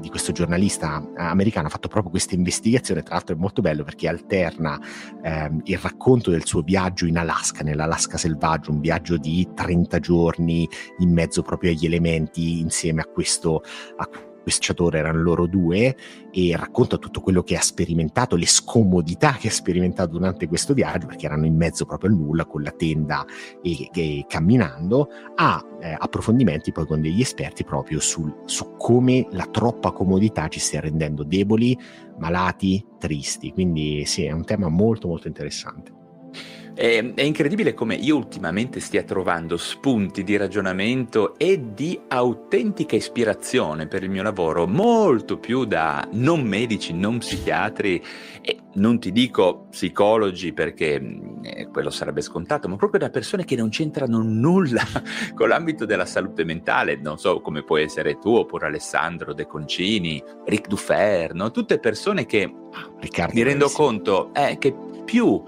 di 0.00 0.08
questo 0.08 0.32
giornalista 0.32 1.02
americano 1.16 1.66
ha 1.66 1.70
fatto 1.70 1.88
proprio 1.88 2.10
questa 2.10 2.34
investigazione, 2.34 3.02
tra 3.02 3.14
l'altro 3.14 3.34
è 3.34 3.38
molto 3.38 3.62
bello 3.62 3.84
perché 3.84 4.08
alterna 4.08 4.78
ehm, 5.22 5.60
il 5.64 5.78
racconto 5.78 6.30
del 6.30 6.44
suo 6.44 6.62
viaggio 6.62 7.06
in 7.06 7.18
Alaska, 7.18 7.62
nell'Alaska 7.62 8.16
selvaggio, 8.16 8.70
un 8.70 8.80
viaggio 8.80 9.16
di 9.16 9.48
30 9.54 9.98
giorni 9.98 10.68
in 10.98 11.12
mezzo 11.12 11.42
proprio 11.42 11.70
agli 11.70 11.86
elementi 11.86 12.60
insieme 12.60 13.00
a 13.00 13.06
questo... 13.06 13.62
A 13.96 14.08
pesciatore 14.42 14.98
erano 14.98 15.20
loro 15.22 15.46
due 15.46 15.96
e 16.30 16.56
racconta 16.56 16.96
tutto 16.96 17.20
quello 17.20 17.42
che 17.42 17.56
ha 17.56 17.60
sperimentato, 17.60 18.36
le 18.36 18.46
scomodità 18.46 19.32
che 19.32 19.48
ha 19.48 19.52
sperimentato 19.52 20.12
durante 20.12 20.46
questo 20.46 20.74
viaggio, 20.74 21.06
perché 21.06 21.26
erano 21.26 21.46
in 21.46 21.56
mezzo 21.56 21.84
proprio 21.84 22.10
al 22.10 22.16
nulla 22.16 22.46
con 22.46 22.62
la 22.62 22.70
tenda 22.70 23.24
e, 23.62 23.88
e 23.92 24.24
camminando, 24.28 25.08
ha 25.36 25.64
eh, 25.80 25.96
approfondimenti 25.98 26.72
poi 26.72 26.86
con 26.86 27.00
degli 27.00 27.20
esperti 27.20 27.64
proprio 27.64 28.00
sul, 28.00 28.42
su 28.44 28.76
come 28.76 29.26
la 29.30 29.46
troppa 29.46 29.92
comodità 29.92 30.48
ci 30.48 30.60
stia 30.60 30.80
rendendo 30.80 31.24
deboli, 31.24 31.76
malati, 32.18 32.84
tristi. 32.98 33.52
Quindi 33.52 34.04
sì, 34.06 34.24
è 34.24 34.32
un 34.32 34.44
tema 34.44 34.68
molto 34.68 35.08
molto 35.08 35.28
interessante. 35.28 35.99
È, 36.80 37.12
è, 37.14 37.20
incredibile 37.20 37.74
come 37.74 37.94
io 37.94 38.16
ultimamente 38.16 38.80
stia 38.80 39.02
trovando 39.02 39.58
spunti 39.58 40.24
di 40.24 40.38
ragionamento 40.38 41.36
e 41.36 41.74
di 41.74 42.00
autentica 42.08 42.96
ispirazione 42.96 43.86
per 43.86 44.02
il 44.02 44.08
mio 44.08 44.22
lavoro, 44.22 44.66
molto 44.66 45.36
più 45.36 45.66
da 45.66 46.08
non 46.12 46.40
medici, 46.40 46.94
non 46.94 47.18
psichiatri 47.18 48.02
e 48.40 48.60
non 48.76 48.98
ti 48.98 49.12
dico 49.12 49.66
psicologi 49.68 50.54
perché 50.54 51.18
eh, 51.42 51.68
quello 51.68 51.90
sarebbe 51.90 52.22
scontato, 52.22 52.66
ma 52.66 52.76
proprio 52.76 53.00
da 53.00 53.10
persone 53.10 53.44
che 53.44 53.56
non 53.56 53.68
c'entrano 53.68 54.22
nulla 54.22 54.80
con 55.36 55.48
l'ambito 55.48 55.84
della 55.84 56.06
salute 56.06 56.44
mentale, 56.44 56.96
non 56.96 57.18
so 57.18 57.42
come 57.42 57.62
puoi 57.62 57.82
essere 57.82 58.18
tu 58.18 58.30
oppure 58.30 58.68
Alessandro 58.68 59.34
De 59.34 59.46
Concini, 59.46 60.24
Ric 60.46 60.66
Dufer, 60.66 61.34
no? 61.34 61.50
tutte 61.50 61.78
persone 61.78 62.24
che 62.24 62.50
Riccardo 63.00 63.34
mi 63.34 63.42
rendo 63.42 63.68
conto 63.68 64.32
eh, 64.32 64.56
che 64.58 64.74
più 65.04 65.42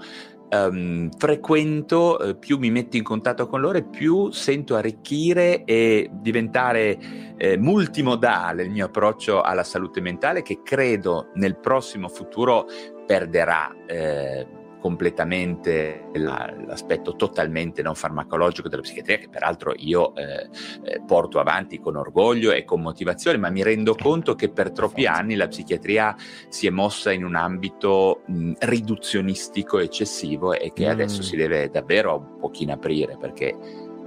um, 0.53 1.09
frequento, 1.17 2.19
eh, 2.19 2.35
più 2.35 2.57
mi 2.57 2.69
metto 2.69 2.97
in 2.97 3.03
contatto 3.03 3.47
con 3.47 3.59
loro 3.61 3.77
e 3.77 3.83
più 3.83 4.31
sento 4.31 4.75
arricchire 4.75 5.63
e 5.63 6.09
diventare 6.11 6.97
eh, 7.37 7.57
multimodale 7.57 8.63
il 8.63 8.69
mio 8.69 8.85
approccio 8.85 9.41
alla 9.41 9.63
salute 9.63 10.01
mentale 10.01 10.41
che 10.41 10.61
credo 10.63 11.29
nel 11.35 11.57
prossimo 11.57 12.07
futuro 12.07 12.65
perderà. 13.05 13.75
Eh, 13.85 14.61
completamente 14.83 16.09
la, 16.15 16.53
l'aspetto 16.65 17.15
totalmente 17.15 17.81
non 17.81 17.95
farmacologico 17.95 18.67
della 18.67 18.81
psichiatria, 18.81 19.17
che 19.17 19.29
peraltro 19.29 19.71
io 19.77 20.13
eh, 20.13 20.49
eh, 20.83 21.01
porto 21.07 21.39
avanti 21.39 21.79
con 21.79 21.95
orgoglio 21.95 22.51
e 22.51 22.65
con 22.65 22.81
motivazione, 22.81 23.37
ma 23.37 23.49
mi 23.49 23.63
rendo 23.63 23.95
conto 23.95 24.35
che 24.35 24.49
per 24.49 24.73
troppi 24.73 25.05
anni 25.05 25.35
la 25.35 25.47
psichiatria 25.47 26.13
si 26.49 26.67
è 26.67 26.69
mossa 26.69 27.13
in 27.13 27.23
un 27.23 27.35
ambito 27.35 28.23
mh, 28.25 28.51
riduzionistico 28.59 29.79
eccessivo 29.79 30.51
e 30.51 30.73
che 30.73 30.85
mm. 30.85 30.89
adesso 30.89 31.21
si 31.21 31.37
deve 31.37 31.69
davvero 31.69 32.17
un 32.17 32.37
pochino 32.37 32.73
aprire 32.73 33.15
perché 33.17 33.55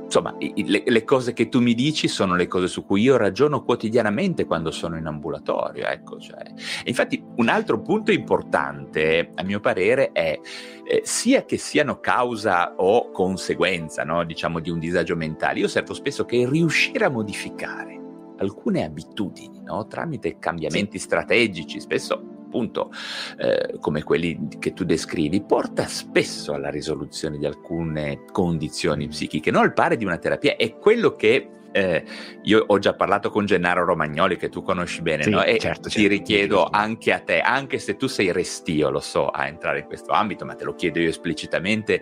insomma, 0.07 0.35
le, 0.39 0.83
le, 0.87 1.05
cose 1.05 1.33
che 1.33 1.49
tu 1.49 1.61
mi 1.61 1.75
dici 1.75 2.09
sono 2.09 2.37
le 2.37 2.47
cose 2.47 2.69
su 2.69 2.85
cui 2.85 3.03
io 3.03 3.17
ragiono 3.17 3.63
quotidianamente 3.65 4.45
quando 4.47 4.71
sono 4.71 4.97
in 4.97 5.07
ambulatorio. 5.07 5.87
Ecco, 5.87 6.19
cioè. 6.19 6.43
infatti, 6.85 7.23
un 7.37 7.49
altro 7.49 7.83
punto 7.83 8.13
importante, 8.13 9.33
a 9.35 9.43
mio 9.43 9.61
parere, 9.61 10.13
è 10.13 10.39
eh, 10.85 11.03
sia 11.05 11.45
che 11.45 11.59
siano 11.59 11.99
causa 12.01 12.75
o 12.77 13.11
conseguenza, 13.11 14.05
no, 14.05 14.25
diciamo, 14.25 14.61
di 14.61 14.71
un 14.71 14.79
disagio 14.79 15.17
mentale. 15.17 15.59
Io 15.59 15.67
osservo 15.67 15.93
spesso 15.93 16.25
che 16.25 16.49
riuscire 16.49 17.05
a 17.05 17.11
modificare 17.11 18.01
alcune 18.39 18.85
abitudini 18.85 19.63
no, 19.63 19.87
tramite 19.87 20.39
cambiamenti 20.39 20.99
sì. 20.99 21.05
strategici, 21.05 21.81
spesso 21.81 22.36
appunto 22.47 22.91
eh, 23.39 23.77
come 23.81 24.03
quelli 24.03 24.49
che 24.59 24.73
tu 24.73 24.85
descrivi, 24.85 25.43
porta 25.43 25.87
spesso 25.87 26.53
alla 26.53 26.71
risoluzione 26.71 27.39
di 27.39 27.47
alcune 27.47 28.25
condizioni 28.33 29.09
psichiche, 29.09 29.51
non 29.51 29.63
al 29.63 29.73
pari 29.73 29.97
di 29.97 30.05
una 30.05 30.19
terapia. 30.19 30.57
È 30.57 30.77
quello 30.79 31.15
che 31.17 31.51
eh, 31.73 32.05
io 32.43 32.65
ho 32.67 32.79
già 32.79 32.95
parlato 32.95 33.31
con 33.31 33.45
Gennaro 33.45 33.85
Romagnoli, 33.85 34.37
che 34.37 34.49
tu 34.49 34.63
conosci 34.63 35.03
bene, 35.03 35.25
sì, 35.25 35.31
no? 35.31 35.43
e 35.43 35.59
certo, 35.59 35.89
ti 35.89 36.01
certo, 36.01 36.09
richiedo 36.09 36.57
certo. 36.63 36.77
anche 36.77 37.13
a 37.13 37.19
te, 37.21 37.41
anche 37.41 37.79
se 37.79 37.97
tu 37.97 38.07
sei 38.07 38.33
restio, 38.33 38.91
lo 38.91 39.01
so, 39.01 39.29
a 39.29 39.47
entrare 39.47 39.81
in 39.81 39.87
questo 39.87 40.13
ambito, 40.13 40.47
ma 40.47 40.55
te 40.55 40.65
lo 40.65 40.75
chiedo 40.75 41.01
io 41.01 41.11
esplicitamente, 41.11 42.01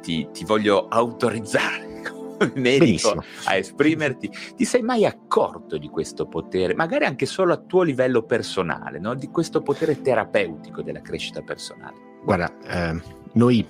ti, 0.00 0.28
ti 0.32 0.44
voglio 0.44 0.88
autorizzare 0.88 1.91
medico 2.54 2.84
Benissimo. 2.84 3.24
a 3.44 3.56
esprimerti, 3.56 4.30
ti 4.56 4.64
sei 4.64 4.82
mai 4.82 5.04
accorto 5.04 5.78
di 5.78 5.88
questo 5.88 6.26
potere, 6.26 6.74
magari 6.74 7.04
anche 7.04 7.26
solo 7.26 7.52
a 7.52 7.58
tuo 7.58 7.82
livello 7.82 8.22
personale, 8.22 8.98
no? 8.98 9.14
di 9.14 9.28
questo 9.28 9.62
potere 9.62 10.00
terapeutico 10.00 10.82
della 10.82 11.00
crescita 11.00 11.42
personale? 11.42 12.10
Guarda, 12.24 12.52
eh, 12.66 13.02
noi 13.34 13.66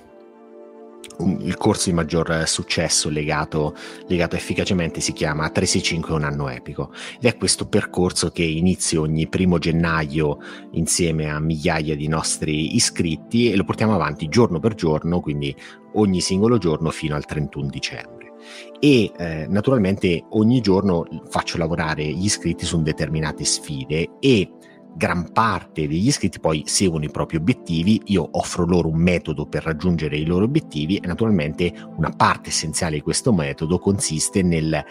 il 1.19 1.57
corso 1.57 1.89
di 1.89 1.95
maggior 1.95 2.47
successo 2.47 3.09
legato, 3.09 3.75
legato, 4.07 4.35
efficacemente 4.35 4.99
si 4.99 5.13
chiama 5.13 5.49
365 5.49 6.13
un 6.13 6.23
anno 6.23 6.49
epico 6.49 6.91
ed 7.17 7.25
è 7.25 7.37
questo 7.37 7.67
percorso 7.67 8.29
che 8.31 8.43
inizio 8.43 9.01
ogni 9.01 9.27
primo 9.27 9.59
gennaio 9.59 10.39
insieme 10.71 11.29
a 11.29 11.39
migliaia 11.39 11.95
di 11.95 12.07
nostri 12.07 12.75
iscritti 12.75 13.51
e 13.51 13.55
lo 13.55 13.63
portiamo 13.63 13.93
avanti 13.93 14.27
giorno 14.27 14.59
per 14.59 14.73
giorno, 14.73 15.19
quindi 15.19 15.55
ogni 15.93 16.21
singolo 16.21 16.57
giorno 16.57 16.89
fino 16.89 17.15
al 17.15 17.25
31 17.25 17.69
dicembre 17.69 18.22
e 18.79 19.11
eh, 19.17 19.45
naturalmente 19.47 20.25
ogni 20.29 20.61
giorno 20.61 21.05
faccio 21.29 21.57
lavorare 21.57 22.03
gli 22.03 22.25
iscritti 22.25 22.65
su 22.65 22.81
determinate 22.81 23.43
sfide 23.45 24.09
e 24.19 24.49
gran 24.95 25.31
parte 25.31 25.87
degli 25.87 26.07
iscritti 26.07 26.39
poi 26.39 26.63
seguono 26.65 27.05
i 27.05 27.09
propri 27.09 27.37
obiettivi, 27.37 28.01
io 28.05 28.27
offro 28.31 28.65
loro 28.65 28.89
un 28.89 28.97
metodo 28.97 29.45
per 29.45 29.63
raggiungere 29.63 30.17
i 30.17 30.25
loro 30.25 30.45
obiettivi 30.45 30.97
e 30.97 31.07
naturalmente 31.07 31.73
una 31.95 32.11
parte 32.11 32.49
essenziale 32.49 32.95
di 32.95 33.01
questo 33.01 33.33
metodo 33.33 33.79
consiste 33.79 34.43
nel 34.43 34.83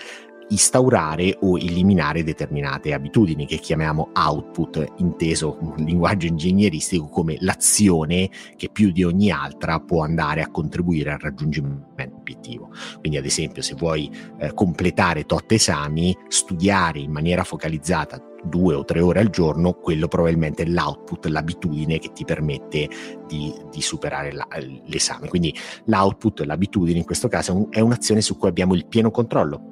instaurare 0.49 1.37
o 1.41 1.59
eliminare 1.59 2.23
determinate 2.23 2.93
abitudini 2.93 3.47
che 3.47 3.57
chiamiamo 3.57 4.11
output, 4.15 4.95
inteso 4.97 5.59
in 5.77 5.85
linguaggio 5.85 6.27
ingegneristico 6.27 7.09
come 7.09 7.37
l'azione 7.41 8.31
che 8.57 8.69
più 8.71 8.91
di 8.91 9.05
ogni 9.05 9.31
altra 9.31 9.81
può 9.81 10.03
andare 10.03 10.43
a 10.43 10.51
contribuire 10.51 11.13
al 11.13 11.19
raggiungimento 11.19 12.17
obiettivo. 12.17 12.71
Quindi 13.01 13.19
ad 13.19 13.25
esempio 13.25 13.63
se 13.63 13.75
vuoi 13.75 14.11
eh, 14.39 14.53
completare 14.55 15.25
tot 15.25 15.51
esami, 15.53 16.17
studiare 16.29 16.99
in 16.99 17.11
maniera 17.11 17.45
focalizzata 17.45 18.23
due 18.45 18.75
o 18.75 18.85
tre 18.85 19.01
ore 19.01 19.21
al 19.21 19.31
giorno, 19.31 19.73
quello 19.75 20.09
probabilmente 20.09 20.65
è 20.65 20.67
l'output, 20.67 21.27
l'abitudine 21.27 21.99
che 21.99 22.13
ti 22.13 22.25
permette 22.25 22.89
di, 23.27 23.55
di 23.71 23.81
superare 23.81 24.33
la, 24.33 24.47
l'esame. 24.87 25.29
Quindi 25.29 25.55
l'output, 25.85 26.41
l'abitudine 26.41 26.99
in 26.99 27.05
questo 27.05 27.29
caso 27.29 27.69
è 27.71 27.81
un'azione 27.81 28.21
su 28.21 28.37
cui 28.37 28.49
abbiamo 28.49 28.75
il 28.75 28.87
pieno 28.87 29.11
controllo 29.11 29.71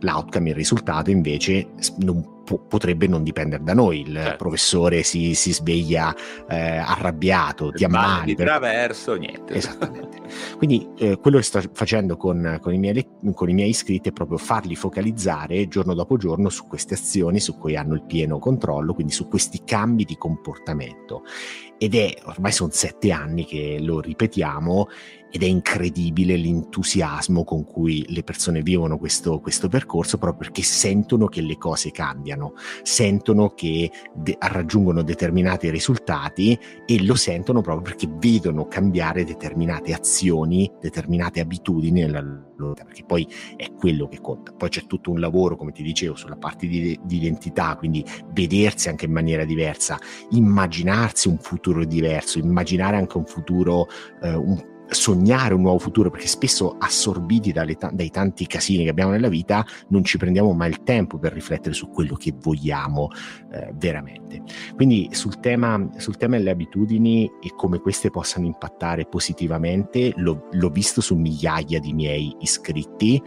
l'outcome, 0.00 0.50
il 0.50 0.54
risultato 0.54 1.10
invece 1.10 1.68
non 1.98 2.36
po- 2.46 2.60
potrebbe 2.60 3.06
non 3.06 3.22
dipendere 3.22 3.62
da 3.62 3.74
noi. 3.74 4.00
Il 4.00 4.14
certo. 4.14 4.36
professore 4.36 5.02
si, 5.02 5.34
si 5.34 5.52
sveglia 5.52 6.14
eh, 6.48 6.76
arrabbiato, 6.76 7.72
ti 7.72 7.84
ammali. 7.84 8.26
Di 8.26 8.34
per... 8.36 8.46
traverso, 8.46 9.14
niente. 9.14 9.54
Esattamente. 9.54 10.20
Quindi 10.56 10.88
eh, 10.98 11.18
quello 11.18 11.36
che 11.36 11.42
sto 11.42 11.60
facendo 11.72 12.16
con, 12.16 12.58
con, 12.62 12.72
i 12.72 12.78
miei, 12.78 13.06
con, 13.34 13.50
i 13.50 13.52
miei, 13.52 13.68
iscritti 13.68 14.08
è 14.08 14.12
proprio 14.12 14.38
farli 14.38 14.74
focalizzare 14.74 15.68
giorno 15.68 15.92
dopo 15.92 16.16
giorno 16.16 16.48
su 16.48 16.66
queste 16.66 16.94
azioni 16.94 17.40
su 17.40 17.58
cui 17.58 17.76
hanno 17.76 17.94
il 17.94 18.04
pieno 18.04 18.38
controllo, 18.38 18.94
quindi 18.94 19.12
su 19.12 19.28
questi 19.28 19.62
cambi 19.64 20.04
di 20.04 20.16
comportamento. 20.16 21.22
Ed 21.78 21.94
è 21.94 22.14
ormai 22.24 22.52
sono 22.52 22.70
sette 22.72 23.12
anni 23.12 23.44
che 23.44 23.78
lo 23.80 24.00
ripetiamo 24.00 24.88
ed 25.30 25.42
è 25.42 25.46
incredibile 25.46 26.36
l'entusiasmo 26.36 27.44
con 27.44 27.64
cui 27.64 28.04
le 28.08 28.22
persone 28.22 28.62
vivono 28.62 28.98
questo, 28.98 29.40
questo 29.40 29.68
percorso 29.68 30.18
proprio 30.18 30.48
perché 30.48 30.62
sentono 30.62 31.26
che 31.26 31.40
le 31.40 31.56
cose 31.56 31.90
cambiano, 31.90 32.54
sentono 32.82 33.50
che 33.50 33.90
de- 34.14 34.36
raggiungono 34.38 35.02
determinati 35.02 35.70
risultati 35.70 36.58
e 36.86 37.04
lo 37.04 37.14
sentono 37.14 37.60
proprio 37.60 37.82
perché 37.82 38.08
vedono 38.18 38.66
cambiare 38.66 39.24
determinate 39.24 39.92
azioni, 39.92 40.70
determinate 40.80 41.40
abitudini 41.40 42.00
nella 42.00 42.20
loro 42.20 42.72
vita, 42.72 42.84
perché 42.84 43.04
poi 43.04 43.28
è 43.56 43.72
quello 43.72 44.08
che 44.08 44.20
conta. 44.20 44.52
Poi 44.52 44.68
c'è 44.68 44.86
tutto 44.86 45.10
un 45.10 45.20
lavoro, 45.20 45.56
come 45.56 45.72
ti 45.72 45.82
dicevo, 45.82 46.14
sulla 46.14 46.36
parte 46.36 46.66
di, 46.66 46.98
di 47.02 47.16
identità, 47.16 47.76
quindi 47.76 48.04
vedersi 48.32 48.88
anche 48.88 49.06
in 49.06 49.12
maniera 49.12 49.44
diversa, 49.44 49.98
immaginarsi 50.30 51.28
un 51.28 51.38
futuro 51.38 51.84
diverso, 51.84 52.38
immaginare 52.38 52.96
anche 52.96 53.16
un 53.16 53.26
futuro 53.26 53.88
eh, 54.22 54.34
un 54.34 54.74
sognare 54.88 55.54
un 55.54 55.62
nuovo 55.62 55.78
futuro, 55.78 56.10
perché 56.10 56.26
spesso 56.26 56.76
assorbiti 56.78 57.52
dalle, 57.52 57.76
dai 57.92 58.10
tanti 58.10 58.46
casini 58.46 58.84
che 58.84 58.90
abbiamo 58.90 59.12
nella 59.12 59.28
vita, 59.28 59.64
non 59.88 60.04
ci 60.04 60.18
prendiamo 60.18 60.52
mai 60.52 60.70
il 60.70 60.82
tempo 60.82 61.18
per 61.18 61.32
riflettere 61.32 61.74
su 61.74 61.88
quello 61.88 62.14
che 62.14 62.34
vogliamo 62.40 63.08
eh, 63.52 63.72
veramente. 63.74 64.42
Quindi 64.74 65.08
sul 65.12 65.40
tema, 65.40 65.88
sul 65.96 66.16
tema, 66.16 66.36
delle 66.36 66.50
abitudini 66.50 67.30
e 67.42 67.52
come 67.56 67.78
queste 67.80 68.10
possano 68.10 68.46
impattare 68.46 69.06
positivamente, 69.06 70.12
l'ho, 70.16 70.48
l'ho 70.50 70.70
visto 70.70 71.00
su 71.00 71.16
migliaia 71.16 71.80
di 71.80 71.92
miei 71.92 72.34
iscritti, 72.40 73.22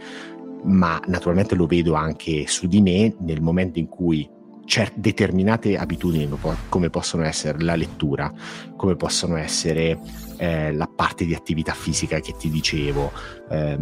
ma 0.64 1.00
naturalmente 1.06 1.54
lo 1.54 1.66
vedo 1.66 1.94
anche 1.94 2.46
su 2.46 2.66
di 2.66 2.80
me 2.82 3.14
nel 3.20 3.40
momento 3.40 3.78
in 3.78 3.88
cui 3.88 4.28
cer- 4.66 4.94
determinate 4.94 5.76
abitudini 5.76 6.28
come 6.68 6.90
possono 6.90 7.24
essere 7.24 7.60
la 7.60 7.74
lettura, 7.74 8.32
come 8.76 8.94
possono 8.94 9.36
essere 9.36 9.98
eh, 10.40 10.72
la 10.72 10.86
parte 10.88 11.26
di 11.26 11.34
attività 11.34 11.72
fisica 11.74 12.18
che 12.18 12.34
ti 12.34 12.48
dicevo, 12.48 13.12
eh, 13.50 13.78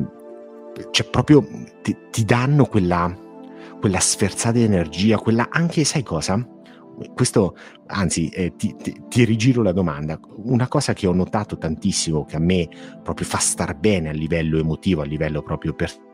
cioè 0.90 1.08
proprio 1.08 1.46
ti, 1.82 1.96
ti 2.10 2.24
danno 2.24 2.64
quella, 2.64 3.16
quella 3.78 4.00
sferzata 4.00 4.58
di 4.58 4.64
energia, 4.64 5.18
quella 5.18 5.46
anche, 5.50 5.84
sai 5.84 6.02
cosa? 6.02 6.44
Questo, 7.14 7.56
anzi, 7.86 8.28
eh, 8.30 8.56
ti, 8.56 8.74
ti, 8.74 9.04
ti, 9.08 9.24
rigiro 9.24 9.62
la 9.62 9.70
domanda. 9.70 10.18
Una 10.38 10.66
cosa 10.66 10.94
che 10.94 11.06
ho 11.06 11.12
notato 11.12 11.56
tantissimo, 11.56 12.24
che 12.24 12.34
a 12.34 12.40
me 12.40 12.68
proprio 13.04 13.24
fa 13.24 13.38
star 13.38 13.76
bene 13.76 14.08
a 14.08 14.12
livello 14.12 14.58
emotivo, 14.58 15.02
a 15.02 15.04
livello 15.04 15.42
proprio 15.42 15.74
personale, 15.74 16.07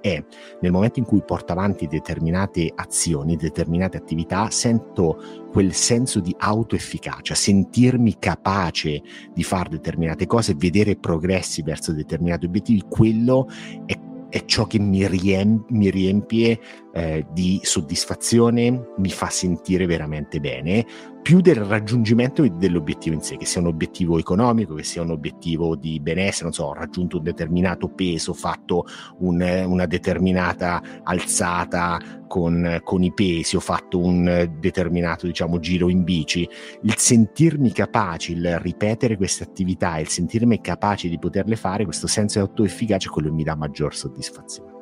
è 0.00 0.24
nel 0.60 0.72
momento 0.72 0.98
in 0.98 1.04
cui 1.04 1.22
porto 1.24 1.52
avanti 1.52 1.86
determinate 1.86 2.72
azioni, 2.74 3.36
determinate 3.36 3.96
attività, 3.96 4.50
sento 4.50 5.46
quel 5.50 5.72
senso 5.72 6.20
di 6.20 6.34
autoefficacia, 6.38 7.34
sentirmi 7.34 8.18
capace 8.18 9.02
di 9.34 9.42
fare 9.42 9.70
determinate 9.70 10.26
cose, 10.26 10.54
vedere 10.54 10.96
progressi 10.96 11.62
verso 11.62 11.92
determinati 11.92 12.46
obiettivi, 12.46 12.84
quello 12.88 13.48
è 13.84 13.98
è 14.28 14.44
ciò 14.44 14.66
che 14.66 14.78
mi 14.78 15.06
riempie 15.06 16.60
eh, 16.96 17.26
di 17.30 17.60
soddisfazione, 17.62 18.92
mi 18.96 19.10
fa 19.10 19.28
sentire 19.28 19.84
veramente 19.84 20.40
bene, 20.40 20.86
più 21.20 21.42
del 21.42 21.56
raggiungimento 21.56 22.48
dell'obiettivo 22.48 23.14
in 23.14 23.20
sé, 23.20 23.36
che 23.36 23.44
sia 23.44 23.60
un 23.60 23.66
obiettivo 23.66 24.18
economico, 24.18 24.74
che 24.74 24.82
sia 24.82 25.02
un 25.02 25.10
obiettivo 25.10 25.76
di 25.76 26.00
benessere, 26.00 26.44
non 26.44 26.52
so, 26.54 26.64
ho 26.64 26.72
raggiunto 26.72 27.18
un 27.18 27.24
determinato 27.24 27.88
peso, 27.88 28.32
fatto 28.32 28.86
un, 29.18 29.42
una 29.66 29.84
determinata 29.84 30.82
alzata 31.02 32.00
con, 32.26 32.80
con, 32.82 33.02
i 33.02 33.12
pesi, 33.12 33.56
ho 33.56 33.60
fatto 33.60 33.98
un 33.98 34.56
determinato, 34.58 35.26
diciamo, 35.26 35.58
giro 35.58 35.90
in 35.90 36.02
bici. 36.02 36.48
Il 36.82 36.96
sentirmi 36.96 37.72
capace, 37.72 38.32
il 38.32 38.58
ripetere 38.60 39.18
queste 39.18 39.44
attività, 39.44 39.98
il 39.98 40.08
sentirmi 40.08 40.62
capace 40.62 41.10
di 41.10 41.18
poterle 41.18 41.56
fare, 41.56 41.84
questo 41.84 42.06
senso 42.06 42.38
di 42.38 42.46
autoefficacia 42.46 43.10
è 43.10 43.12
quello 43.12 43.28
che 43.28 43.34
mi 43.34 43.44
dà 43.44 43.54
maggior 43.54 43.94
soddisfazione. 43.94 44.75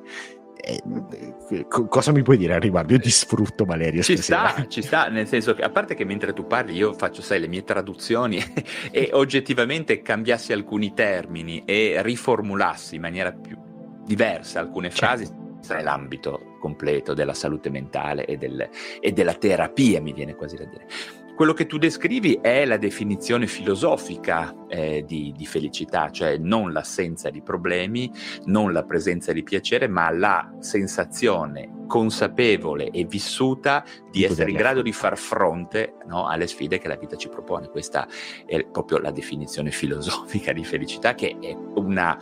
Eh, 0.66 1.66
cosa 1.68 2.12
mi 2.12 2.22
puoi 2.22 2.38
dire 2.38 2.54
al 2.54 2.60
riguardo? 2.60 2.94
Io 2.94 3.00
ti 3.00 3.10
sfrutto, 3.10 3.64
Valerio. 3.64 4.02
Ci 4.02 4.16
stasera. 4.16 4.48
sta, 4.48 4.66
ci 4.68 4.82
sta, 4.82 5.08
nel 5.08 5.26
senso 5.26 5.54
che 5.54 5.62
a 5.62 5.68
parte 5.68 5.94
che 5.94 6.04
mentre 6.04 6.32
tu 6.32 6.46
parli 6.46 6.74
io 6.74 6.94
faccio, 6.94 7.20
sai, 7.20 7.40
le 7.40 7.48
mie 7.48 7.64
traduzioni 7.64 8.42
e 8.90 9.10
oggettivamente 9.12 10.00
cambiassi 10.00 10.52
alcuni 10.52 10.94
termini 10.94 11.62
e 11.66 12.00
riformulassi 12.02 12.94
in 12.94 13.02
maniera 13.02 13.32
più 13.32 13.56
diversa 14.04 14.60
alcune 14.60 14.90
certo. 14.90 15.04
frasi, 15.04 15.34
sarà 15.60 15.82
l'ambito 15.82 16.56
completo 16.60 17.12
della 17.12 17.34
salute 17.34 17.68
mentale 17.68 18.24
e, 18.24 18.36
del, 18.38 18.68
e 19.00 19.12
della 19.12 19.34
terapia, 19.34 20.00
mi 20.00 20.12
viene 20.12 20.34
quasi 20.34 20.56
da 20.56 20.64
dire. 20.64 20.86
Quello 21.34 21.52
che 21.52 21.66
tu 21.66 21.78
descrivi 21.78 22.38
è 22.40 22.64
la 22.64 22.76
definizione 22.76 23.46
filosofica 23.46 24.54
eh, 24.68 25.04
di, 25.06 25.32
di, 25.36 25.46
felicità, 25.46 26.10
cioè 26.10 26.36
non 26.38 26.72
l'assenza 26.72 27.30
di 27.30 27.42
problemi, 27.42 28.10
non 28.44 28.72
la 28.72 28.84
presenza 28.84 29.32
di 29.32 29.42
piacere, 29.42 29.88
ma 29.88 30.10
la 30.10 30.54
sensazione 30.60 31.82
consapevole 31.86 32.90
e 32.90 33.04
vissuta 33.04 33.84
di 34.10 34.24
essere 34.24 34.50
in 34.50 34.56
grado 34.56 34.82
di 34.82 34.92
far 34.92 35.18
fronte 35.18 35.96
no, 36.06 36.26
alle 36.26 36.46
sfide 36.46 36.78
che 36.78 36.88
la 36.88 36.96
vita 36.96 37.16
ci 37.16 37.28
propone. 37.28 37.68
Questa 37.68 38.06
è 38.46 38.64
proprio 38.64 38.98
la 38.98 39.10
definizione 39.10 39.70
filosofica 39.70 40.52
di 40.52 40.64
felicità, 40.64 41.14
che 41.14 41.36
è 41.40 41.54
una, 41.74 42.18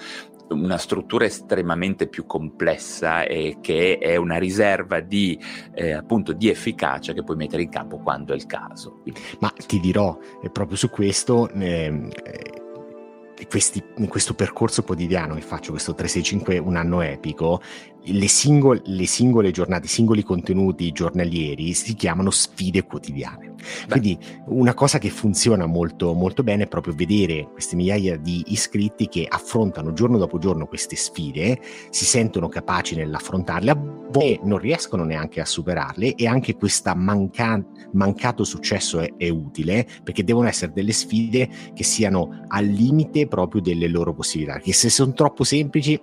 una 0.52 0.78
struttura 0.78 1.24
estremamente 1.24 2.06
più 2.06 2.26
complessa 2.26 3.24
e 3.24 3.58
che 3.60 3.98
è 3.98 4.16
una 4.16 4.38
riserva 4.38 5.00
di, 5.00 5.38
eh, 5.74 5.92
appunto, 5.92 6.32
di 6.32 6.48
efficacia 6.48 7.12
che 7.12 7.24
puoi 7.24 7.36
mettere 7.36 7.62
in 7.62 7.70
campo 7.70 7.98
quando 7.98 8.32
è 8.32 8.36
il 8.36 8.46
caso. 8.46 9.00
Quindi, 9.02 9.20
Ma 9.40 9.52
ti 9.66 9.80
dirò, 9.80 10.18
proprio 10.52 10.76
su 10.76 10.90
questo, 10.90 11.48
ehm, 11.50 12.10
eh, 12.24 13.46
questi, 13.48 13.82
in 13.96 14.08
questo 14.08 14.34
percorso 14.34 14.82
quotidiano 14.82 15.34
che 15.34 15.40
faccio, 15.40 15.72
questo 15.72 15.94
365, 15.94 16.58
un 16.58 16.76
anno 16.76 17.00
epico, 17.00 17.60
le, 18.04 18.28
singol- 18.28 18.82
le 18.84 19.06
singole 19.06 19.50
giornate, 19.50 19.86
i 19.86 19.88
singoli 19.88 20.22
contenuti 20.22 20.90
giornalieri 20.92 21.72
si 21.72 21.94
chiamano 21.94 22.30
sfide 22.30 22.84
quotidiane. 22.84 23.54
Beh. 23.86 23.98
Quindi 23.98 24.18
una 24.46 24.74
cosa 24.74 24.98
che 24.98 25.10
funziona 25.10 25.66
molto, 25.66 26.12
molto 26.14 26.42
bene 26.42 26.64
è 26.64 26.68
proprio 26.68 26.94
vedere 26.94 27.48
queste 27.52 27.76
migliaia 27.76 28.16
di 28.16 28.42
iscritti 28.48 29.08
che 29.08 29.26
affrontano 29.28 29.92
giorno 29.92 30.18
dopo 30.18 30.38
giorno 30.38 30.66
queste 30.66 30.96
sfide, 30.96 31.60
si 31.90 32.04
sentono 32.04 32.48
capaci 32.48 32.96
nell'affrontarle, 32.96 33.70
a 33.70 33.74
volte 33.74 34.40
non 34.42 34.58
riescono 34.58 35.04
neanche 35.04 35.40
a 35.40 35.44
superarle 35.44 36.14
e 36.14 36.26
anche 36.26 36.56
questo 36.56 36.92
manca- 36.94 37.64
mancato 37.92 38.44
successo 38.44 39.00
è, 39.00 39.14
è 39.16 39.28
utile 39.28 39.86
perché 40.02 40.24
devono 40.24 40.48
essere 40.48 40.72
delle 40.72 40.92
sfide 40.92 41.48
che 41.72 41.84
siano 41.84 42.44
al 42.48 42.66
limite 42.66 43.26
proprio 43.28 43.60
delle 43.60 43.88
loro 43.88 44.12
possibilità, 44.12 44.58
che 44.58 44.72
se 44.72 44.90
sono 44.90 45.12
troppo 45.12 45.44
semplici 45.44 46.00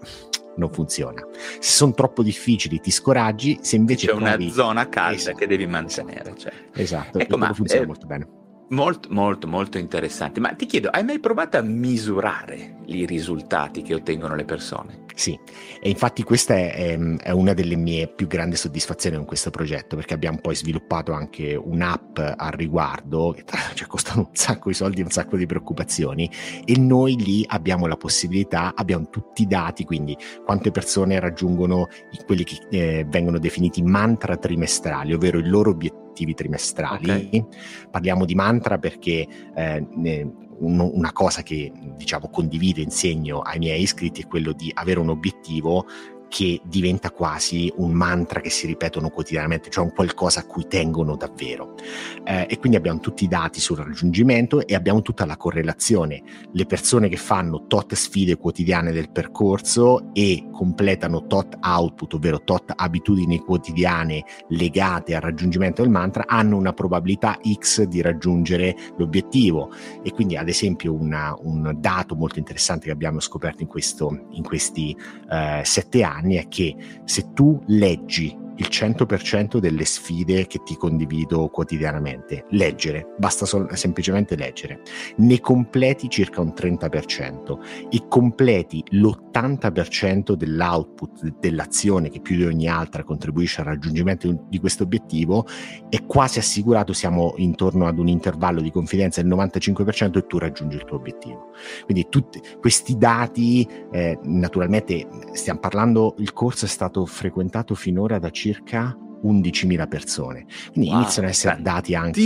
non 0.57 0.71
funziona. 0.71 1.25
Se 1.59 1.71
sono 1.71 1.93
troppo 1.93 2.23
difficili 2.23 2.79
ti 2.79 2.91
scoraggi, 2.91 3.59
se 3.61 3.75
invece 3.75 4.07
c'è 4.07 4.15
provi... 4.15 4.43
una 4.45 4.53
zona 4.53 4.89
calda 4.89 5.15
esatto. 5.15 5.37
che 5.37 5.47
devi 5.47 5.65
mantenere. 5.65 6.33
Cioè. 6.37 6.51
Esatto, 6.73 7.19
ecco, 7.19 7.37
ma, 7.37 7.53
funziona 7.53 7.83
eh, 7.83 7.87
molto 7.87 8.05
bene. 8.05 8.27
Molto, 8.69 9.09
molto, 9.11 9.47
molto 9.47 9.77
interessante. 9.77 10.39
Ma 10.39 10.53
ti 10.53 10.65
chiedo, 10.65 10.89
hai 10.89 11.03
mai 11.03 11.19
provato 11.19 11.57
a 11.57 11.61
misurare 11.61 12.77
i 12.85 13.05
risultati 13.05 13.81
che 13.81 13.95
ottengono 13.95 14.35
le 14.35 14.45
persone? 14.45 15.07
Sì, 15.19 15.37
e 15.81 15.89
infatti 15.89 16.23
questa 16.23 16.55
è, 16.55 16.97
è, 16.97 17.31
una 17.31 17.53
delle 17.53 17.75
mie 17.75 18.07
più 18.07 18.25
grandi 18.25 18.55
soddisfazioni 18.55 19.17
con 19.17 19.25
questo 19.25 19.49
progetto, 19.49 19.97
perché 19.97 20.13
abbiamo 20.13 20.37
poi 20.39 20.55
sviluppato 20.55 21.11
anche 21.11 21.55
un'app 21.55 22.19
al 22.19 22.51
riguardo, 22.51 23.33
che 23.35 23.43
ci 23.73 23.85
costano 23.85 24.21
un 24.29 24.35
sacco 24.35 24.69
di 24.69 24.75
soldi 24.75 25.01
e 25.01 25.03
un 25.03 25.09
sacco 25.09 25.35
di 25.35 25.45
preoccupazioni, 25.45 26.31
e 26.63 26.77
noi 26.77 27.21
lì 27.21 27.43
abbiamo 27.49 27.85
la 27.85 27.97
possibilità, 27.97 28.71
abbiamo 28.73 29.09
tutti 29.09 29.41
i 29.41 29.47
dati, 29.47 29.83
quindi 29.83 30.15
quante 30.45 30.71
persone 30.71 31.19
raggiungono 31.19 31.87
quelli 32.25 32.45
che 32.45 32.59
eh, 32.69 33.05
vengono 33.05 33.39
definiti 33.39 33.81
mantra 33.81 34.37
trimestrali, 34.37 35.13
ovvero 35.13 35.37
il 35.37 35.49
loro 35.49 35.71
obiettivo 35.71 36.08
obiettivi 36.19 36.33
trimestrali. 36.33 37.09
Okay. 37.09 37.45
Parliamo 37.89 38.25
di 38.25 38.35
mantra 38.35 38.77
perché 38.77 39.27
eh, 39.55 39.87
ne, 39.95 40.31
un, 40.59 40.79
una 40.79 41.11
cosa 41.11 41.41
che 41.41 41.71
diciamo 41.95 42.29
condivido, 42.29 42.81
insegno 42.81 43.39
ai 43.39 43.59
miei 43.59 43.81
iscritti 43.81 44.21
è 44.21 44.27
quello 44.27 44.51
di 44.51 44.71
avere 44.73 44.99
un 44.99 45.09
obiettivo 45.09 45.85
che 46.29 46.61
diventa 46.63 47.11
quasi 47.11 47.73
un 47.77 47.91
mantra 47.91 48.39
che 48.39 48.49
si 48.49 48.67
ripetono 48.67 49.09
quotidianamente, 49.09 49.69
cioè 49.69 49.83
un 49.83 49.91
qualcosa 49.93 50.41
a 50.41 50.45
cui 50.45 50.67
tengono 50.67 51.17
davvero. 51.17 51.75
Eh, 52.23 52.45
e 52.49 52.57
quindi 52.59 52.77
abbiamo 52.77 52.99
tutti 52.99 53.25
i 53.25 53.27
dati 53.27 53.59
sul 53.59 53.77
raggiungimento 53.77 54.65
e 54.65 54.75
abbiamo 54.75 55.01
tutta 55.01 55.25
la 55.25 55.35
correlazione. 55.35 56.21
Le 56.53 56.65
persone 56.65 57.09
che 57.09 57.17
fanno 57.17 57.65
tot 57.67 57.95
sfide 57.95 58.37
quotidiane 58.37 58.91
del 58.91 59.09
percorso 59.09 60.13
e 60.13 60.47
completano 60.51 61.25
tot 61.25 61.57
output, 61.61 62.13
ovvero 62.13 62.43
tot 62.43 62.71
abitudini 62.75 63.39
quotidiane 63.39 64.23
legate 64.49 65.15
al 65.15 65.21
raggiungimento 65.21 65.81
del 65.81 65.91
mantra, 65.91 66.25
hanno 66.27 66.57
una 66.57 66.73
probabilità 66.73 67.37
X 67.51 67.83
di 67.83 68.01
raggiungere 68.01 68.75
l'obiettivo. 68.97 69.71
E 70.03 70.11
quindi, 70.11 70.37
ad 70.37 70.47
esempio, 70.47 70.93
una, 70.93 71.35
un 71.41 71.75
dato 71.79 72.15
molto 72.15 72.37
interessante 72.37 72.85
che 72.85 72.91
abbiamo 72.91 73.19
scoperto 73.19 73.63
in, 73.63 73.67
questo, 73.67 74.27
in 74.31 74.43
questi 74.43 74.95
eh, 75.29 75.61
sette 75.63 76.03
anni 76.03 76.17
anni 76.19 76.35
è 76.35 76.47
che 76.47 76.75
se 77.03 77.33
tu 77.33 77.61
leggi 77.67 78.35
il 78.59 78.67
100% 78.69 79.57
delle 79.57 79.85
sfide 79.85 80.45
che 80.47 80.61
ti 80.63 80.75
condivido 80.75 81.47
quotidianamente. 81.47 82.45
Leggere, 82.49 83.13
basta 83.17 83.45
sol- 83.45 83.69
semplicemente 83.75 84.35
leggere. 84.35 84.81
Ne 85.17 85.39
completi 85.39 86.09
circa 86.09 86.41
un 86.41 86.53
30% 86.55 87.57
e 87.89 88.05
completi 88.07 88.83
l'80% 88.89 90.33
dell'output 90.33 91.37
dell'azione 91.39 92.09
che 92.09 92.19
più 92.19 92.35
di 92.35 92.43
ogni 92.43 92.67
altra 92.67 93.03
contribuisce 93.03 93.61
al 93.61 93.67
raggiungimento 93.67 94.45
di 94.49 94.59
questo 94.59 94.83
obiettivo, 94.83 95.45
è 95.89 96.05
quasi 96.05 96.39
assicurato 96.39 96.91
siamo 96.93 97.33
intorno 97.37 97.87
ad 97.87 97.97
un 97.97 98.07
intervallo 98.07 98.61
di 98.61 98.71
confidenza 98.71 99.21
del 99.21 99.31
95% 99.31 100.17
e 100.17 100.25
tu 100.25 100.37
raggiungi 100.37 100.75
il 100.75 100.83
tuo 100.83 100.97
obiettivo. 100.97 101.51
Quindi 101.85 102.07
tutti 102.09 102.41
questi 102.59 102.97
dati, 102.97 103.67
eh, 103.91 104.19
naturalmente 104.23 105.07
stiamo 105.31 105.59
parlando, 105.59 106.15
il 106.17 106.33
corso 106.33 106.65
è 106.65 106.67
stato 106.67 107.05
frequentato 107.05 107.73
finora 107.73 108.19
da 108.19 108.29
circa 108.29 108.47
circa 108.49 108.97
11.000 109.23 109.87
persone. 109.87 110.45
Quindi 110.71 110.89
wow, 110.89 111.01
iniziano 111.01 111.27
a 111.27 111.31
essere 111.31 111.57
dati 111.61 111.93
anche 111.93 112.19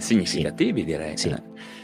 significativi, 0.00 0.80
sì, 0.80 0.86
direi. 0.86 1.16
Sì, 1.16 1.34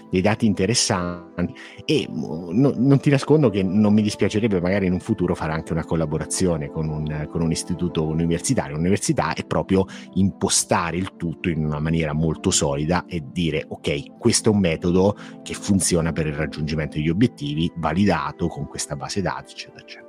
dei 0.09 0.21
dati 0.21 0.47
interessanti 0.47 1.53
e 1.85 2.07
no, 2.09 2.73
non 2.77 3.01
ti 3.01 3.11
nascondo 3.11 3.51
che 3.51 3.65
non 3.65 3.93
mi 3.93 4.03
dispiacerebbe 4.03 4.61
magari 4.61 4.87
in 4.87 4.93
un 4.93 5.01
futuro 5.01 5.35
fare 5.35 5.53
anche 5.53 5.73
una 5.73 5.85
collaborazione 5.85 6.71
con 6.71 6.89
un, 6.89 7.27
con 7.29 7.43
un 7.43 7.51
istituto 7.51 8.07
universitario. 8.07 8.77
L'università 8.77 9.35
è 9.35 9.45
proprio 9.45 9.85
impostare 10.15 10.97
il 10.97 11.17
tutto 11.17 11.49
in 11.49 11.65
una 11.65 11.81
maniera 11.81 12.13
molto 12.13 12.53
solida 12.53 13.05
e 13.07 13.25
dire 13.33 13.65
ok, 13.69 14.17
questo 14.17 14.51
è 14.51 14.53
un 14.53 14.61
metodo 14.61 15.17
che 15.43 15.55
funziona 15.55 16.13
per 16.13 16.29
il 16.29 16.35
raggiungimento 16.35 16.97
degli 16.97 17.09
obiettivi, 17.09 17.71
validato 17.77 18.47
con 18.47 18.67
questa 18.67 18.95
base 18.95 19.21
dati, 19.21 19.53
eccetera, 19.53 19.81
eccetera 19.81 20.06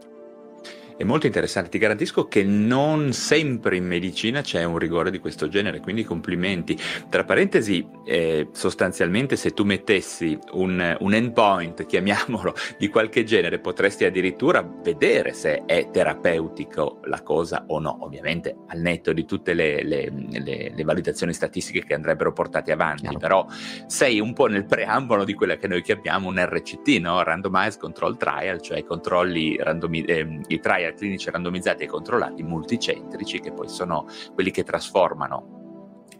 è 0.98 1.04
molto 1.04 1.28
interessante. 1.28 1.70
Ti 1.70 1.78
garantisco 1.78 2.28
che 2.28 2.44
non 2.44 3.14
sempre 3.14 3.78
in 3.78 3.86
medicina 3.86 4.42
c'è 4.42 4.64
un 4.64 4.78
rigore 4.78 5.12
di 5.12 5.20
questo 5.20 5.48
genere, 5.48 5.80
quindi 5.80 6.04
complimenti. 6.04 6.78
Tra 7.08 7.24
parentesi, 7.24 7.88
eh, 8.04 8.50
sostanzialmente 8.52 9.36
se 9.36 9.52
tu 9.52 9.64
mettessi 9.64 10.38
un, 10.54 10.98
un, 11.00 11.14
endpoint, 11.14 11.86
chiamiamolo, 11.86 12.56
di 12.78 12.88
qualche 12.88 13.24
genere, 13.24 13.60
potresti 13.60 14.06
addirittura 14.06 14.68
vedere 14.84 15.34
se 15.34 15.64
è 15.66 15.90
terapeutico 15.92 17.00
la 17.04 17.22
cosa 17.22 17.66
o 17.68 17.80
no, 17.80 17.98
ovviamente 18.02 18.56
al 18.68 18.80
netto 18.80 19.14
di 19.14 19.26
tutte 19.26 19.54
le, 19.54 19.84
le, 19.84 20.12
le, 20.32 20.72
le 20.76 20.84
valutazioni 20.84 21.34
statistiche 21.34 21.84
che 21.84 21.94
andrebbero 21.94 22.34
portate 22.34 22.72
avanti, 22.72 23.02
Chiaro. 23.02 23.20
però 23.20 23.46
sei 23.86 24.20
un 24.20 24.34
po' 24.34 24.48
nel 24.48 24.66
preambolo 24.66 25.24
di 25.24 25.34
quella 25.34 25.58
che 25.58 25.68
noi 25.68 25.84
chiamiamo 25.84 26.28
un 26.28 26.44
RCT, 26.44 26.88
no? 27.00 27.22
Randomized 27.22 27.80
Control 27.80 28.18
Trial, 28.18 28.62
cioè 28.62 28.84
controlli 28.84 29.58
randomi- 29.58 30.04
eh, 30.06 30.40
i 30.48 30.60
trial 30.60 30.87
clinici 30.94 31.30
randomizzati 31.30 31.84
e 31.84 31.88
controllati 31.88 32.44
multicentrici, 32.44 33.40
che 33.40 33.52
poi 33.52 33.70
sono 33.70 34.06
quelli 34.34 34.52
che 34.52 34.64
trasformano 34.64 35.57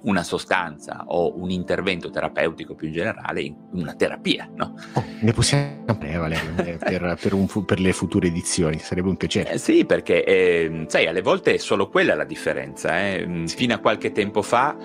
una 0.08 0.24
sostanza 0.24 1.04
o 1.08 1.38
un 1.38 1.50
intervento 1.52 2.10
terapeutico 2.10 2.76
più 2.76 2.88
in 2.88 2.94
generale 2.94 3.42
in 3.42 3.56
una 3.74 3.94
terapia. 3.94 4.50
No? 4.56 4.74
Oh, 4.94 5.04
ne 5.22 5.34
possiamo 5.34 5.84
parlare 5.86 6.40
per, 6.78 7.18
per, 7.22 7.34
un, 7.34 7.48
per, 7.66 7.80
le 7.80 7.94
future 7.94 8.28
edizioni, 8.28 8.80
sarebbe 8.80 9.10
un 9.10 9.18
piacere. 9.18 9.52
Eh, 9.52 9.58
sì, 9.58 9.86
perché 9.86 10.24
eh, 10.24 10.86
sai, 10.88 11.08
alle 11.08 11.22
volte 11.22 11.56
è 11.56 11.58
solo 11.58 11.90
quella 11.90 12.16
la 12.16 12.24
differenza. 12.24 12.98
Eh? 13.00 13.44
Fino 13.48 13.74
a 13.74 13.80
qualche 13.80 14.12
tempo 14.12 14.42
fa 14.42 14.76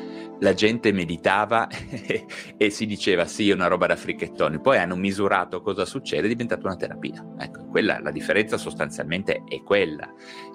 la 0.41 0.55
gente 0.55 0.93
meditava 0.93 1.69
e 2.57 2.71
si 2.71 2.85
diceva 2.85 3.27
sì, 3.27 3.51
è 3.51 3.55
una 3.55 3.69
roba 3.69 3.87
da 3.87 3.97
fricchettoni, 3.97 4.61
poi 4.61 4.79
hanno 4.79 4.97
misurato 4.97 5.63
cosa 5.63 5.85
succede, 5.85 6.27
è 6.27 6.29
diventata 6.29 6.67
una 6.67 6.77
terapia. 6.77 7.25
Ecco, 7.39 7.67
quella, 7.67 8.01
la 8.01 8.11
differenza 8.11 8.59
sostanzialmente 8.59 9.45
è 9.49 9.63
quella 9.63 10.13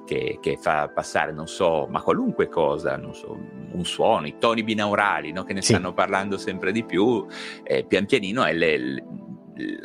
che, 0.07 0.39
che, 0.41 0.57
fa 0.57 0.87
passare, 0.87 1.33
non 1.33 1.47
so, 1.47 1.85
ma 1.89 2.01
qualunque 2.01 2.47
cosa, 2.47 2.95
non 2.95 3.13
so, 3.13 3.37
un 3.71 3.85
suono, 3.85 4.25
i 4.25 4.37
toni 4.39 4.63
binaurali, 4.63 5.33
no? 5.33 5.43
che 5.43 5.53
ne 5.53 5.61
sì. 5.61 5.73
stanno 5.73 5.93
parlando 5.93 6.37
sempre 6.37 6.71
di 6.71 6.85
più, 6.85 7.25
eh, 7.63 7.83
pian 7.83 8.05
pianino 8.05 8.43
è 8.45 8.53
le, 8.53 9.03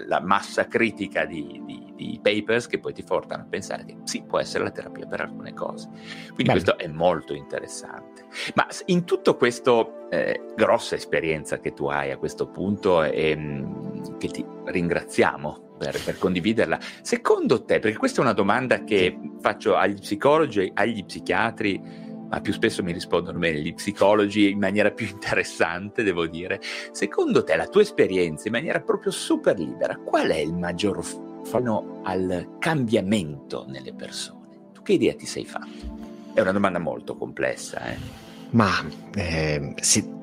la 0.06 0.20
massa 0.20 0.66
critica 0.66 1.24
di, 1.24 1.60
di, 1.64 1.92
di, 1.94 2.20
papers 2.22 2.66
che 2.66 2.78
poi 2.78 2.92
ti 2.92 3.02
portano 3.02 3.42
a 3.42 3.46
pensare 3.46 3.84
che 3.84 3.96
sì, 4.04 4.22
può 4.22 4.38
essere 4.38 4.64
la 4.64 4.70
terapia 4.70 5.06
per 5.06 5.22
alcune 5.22 5.54
cose. 5.54 5.88
Quindi 5.88 6.44
Bello. 6.44 6.52
questo 6.52 6.78
è 6.78 6.86
molto 6.86 7.34
interessante. 7.34 8.26
Ma 8.54 8.66
in 8.86 9.04
tutto 9.04 9.36
questo 9.36 10.08
eh, 10.10 10.40
grossa 10.54 10.94
esperienza 10.94 11.58
che 11.58 11.72
tu 11.72 11.86
hai 11.86 12.10
a 12.10 12.18
questo 12.18 12.48
punto 12.48 13.02
e 13.02 13.34
mh, 13.34 14.18
che 14.18 14.28
ti 14.28 14.44
ringraziamo 14.64 15.70
per, 15.82 16.00
per, 16.04 16.18
condividerla, 16.18 16.78
secondo 17.02 17.64
te, 17.64 17.80
perché 17.80 17.96
questa 17.96 18.20
è 18.20 18.24
una 18.24 18.32
domanda 18.32 18.84
che 18.84 19.18
faccio 19.40 19.74
agli 19.74 19.98
psicologi, 19.98 20.70
agli 20.72 21.04
psichiatri, 21.04 22.10
ma 22.28 22.40
più 22.40 22.52
spesso 22.52 22.82
mi 22.82 22.92
rispondono 22.92 23.38
bene 23.38 23.60
gli 23.60 23.74
psicologi 23.74 24.50
in 24.50 24.58
maniera 24.58 24.92
più 24.92 25.06
interessante, 25.06 26.02
devo 26.02 26.26
dire. 26.26 26.60
Secondo 26.92 27.42
te, 27.42 27.56
la 27.56 27.66
tua 27.66 27.82
esperienza 27.82 28.46
in 28.46 28.52
maniera 28.52 28.80
proprio 28.80 29.10
super 29.10 29.58
libera, 29.58 29.96
qual 29.96 30.28
è 30.28 30.38
il 30.38 30.54
maggior 30.54 31.04
freno 31.44 32.00
al 32.04 32.56
cambiamento 32.58 33.66
nelle 33.68 33.92
persone? 33.92 34.70
Tu 34.72 34.82
che 34.82 34.92
idea 34.92 35.14
ti 35.14 35.26
sei 35.26 35.44
fatto? 35.44 36.00
È 36.32 36.40
una 36.40 36.52
domanda 36.52 36.78
molto 36.78 37.16
complessa, 37.16 37.84
eh? 37.90 38.20
Ma 38.50 38.70
eh, 39.14 39.74
se, 39.80 40.21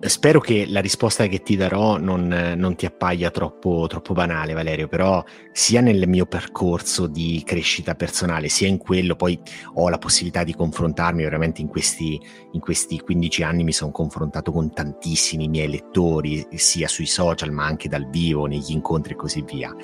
Spero 0.00 0.40
che 0.40 0.66
la 0.68 0.80
risposta 0.80 1.26
che 1.26 1.42
ti 1.42 1.56
darò 1.56 1.98
non, 1.98 2.54
non 2.56 2.74
ti 2.74 2.86
appaia 2.86 3.30
troppo, 3.30 3.86
troppo, 3.88 4.14
banale, 4.14 4.52
Valerio, 4.52 4.88
però 4.88 5.22
sia 5.52 5.80
nel 5.80 6.08
mio 6.08 6.26
percorso 6.26 7.06
di 7.06 7.42
crescita 7.44 7.94
personale, 7.94 8.48
sia 8.48 8.68
in 8.68 8.78
quello, 8.78 9.14
poi 9.16 9.38
ho 9.74 9.88
la 9.88 9.98
possibilità 9.98 10.44
di 10.44 10.54
confrontarmi, 10.54 11.22
veramente 11.22 11.60
in 11.60 11.68
questi, 11.68 12.20
in 12.52 12.60
questi 12.60 12.98
15 12.98 13.42
anni 13.42 13.64
mi 13.64 13.72
sono 13.72 13.92
confrontato 13.92 14.50
con 14.50 14.72
tantissimi 14.72 15.48
miei 15.48 15.68
lettori, 15.68 16.46
sia 16.54 16.88
sui 16.88 17.06
social 17.06 17.52
ma 17.52 17.64
anche 17.64 17.88
dal 17.88 18.08
vivo, 18.08 18.46
negli 18.46 18.72
incontri 18.72 19.12
e 19.12 19.16
così 19.16 19.42
via 19.42 19.74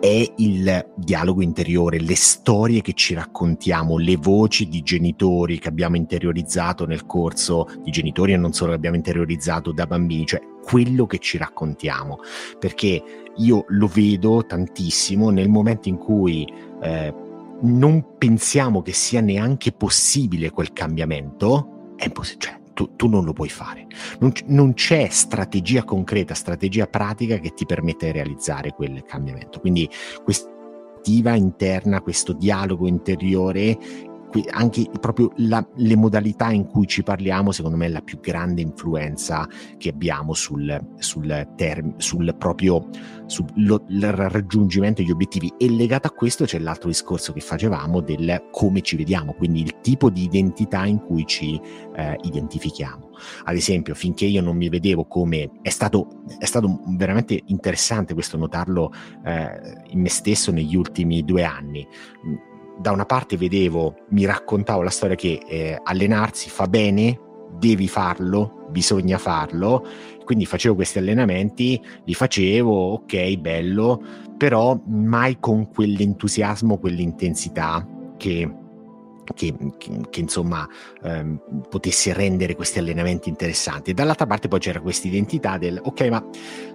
è 0.00 0.32
il 0.36 0.92
dialogo 0.94 1.42
interiore, 1.42 2.00
le 2.00 2.14
storie 2.14 2.80
che 2.82 2.92
ci 2.92 3.14
raccontiamo, 3.14 3.98
le 3.98 4.16
voci 4.16 4.68
di 4.68 4.82
genitori 4.82 5.58
che 5.58 5.68
abbiamo 5.68 5.96
interiorizzato 5.96 6.86
nel 6.86 7.04
corso, 7.04 7.66
di 7.82 7.90
genitori 7.90 8.32
e 8.32 8.36
non 8.36 8.52
solo 8.52 8.70
che 8.70 8.76
abbiamo 8.76 8.96
interiorizzato 8.96 9.72
da 9.72 9.86
bambini, 9.86 10.26
cioè 10.26 10.40
quello 10.62 11.06
che 11.06 11.18
ci 11.18 11.36
raccontiamo, 11.36 12.18
perché 12.58 13.02
io 13.36 13.64
lo 13.68 13.86
vedo 13.86 14.44
tantissimo 14.46 15.30
nel 15.30 15.48
momento 15.48 15.88
in 15.88 15.96
cui 15.96 16.46
eh, 16.82 17.14
non 17.62 18.04
pensiamo 18.18 18.82
che 18.82 18.92
sia 18.92 19.20
neanche 19.20 19.72
possibile 19.72 20.50
quel 20.50 20.72
cambiamento, 20.72 21.94
è 21.96 22.04
impossibile. 22.04 22.50
Cioè, 22.50 22.57
tu, 22.78 22.94
tu, 22.94 23.08
non 23.08 23.24
lo 23.24 23.32
puoi 23.32 23.48
fare. 23.48 23.88
Non, 24.20 24.30
non, 24.46 24.72
c'è 24.74 25.08
strategia 25.10 25.82
concreta, 25.82 26.32
strategia 26.32 26.86
pratica 26.86 27.38
che 27.38 27.52
ti 27.52 27.66
permette 27.66 28.06
di 28.06 28.12
realizzare 28.12 28.70
quel 28.70 29.02
cambiamento. 29.02 29.58
Quindi 29.58 29.90
questa 30.22 30.48
interna, 31.34 32.00
questo 32.00 32.32
dialogo 32.32 32.86
interiore 32.86 33.76
anche 34.50 34.86
proprio 35.00 35.32
la, 35.36 35.66
le 35.76 35.96
modalità 35.96 36.50
in 36.50 36.66
cui 36.66 36.86
ci 36.86 37.02
parliamo, 37.02 37.52
secondo 37.52 37.76
me, 37.76 37.86
è 37.86 37.88
la 37.88 38.00
più 38.00 38.20
grande 38.20 38.60
influenza 38.60 39.48
che 39.76 39.88
abbiamo 39.88 40.34
sul, 40.34 40.78
sul, 40.98 41.48
term, 41.56 41.96
sul 41.96 42.34
proprio 42.36 42.88
sul 43.26 43.46
raggiungimento 43.86 45.02
degli 45.02 45.10
obiettivi. 45.10 45.52
E 45.58 45.70
legato 45.70 46.08
a 46.08 46.10
questo 46.10 46.44
c'è 46.44 46.58
l'altro 46.58 46.88
discorso 46.88 47.32
che 47.32 47.40
facevamo 47.40 48.00
del 48.00 48.48
come 48.50 48.80
ci 48.80 48.96
vediamo, 48.96 49.34
quindi 49.34 49.60
il 49.60 49.80
tipo 49.80 50.10
di 50.10 50.24
identità 50.24 50.84
in 50.86 50.98
cui 51.00 51.26
ci 51.26 51.60
eh, 51.94 52.16
identifichiamo. 52.22 53.10
Ad 53.44 53.56
esempio, 53.56 53.94
finché 53.94 54.24
io 54.24 54.42
non 54.42 54.56
mi 54.56 54.68
vedevo 54.68 55.04
come 55.04 55.50
è 55.62 55.70
stato, 55.70 56.22
è 56.38 56.44
stato 56.44 56.80
veramente 56.96 57.40
interessante 57.46 58.14
questo 58.14 58.36
notarlo 58.36 58.92
eh, 59.24 59.82
in 59.88 60.00
me 60.00 60.08
stesso 60.08 60.50
negli 60.50 60.76
ultimi 60.76 61.24
due 61.24 61.44
anni 61.44 61.86
da 62.78 62.92
una 62.92 63.04
parte 63.04 63.36
vedevo, 63.36 63.96
mi 64.10 64.24
raccontavo 64.24 64.82
la 64.82 64.90
storia 64.90 65.16
che 65.16 65.40
eh, 65.46 65.78
allenarsi 65.82 66.48
fa 66.48 66.66
bene, 66.66 67.20
devi 67.58 67.88
farlo, 67.88 68.66
bisogna 68.70 69.18
farlo, 69.18 69.84
quindi 70.24 70.46
facevo 70.46 70.74
questi 70.74 70.98
allenamenti, 70.98 71.82
li 72.04 72.14
facevo, 72.14 72.92
ok, 72.92 73.36
bello, 73.36 74.02
però 74.36 74.80
mai 74.86 75.38
con 75.40 75.68
quell'entusiasmo, 75.68 76.78
quell'intensità 76.78 77.86
che 78.16 78.48
che, 79.34 79.54
che, 79.76 79.90
che, 80.10 80.20
insomma 80.20 80.68
ehm, 81.02 81.40
potesse 81.68 82.12
rendere 82.12 82.54
questi 82.54 82.78
allenamenti 82.78 83.28
interessanti. 83.28 83.90
E 83.90 83.94
dall'altra 83.94 84.26
parte 84.26 84.48
poi 84.48 84.58
c'era 84.58 84.80
questa 84.80 85.08
identità 85.08 85.58
del 85.58 85.80
ok, 85.82 86.00
ma 86.08 86.24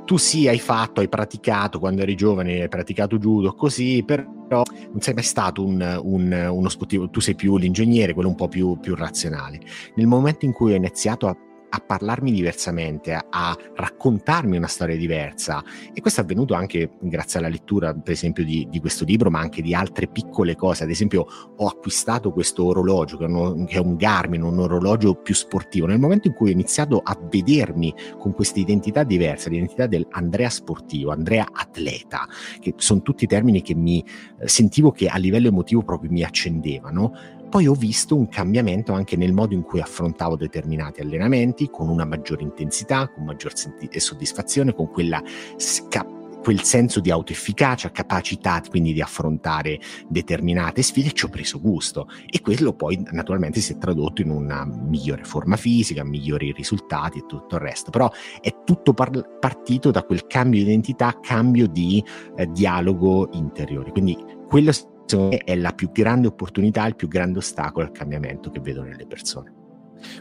tu 0.05 0.17
sì 0.17 0.47
hai 0.47 0.59
fatto, 0.59 1.01
hai 1.01 1.09
praticato 1.09 1.79
quando 1.79 2.01
eri 2.01 2.15
giovane, 2.15 2.61
hai 2.61 2.69
praticato 2.69 3.17
judo, 3.17 3.53
così, 3.53 4.03
però 4.05 4.63
non 4.91 5.01
sei 5.01 5.13
mai 5.13 5.23
stato 5.23 5.63
un, 5.65 5.99
un, 6.03 6.49
uno 6.51 6.69
sportivo, 6.69 7.09
tu 7.09 7.19
sei 7.19 7.35
più 7.35 7.57
l'ingegnere, 7.57 8.13
quello 8.13 8.29
un 8.29 8.35
po' 8.35 8.47
più, 8.47 8.79
più 8.79 8.95
razionale. 8.95 9.59
Nel 9.95 10.07
momento 10.07 10.45
in 10.45 10.51
cui 10.51 10.73
ho 10.73 10.75
iniziato 10.75 11.27
a 11.27 11.37
a 11.75 11.79
parlarmi 11.79 12.31
diversamente, 12.31 13.13
a, 13.13 13.57
raccontarmi 13.75 14.57
una 14.57 14.67
storia 14.67 14.95
diversa. 14.95 15.63
E 15.91 16.01
questo 16.01 16.21
è 16.21 16.23
avvenuto 16.23 16.53
anche 16.53 16.91
grazie 16.99 17.39
alla 17.39 17.49
lettura, 17.49 17.93
per 17.93 18.13
esempio, 18.13 18.45
di, 18.45 18.67
di, 18.69 18.79
questo 18.79 19.03
libro, 19.05 19.31
ma 19.31 19.39
anche 19.39 19.63
di 19.63 19.73
altre 19.73 20.07
piccole 20.07 20.55
cose. 20.55 20.83
Ad 20.83 20.91
esempio, 20.91 21.25
ho 21.55 21.67
acquistato 21.67 22.31
questo 22.31 22.65
orologio, 22.65 23.17
che 23.17 23.25
è, 23.25 23.27
uno, 23.27 23.65
che 23.65 23.77
è 23.77 23.79
un 23.79 23.95
Garmin, 23.95 24.43
un 24.43 24.59
orologio 24.59 25.15
più 25.15 25.33
sportivo. 25.33 25.87
Nel 25.87 25.99
momento 25.99 26.27
in 26.27 26.35
cui 26.35 26.49
ho 26.49 26.53
iniziato 26.53 27.01
a 27.03 27.17
vedermi 27.19 27.93
con 28.19 28.33
questa 28.33 28.59
identità 28.59 29.03
diversa, 29.03 29.49
l'identità 29.49 29.87
dell'Andrea 29.87 30.49
sportivo, 30.49 31.11
Andrea 31.11 31.47
atleta, 31.51 32.27
che 32.59 32.75
sono 32.77 33.01
tutti 33.01 33.25
termini 33.25 33.63
che 33.63 33.73
mi 33.73 34.03
eh, 34.39 34.47
sentivo 34.47 34.91
che 34.91 35.07
a 35.07 35.17
livello 35.17 35.47
emotivo 35.47 35.81
proprio 35.81 36.11
mi 36.11 36.21
accendevano, 36.21 37.41
poi 37.53 37.67
ho 37.67 37.75
visto 37.75 38.15
un 38.15 38.27
cambiamento 38.29 38.93
anche 38.93 39.15
nel 39.15 39.31
modo 39.31 39.53
in 39.53 39.61
cui 39.61 39.79
affrontavo 39.79 40.35
determinati 40.35 41.01
allenamenti, 41.01 41.69
con 41.69 41.87
una 41.87 42.03
maggiore 42.03 42.41
intensità, 42.41 43.07
con 43.07 43.25
maggior 43.25 43.55
senti- 43.55 43.87
soddisfazione, 43.99 44.73
con 44.73 44.89
quella 44.89 45.21
sca- 45.55 46.03
quel 46.41 46.63
senso 46.63 46.99
di 46.99 47.11
autoefficacia, 47.11 47.91
capacità 47.91 48.59
quindi 48.67 48.91
di 48.91 49.01
affrontare 49.01 49.79
determinate 50.07 50.81
sfide, 50.81 51.11
ci 51.11 51.25
ho 51.25 51.29
preso 51.29 51.61
gusto. 51.61 52.07
E 52.27 52.41
quello 52.41 52.73
poi 52.73 53.05
naturalmente 53.11 53.61
si 53.61 53.73
è 53.73 53.77
tradotto 53.77 54.23
in 54.23 54.31
una 54.31 54.65
migliore 54.65 55.23
forma 55.23 55.55
fisica, 55.55 56.03
migliori 56.03 56.53
risultati 56.53 57.19
e 57.19 57.25
tutto 57.27 57.53
il 57.53 57.61
resto, 57.61 57.91
però 57.91 58.09
è 58.41 58.63
tutto 58.63 58.95
par- 58.95 59.37
partito 59.39 59.91
da 59.91 60.01
quel 60.01 60.25
cambio 60.25 60.63
di 60.63 60.65
identità, 60.65 61.19
cambio 61.21 61.67
di 61.67 62.03
eh, 62.35 62.47
dialogo 62.47 63.29
interiore, 63.33 63.91
quindi 63.91 64.17
quello 64.47 64.71
è 65.05 65.55
la 65.55 65.71
più 65.71 65.91
grande 65.91 66.27
opportunità, 66.27 66.85
il 66.85 66.95
più 66.95 67.07
grande 67.07 67.39
ostacolo 67.39 67.85
al 67.85 67.91
cambiamento 67.91 68.49
che 68.49 68.59
vedo 68.59 68.83
nelle 68.83 69.05
persone. 69.05 69.61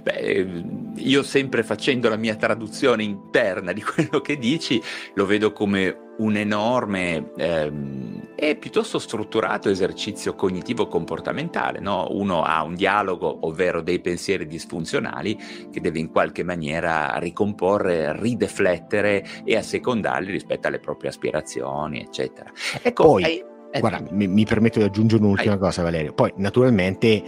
Beh, 0.03 0.65
io 0.97 1.23
sempre 1.23 1.63
facendo 1.63 2.09
la 2.09 2.17
mia 2.17 2.37
traduzione 2.37 3.03
interna 3.03 3.73
di 3.73 3.83
quello 3.83 4.21
che 4.21 4.37
dici, 4.39 4.81
lo 5.15 5.27
vedo 5.27 5.53
come 5.53 6.11
un 6.19 6.37
enorme 6.37 7.33
ehm, 7.37 8.29
e 8.37 8.57
piuttosto 8.57 8.99
strutturato 8.99 9.69
esercizio 9.69 10.35
cognitivo-comportamentale. 10.35 11.81
No? 11.81 12.09
Uno 12.11 12.43
ha 12.43 12.63
un 12.63 12.75
dialogo, 12.75 13.47
ovvero 13.47 13.81
dei 13.81 14.01
pensieri 14.01 14.47
disfunzionali, 14.47 15.39
che 15.71 15.81
deve 15.81 15.99
in 15.99 16.11
qualche 16.11 16.45
maniera 16.45 17.17
ricomporre, 17.19 18.19
rideflettere 18.21 19.25
e 19.45 19.57
assecondarli 19.57 20.31
rispetto 20.31 20.69
alle 20.69 20.81
proprie 20.81 21.11
aspirazioni, 21.11 22.01
eccetera. 22.01 22.51
Ecco, 22.83 23.05
Poi, 23.05 23.25
hai 23.25 23.45
eh, 23.73 23.81
Guarda, 23.81 24.05
mi, 24.11 24.29
mi, 24.29 24.45
permetto 24.45 24.79
di 24.79 24.85
aggiungere 24.85 25.23
un'ultima 25.23 25.57
Vai. 25.57 25.69
cosa, 25.69 25.83
Valerio. 25.83 26.13
Poi, 26.13 26.33
naturalmente, 26.37 27.23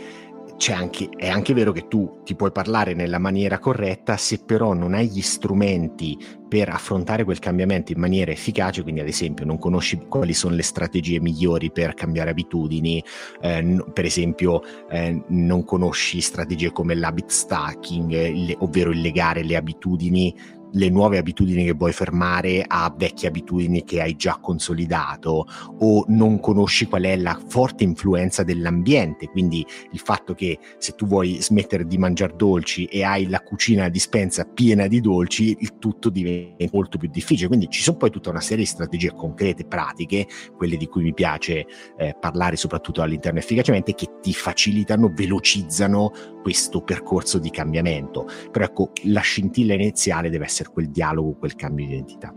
anche, 0.73 1.09
è 1.17 1.29
anche 1.29 1.53
vero 1.53 1.73
che 1.73 1.89
tu 1.89 2.21
ti 2.23 2.35
puoi 2.35 2.53
parlare 2.53 2.95
nella 2.95 3.19
maniera 3.19 3.59
corretta, 3.59 4.17
se 4.17 4.41
però 4.45 4.73
non 4.73 4.95
hai 4.95 5.09
gli 5.09 5.21
strumenti 5.21 6.17
per 6.49 6.69
affrontare 6.69 7.25
quel 7.25 7.39
cambiamento 7.39 7.93
in 7.93 7.99
maniera 7.99 8.31
efficace, 8.31 8.83
quindi 8.83 9.01
ad 9.01 9.09
esempio 9.09 9.45
non 9.45 9.59
conosci 9.59 9.99
quali 10.07 10.33
sono 10.33 10.55
le 10.55 10.63
strategie 10.63 11.21
migliori 11.21 11.71
per 11.73 11.95
cambiare 11.95 12.31
abitudini, 12.31 13.03
eh, 13.41 13.85
per 13.93 14.05
esempio 14.05 14.63
eh, 14.89 15.23
non 15.29 15.65
conosci 15.65 16.21
strategie 16.21 16.71
come 16.71 16.95
l'habit 16.95 17.31
stacking, 17.31 18.13
il, 18.13 18.57
ovvero 18.61 18.91
il 18.91 19.01
legare 19.01 19.43
le 19.43 19.57
abitudini 19.57 20.63
le 20.75 20.89
nuove 20.89 21.19
abitudini 21.19 21.65
che 21.65 21.73
vuoi 21.73 21.93
fermare 21.93 22.65
a 22.67 22.93
vecchie 22.97 23.29
abitudini 23.29 23.85
che 23.85 24.01
hai 24.01 24.17
già 24.17 24.39
consolidato 24.41 25.47
o 25.79 26.05
non 26.09 26.41
conosci 26.41 26.87
qual 26.87 27.03
è 27.05 27.17
la 27.17 27.41
forte 27.49 27.85
influenza 27.85 28.43
dell'ambiente, 28.43 29.29
quindi 29.29 29.65
il 29.93 29.99
fatto 29.99 30.35
che 30.35 30.59
se 30.79 30.93
tu 30.93 31.07
vuoi 31.07 31.41
smettere 31.41 31.87
di 31.87 31.99
mangiare 31.99 32.35
dolci 32.37 32.85
e 32.87 33.03
hai 33.05 33.29
la 33.29 33.41
cucina 33.41 33.85
a 33.85 33.89
dispensa 33.89 34.45
piena 34.45 34.87
di 34.87 35.01
dolci, 35.01 35.57
il 35.61 35.79
tutto 35.79 36.11
diventa 36.11 36.65
molto 36.73 36.99
più 36.99 37.09
difficile. 37.09 37.49
Quindi 37.49 37.69
ci 37.71 37.83
sono 37.83 37.97
poi 37.97 38.11
tutta 38.11 38.31
una 38.31 38.41
serie 38.41 38.65
di 38.65 38.71
strategie 38.71 39.13
concrete, 39.13 39.65
pratiche, 39.65 40.27
quelle 40.57 40.77
di 40.77 40.87
cui 40.87 41.03
mi 41.03 41.15
piace 41.15 41.67
eh, 41.97 42.17
parlare 42.19 42.57
soprattutto 42.57 43.03
all'interno 43.03 43.39
efficacemente, 43.39 43.95
che 43.95 44.09
ti 44.21 44.33
facilitano, 44.33 45.13
velocizzano 45.15 46.13
questo 46.43 46.83
percorso 46.83 47.39
di 47.39 47.51
cambiamento. 47.51 48.29
Però 48.51 48.65
ecco, 48.65 48.91
la 49.05 49.21
scintilla 49.21 49.75
iniziale 49.75 50.31
deve 50.31 50.45
essere 50.45 50.64
quel 50.71 50.91
dialogo, 50.91 51.37
quel 51.39 51.55
cambio 51.55 51.87
di 51.87 51.93
identità. 51.93 52.35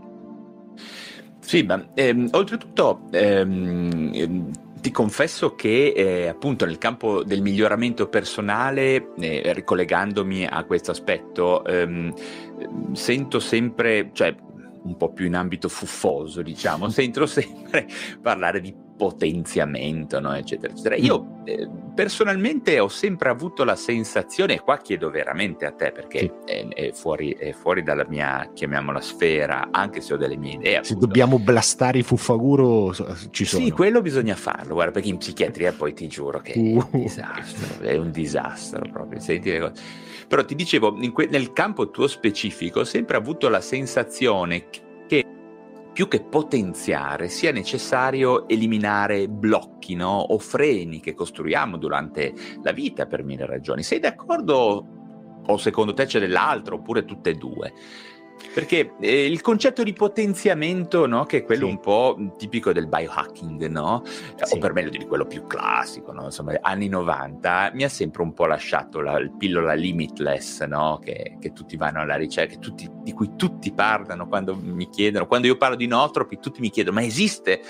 Sì, 1.40 1.62
ma 1.62 1.88
ehm, 1.94 2.28
oltretutto 2.32 3.08
ehm, 3.10 4.10
ehm, 4.12 4.50
ti 4.80 4.90
confesso 4.90 5.54
che 5.54 5.92
eh, 5.96 6.28
appunto 6.28 6.64
nel 6.64 6.78
campo 6.78 7.24
del 7.24 7.42
miglioramento 7.42 8.08
personale, 8.08 9.14
eh, 9.18 9.52
ricollegandomi 9.52 10.46
a 10.46 10.64
questo 10.64 10.90
aspetto, 10.90 11.64
ehm, 11.64 12.12
sento 12.92 13.40
sempre, 13.40 14.10
cioè 14.12 14.34
un 14.82 14.96
po' 14.96 15.12
più 15.12 15.26
in 15.26 15.34
ambito 15.34 15.68
fuffoso, 15.68 16.42
diciamo, 16.42 16.88
sento 16.88 17.26
sempre 17.26 17.86
parlare 18.20 18.60
di 18.60 18.74
potenziamento, 18.98 20.18
no? 20.20 20.34
eccetera, 20.34 20.72
eccetera. 20.72 20.96
Io 20.96 21.42
eh, 21.44 21.68
personalmente 21.94 22.78
ho 22.80 22.88
sempre 22.88 23.30
avuto 23.30 23.64
la 23.64 23.76
sensazione, 23.76 24.54
e 24.54 24.60
qua 24.60 24.76
chiedo 24.78 25.08
veramente 25.08 25.64
a 25.64 25.70
te 25.70 25.92
perché 25.92 26.18
sì. 26.18 26.30
è, 26.44 26.68
è, 26.68 26.92
fuori, 26.92 27.30
è, 27.30 27.52
fuori, 27.52 27.82
dalla 27.82 28.04
mia, 28.08 28.50
chiamiamola 28.52 29.00
sfera, 29.00 29.68
anche 29.70 30.00
se 30.00 30.14
ho 30.14 30.16
delle 30.16 30.36
mie 30.36 30.54
idee. 30.54 30.84
Se 30.84 30.96
dobbiamo 30.96 31.38
blastare 31.38 31.98
i 31.98 32.02
fuffaguro, 32.02 32.92
ci 33.30 33.44
sono. 33.44 33.64
Sì, 33.64 33.70
quello 33.70 34.02
bisogna 34.02 34.34
farlo, 34.34 34.74
guarda, 34.74 34.92
perché 34.92 35.08
in 35.08 35.18
psichiatria 35.18 35.72
poi 35.72 35.94
ti 35.94 36.08
giuro 36.08 36.40
che 36.40 36.54
uh. 36.56 36.80
è 36.80 36.86
un 36.90 37.00
disastro, 37.00 37.86
è 37.86 37.96
un 37.96 38.10
disastro 38.10 38.88
proprio, 38.90 39.20
senti 39.20 39.50
le 39.52 39.60
cose. 39.60 40.06
Però 40.28 40.44
ti 40.44 40.54
dicevo, 40.54 40.94
que- 41.12 41.28
nel 41.30 41.52
campo 41.52 41.90
tuo 41.90 42.06
specifico 42.06 42.80
ho 42.80 42.84
sempre 42.84 43.16
avuto 43.16 43.48
la 43.48 43.62
sensazione 43.62 44.68
che 44.68 45.24
più 45.92 46.06
che 46.06 46.22
potenziare 46.22 47.28
sia 47.28 47.50
necessario 47.50 48.46
eliminare 48.46 49.26
blocchi 49.26 49.96
no? 49.96 50.18
o 50.18 50.38
freni 50.38 51.00
che 51.00 51.14
costruiamo 51.14 51.76
durante 51.76 52.32
la 52.62 52.72
vita 52.72 53.06
per 53.06 53.24
mille 53.24 53.46
ragioni. 53.46 53.82
Sei 53.82 53.98
d'accordo 53.98 54.86
o 55.44 55.56
secondo 55.56 55.94
te 55.94 56.04
c'è 56.04 56.20
dell'altro 56.20 56.76
oppure 56.76 57.04
tutte 57.04 57.30
e 57.30 57.34
due? 57.34 57.72
Perché 58.58 58.94
eh, 58.98 59.24
il 59.24 59.40
concetto 59.40 59.84
di 59.84 59.92
potenziamento, 59.92 61.06
no, 61.06 61.26
che 61.26 61.38
è 61.38 61.44
quello 61.44 61.66
sì. 61.66 61.70
un 61.70 61.78
po' 61.78 62.16
tipico 62.36 62.72
del 62.72 62.88
biohacking, 62.88 63.66
no? 63.66 64.02
Sì. 64.04 64.54
o 64.56 64.58
per 64.58 64.72
meglio 64.72 64.90
di 64.90 65.06
quello 65.06 65.26
più 65.26 65.46
classico, 65.46 66.12
no? 66.12 66.24
insomma, 66.24 66.58
anni 66.60 66.88
90, 66.88 67.70
mi 67.74 67.84
ha 67.84 67.88
sempre 67.88 68.22
un 68.22 68.32
po' 68.32 68.46
lasciato 68.46 69.00
la 69.00 69.20
pillola 69.38 69.74
limitless, 69.74 70.64
no? 70.64 70.98
che, 71.00 71.36
che, 71.40 71.52
tutti 71.52 71.76
vanno 71.76 72.00
alla 72.00 72.16
ricerca, 72.16 72.56
tutti, 72.56 72.90
di 73.00 73.12
cui 73.12 73.36
tutti 73.36 73.72
parlano 73.72 74.26
quando 74.26 74.56
mi 74.60 74.88
chiedono, 74.88 75.28
quando 75.28 75.46
io 75.46 75.56
parlo 75.56 75.76
di 75.76 75.86
nootropi, 75.86 76.40
tutti 76.40 76.60
mi 76.60 76.70
chiedono, 76.70 76.98
ma 76.98 77.04
esiste? 77.04 77.60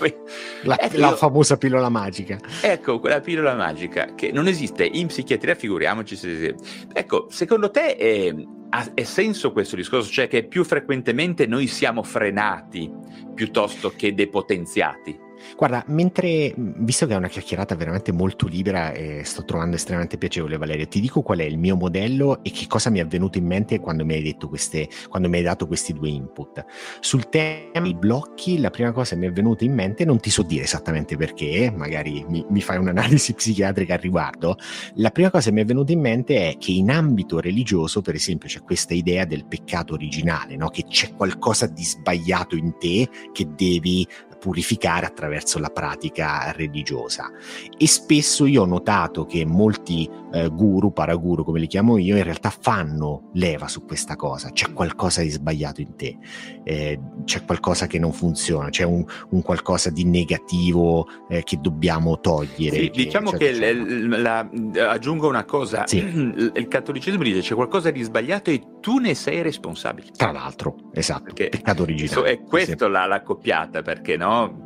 La, 0.64 0.78
ecco, 0.78 0.98
la 0.98 1.14
famosa 1.14 1.56
pillola 1.56 1.88
magica. 1.88 2.38
Ecco, 2.62 2.98
quella 2.98 3.20
pillola 3.20 3.54
magica 3.54 4.14
che 4.14 4.32
non 4.32 4.46
esiste 4.46 4.84
in 4.84 5.08
psichiatria, 5.08 5.54
figuriamoci 5.54 6.16
se... 6.16 6.54
Ecco, 6.92 7.26
secondo 7.30 7.70
te... 7.70 7.96
Eh, 7.98 8.46
ha, 8.70 8.92
ha 8.94 9.04
senso 9.04 9.52
questo 9.52 9.76
discorso, 9.76 10.10
cioè 10.10 10.28
che 10.28 10.44
più 10.44 10.64
frequentemente 10.64 11.46
noi 11.46 11.66
siamo 11.66 12.02
frenati 12.02 12.90
piuttosto 13.34 13.92
che 13.96 14.14
depotenziati? 14.14 15.23
Guarda, 15.56 15.84
mentre, 15.88 16.52
visto 16.56 17.06
che 17.06 17.14
è 17.14 17.16
una 17.16 17.28
chiacchierata 17.28 17.74
veramente 17.74 18.12
molto 18.12 18.46
libera 18.46 18.92
e 18.92 19.22
sto 19.24 19.44
trovando 19.44 19.76
estremamente 19.76 20.18
piacevole 20.18 20.56
Valerio, 20.56 20.86
ti 20.88 21.00
dico 21.00 21.22
qual 21.22 21.38
è 21.38 21.44
il 21.44 21.58
mio 21.58 21.76
modello 21.76 22.42
e 22.42 22.50
che 22.50 22.66
cosa 22.66 22.90
mi 22.90 22.98
è 22.98 23.06
venuto 23.06 23.38
in 23.38 23.46
mente 23.46 23.78
quando 23.78 24.04
mi 24.04 24.14
hai 24.14 24.22
detto 24.22 24.48
queste, 24.48 24.88
quando 25.08 25.28
mi 25.28 25.36
hai 25.36 25.42
dato 25.42 25.66
questi 25.66 25.92
due 25.92 26.08
input. 26.08 26.64
Sul 27.00 27.28
tema 27.28 27.80
dei 27.80 27.94
blocchi, 27.94 28.58
la 28.58 28.70
prima 28.70 28.92
cosa 28.92 29.14
che 29.14 29.20
mi 29.20 29.26
è 29.26 29.32
venuta 29.32 29.64
in 29.64 29.74
mente, 29.74 30.04
non 30.04 30.18
ti 30.18 30.30
so 30.30 30.42
dire 30.42 30.64
esattamente 30.64 31.16
perché, 31.16 31.72
magari 31.74 32.24
mi, 32.28 32.44
mi 32.48 32.60
fai 32.60 32.78
un'analisi 32.78 33.34
psichiatrica 33.34 33.94
al 33.94 34.00
riguardo, 34.00 34.56
la 34.94 35.10
prima 35.10 35.30
cosa 35.30 35.48
che 35.48 35.54
mi 35.54 35.62
è 35.62 35.64
venuta 35.64 35.92
in 35.92 36.00
mente 36.00 36.50
è 36.50 36.56
che 36.58 36.72
in 36.72 36.90
ambito 36.90 37.40
religioso, 37.40 38.00
per 38.00 38.14
esempio, 38.14 38.48
c'è 38.48 38.62
questa 38.62 38.94
idea 38.94 39.24
del 39.24 39.46
peccato 39.46 39.94
originale, 39.94 40.56
no? 40.56 40.68
che 40.68 40.84
c'è 40.88 41.14
qualcosa 41.14 41.66
di 41.66 41.84
sbagliato 41.84 42.56
in 42.56 42.76
te 42.78 43.08
che 43.32 43.48
devi 43.54 44.06
purificare 44.44 45.06
attraverso 45.06 45.58
la 45.58 45.70
pratica 45.70 46.52
religiosa. 46.52 47.30
E 47.78 47.86
spesso 47.86 48.44
io 48.44 48.60
ho 48.60 48.66
notato 48.66 49.24
che 49.24 49.46
molti 49.46 50.06
eh, 50.34 50.48
guru, 50.48 50.92
paraguru 50.92 51.44
come 51.44 51.60
li 51.60 51.68
chiamo 51.68 51.96
io, 51.96 52.16
in 52.16 52.24
realtà 52.24 52.50
fanno 52.50 53.30
leva 53.34 53.68
su 53.68 53.84
questa 53.84 54.16
cosa. 54.16 54.50
C'è 54.50 54.72
qualcosa 54.72 55.22
di 55.22 55.30
sbagliato 55.30 55.80
in 55.80 55.94
te, 55.94 56.18
eh, 56.64 57.00
c'è 57.24 57.44
qualcosa 57.44 57.86
che 57.86 58.00
non 58.00 58.12
funziona, 58.12 58.68
c'è 58.68 58.82
un, 58.82 59.04
un 59.30 59.42
qualcosa 59.42 59.90
di 59.90 60.04
negativo 60.04 61.06
eh, 61.28 61.44
che 61.44 61.58
dobbiamo 61.60 62.18
togliere. 62.18 62.76
Sì, 62.76 62.90
che, 62.90 63.04
diciamo 63.04 63.30
cioè, 63.30 63.38
che 63.38 63.52
diciamo... 63.52 64.16
La, 64.16 64.48
la, 64.72 64.90
aggiungo 64.90 65.28
una 65.28 65.44
cosa, 65.44 65.86
sì. 65.86 65.98
il 66.02 66.66
cattolicesimo 66.68 67.22
dice 67.22 67.40
c'è 67.40 67.54
qualcosa 67.54 67.90
di 67.90 68.02
sbagliato 68.02 68.50
e 68.50 68.60
tu 68.80 68.98
ne 68.98 69.14
sei 69.14 69.42
responsabile. 69.42 70.08
Tra 70.16 70.32
l'altro, 70.32 70.90
esatto, 70.92 71.24
perché 71.24 71.48
peccato 71.48 71.82
originale. 71.82 72.32
È 72.32 72.40
questo 72.42 72.86
sì. 72.86 72.90
la, 72.90 73.06
la 73.06 73.22
coppiata, 73.22 73.82
perché 73.82 74.16
no? 74.16 74.63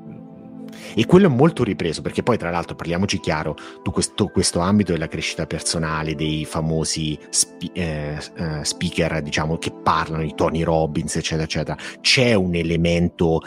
E 0.95 1.07
quello 1.07 1.27
è 1.27 1.31
molto 1.31 1.65
ripreso, 1.65 2.03
perché 2.03 2.23
poi 2.23 2.37
tra 2.37 2.51
l'altro 2.51 2.75
parliamoci 2.75 3.21
chiaro, 3.21 3.57
tu 3.83 3.91
questo, 3.91 4.29
questo 4.29 4.61
ambito 4.61 4.93
della 4.93 5.09
crescita 5.09 5.47
personale, 5.47 6.15
dei 6.15 6.45
famosi 6.45 7.19
spi, 7.31 7.71
eh, 7.73 8.19
eh, 8.37 8.65
speaker, 8.65 9.23
diciamo, 9.23 9.59
che 9.59 9.73
parlano 9.83 10.23
di 10.23 10.35
Tony 10.35 10.63
Robbins, 10.63 11.17
eccetera, 11.17 11.45
eccetera, 11.45 11.77
c'è 12.01 12.35
un 12.35 12.55
elemento 12.55 13.41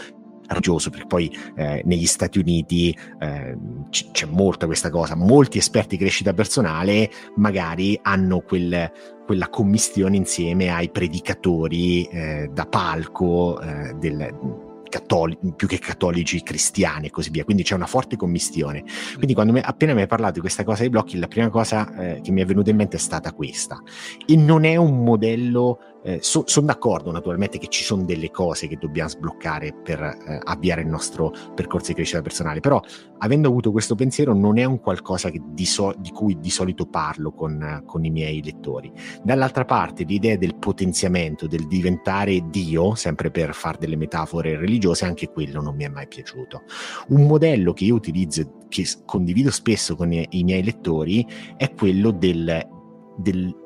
religioso, 0.51 0.89
perché 0.89 1.07
poi 1.07 1.36
eh, 1.55 1.82
negli 1.86 2.05
Stati 2.05 2.39
Uniti 2.39 2.95
eh, 3.19 3.57
c- 3.89 4.11
c'è 4.11 4.26
molta 4.26 4.65
questa 4.65 4.89
cosa, 4.89 5.15
molti 5.15 5.57
esperti 5.57 5.95
di 5.95 6.03
crescita 6.03 6.34
personale 6.34 7.09
magari 7.36 7.97
hanno 8.01 8.41
quel, 8.41 8.91
quella 9.26 9.49
commistione 9.49 10.17
insieme 10.17 10.69
ai 10.69 10.89
predicatori 10.89 12.03
eh, 12.03 12.49
da 12.51 12.65
palco 12.65 13.59
eh, 13.61 13.93
del 13.93 14.69
cattoli- 14.92 15.38
più 15.56 15.68
che 15.68 15.80
cattolici 15.80 16.44
cristiani 16.44 17.08
e 17.08 17.10
così 17.10 17.30
via, 17.30 17.46
quindi 17.46 17.64
c'è 17.64 17.74
una 17.74 17.88
forte 17.88 18.18
commistione. 18.18 18.84
Quindi 19.16 19.34
quando 19.34 19.54
mi, 19.54 19.62
appena 19.64 19.94
mi 19.94 20.02
hai 20.02 20.08
parlato 20.08 20.34
di 20.34 20.39
questa 20.42 20.64
cosa 20.64 20.82
dei 20.82 20.89
blocchi, 20.89 21.18
la 21.18 21.28
prima 21.28 21.50
cosa 21.50 21.96
eh, 21.96 22.22
che 22.22 22.32
mi 22.32 22.42
è 22.42 22.46
venuta 22.46 22.70
in 22.70 22.76
mente 22.76 22.98
è 22.98 23.00
stata 23.00 23.32
questa. 23.32 23.82
E 24.28 24.36
non 24.36 24.66
è 24.66 24.76
un 24.76 25.04
modello 25.04 25.80
eh, 26.04 26.20
so, 26.22 26.43
sono 26.45 26.66
d'accordo 26.66 27.12
naturalmente 27.12 27.58
che 27.58 27.68
ci 27.68 27.84
sono 27.84 28.04
delle 28.04 28.32
cose 28.32 28.68
che 28.68 28.78
dobbiamo 28.78 29.10
sbloccare 29.10 29.74
per 29.84 30.02
eh, 30.02 30.39
avviare 30.43 30.82
il 30.82 30.88
nostro 30.88 31.34
percorso 31.54 31.88
di 31.88 31.93
crescita 31.95 32.22
personale, 32.22 32.60
però 32.60 32.82
avendo 33.20 33.49
avuto 33.49 33.72
questo 33.72 33.95
pensiero 33.95 34.34
non 34.34 34.58
è 34.58 34.64
un 34.64 34.80
qualcosa 34.80 35.30
di, 35.30 35.66
so, 35.66 35.93
di, 35.97 36.12
cui 36.12 36.39
di 36.39 36.49
solito 36.49 36.86
parlo 36.88 37.32
con, 37.34 37.84
con, 37.86 38.04
i 38.04 38.10
miei 38.10 38.43
lettori. 38.43 38.91
Dall'altra 39.24 39.66
parte 39.66 40.04
l'idea 40.04 40.38
del 40.38 40.56
potenziamento, 40.56 41.47
del 41.47 41.68
diventare 41.68 42.49
Dio, 42.49 42.95
sempre 42.95 43.30
per 43.30 43.54
fare 43.54 43.78
delle 43.80 43.95
metafore 43.95 44.58
religiose, 44.58 45.06
anche 45.06 45.30
quello 45.30 45.62
non 45.62 45.76
mi 45.76 45.84
è 45.84 45.89
mai 45.89 46.08
piaciuto. 46.08 46.64
Un 47.10 47.28
modello 47.28 47.74
che 47.74 47.86
io 47.86 47.95
utilizzo, 47.95 48.58
che 48.70 48.86
condivido 49.06 49.52
spesso 49.52 49.95
con 49.95 50.12
i, 50.12 50.26
i 50.32 50.43
miei 50.43 50.64
lettori, 50.64 51.26
è 51.58 51.74
quello 51.74 52.12
del 52.12 52.66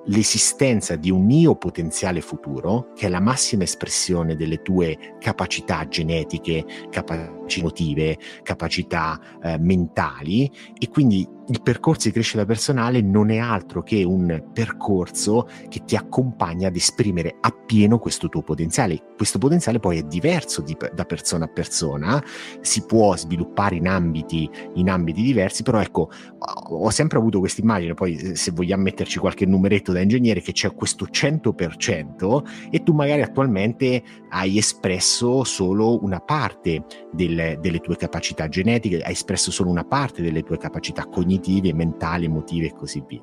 dell'esistenza 0.05 0.95
di 0.95 1.09
un 1.09 1.29
io 1.29 1.55
potenziale 1.55 2.21
futuro, 2.21 2.91
che 2.95 3.07
è 3.07 3.09
la 3.09 3.19
massima 3.19 3.63
espressione 3.63 4.35
delle 4.35 4.61
tue 4.61 5.15
capacità 5.19 5.87
genetiche, 5.87 6.65
capacità 6.89 7.33
emotive, 7.53 8.17
capacità 8.41 9.19
eh, 9.43 9.57
mentali 9.59 10.51
e 10.77 10.89
quindi 10.89 11.27
il 11.47 11.61
percorso 11.61 12.07
di 12.07 12.13
crescita 12.13 12.43
personale 12.43 13.01
non 13.01 13.29
è 13.29 13.37
altro 13.37 13.83
che 13.83 14.03
un 14.03 14.49
percorso 14.51 15.47
che 15.69 15.83
ti 15.85 15.95
accompagna 15.95 16.69
ad 16.69 16.75
esprimere 16.75 17.37
appieno 17.39 17.99
questo 17.99 18.29
tuo 18.29 18.41
potenziale. 18.41 19.13
Questo 19.15 19.37
potenziale 19.37 19.79
poi 19.79 19.99
è 19.99 20.03
diverso 20.03 20.61
di, 20.61 20.75
da 20.93 21.05
persona 21.05 21.45
a 21.45 21.47
persona, 21.47 22.23
si 22.61 22.83
può 22.85 23.15
sviluppare 23.15 23.75
in 23.75 23.87
ambiti, 23.87 24.49
in 24.73 24.89
ambiti 24.89 25.21
diversi, 25.21 25.61
però 25.61 25.79
ecco, 25.79 26.09
ho 26.39 26.89
sempre 26.89 27.19
avuto 27.19 27.39
questa 27.39 27.61
immagine, 27.61 27.93
poi 27.93 28.15
eh, 28.15 28.35
se 28.35 28.51
vogliamo 28.51 28.81
metterci 28.81 29.19
qualche 29.19 29.45
numeretto 29.45 29.91
da 29.95 30.01
ingegnere, 30.01 30.41
che 30.41 30.51
c'è 30.51 30.73
questo 30.73 31.07
100% 31.09 32.69
e 32.69 32.83
tu 32.83 32.93
magari 32.93 33.21
attualmente 33.21 34.03
hai 34.29 34.57
espresso 34.57 35.43
solo 35.43 36.03
una 36.03 36.19
parte 36.19 36.85
del, 37.11 37.57
delle 37.59 37.79
tue 37.79 37.95
capacità 37.95 38.47
genetiche, 38.47 39.01
hai 39.01 39.13
espresso 39.13 39.51
solo 39.51 39.69
una 39.69 39.85
parte 39.85 40.21
delle 40.21 40.43
tue 40.43 40.57
capacità 40.57 41.05
cognitive, 41.05 41.73
mentali, 41.73 42.25
emotive 42.25 42.67
e 42.67 42.73
così 42.73 43.03
via. 43.07 43.21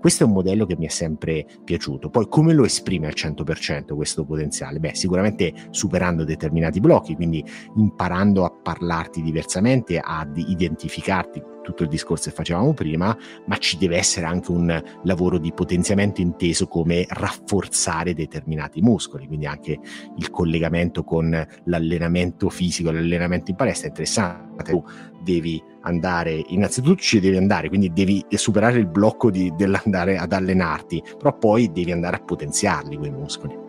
Questo 0.00 0.24
è 0.24 0.26
un 0.26 0.32
modello 0.32 0.66
che 0.66 0.76
mi 0.76 0.86
è 0.86 0.90
sempre 0.90 1.46
piaciuto. 1.64 2.10
Poi 2.10 2.28
come 2.28 2.52
lo 2.52 2.64
esprime 2.64 3.06
al 3.06 3.14
100% 3.16 3.94
questo 3.94 4.24
potenziale? 4.24 4.78
Beh, 4.78 4.94
sicuramente 4.94 5.52
superando 5.70 6.24
determinati 6.24 6.80
blocchi, 6.80 7.14
quindi 7.14 7.44
imparando 7.76 8.44
a 8.44 8.50
parlarti 8.50 9.22
diversamente, 9.22 9.98
ad 9.98 10.36
identificarti 10.36 11.42
tutto 11.62 11.82
il 11.82 11.88
discorso 11.88 12.28
che 12.28 12.36
facevamo 12.36 12.74
prima, 12.74 13.16
ma 13.46 13.56
ci 13.56 13.78
deve 13.78 13.96
essere 13.96 14.26
anche 14.26 14.50
un 14.50 14.82
lavoro 15.04 15.38
di 15.38 15.52
potenziamento 15.52 16.20
inteso 16.20 16.66
come 16.66 17.06
rafforzare 17.08 18.14
determinati 18.14 18.80
muscoli, 18.80 19.26
quindi 19.26 19.46
anche 19.46 19.78
il 20.16 20.30
collegamento 20.30 21.04
con 21.04 21.46
l'allenamento 21.64 22.50
fisico, 22.50 22.90
l'allenamento 22.90 23.50
in 23.50 23.56
palestra 23.56 23.86
è 23.86 23.90
interessante. 23.90 24.70
Tu 24.72 24.84
devi 25.22 25.62
andare, 25.82 26.42
innanzitutto 26.48 27.00
ci 27.00 27.20
devi 27.20 27.36
andare, 27.36 27.68
quindi 27.68 27.92
devi 27.92 28.24
superare 28.30 28.78
il 28.78 28.86
blocco 28.86 29.30
di, 29.30 29.52
dell'andare 29.56 30.18
ad 30.18 30.32
allenarti, 30.32 31.02
però 31.16 31.36
poi 31.36 31.70
devi 31.72 31.92
andare 31.92 32.16
a 32.16 32.20
potenziarli 32.20 32.96
quei 32.96 33.10
muscoli. 33.10 33.61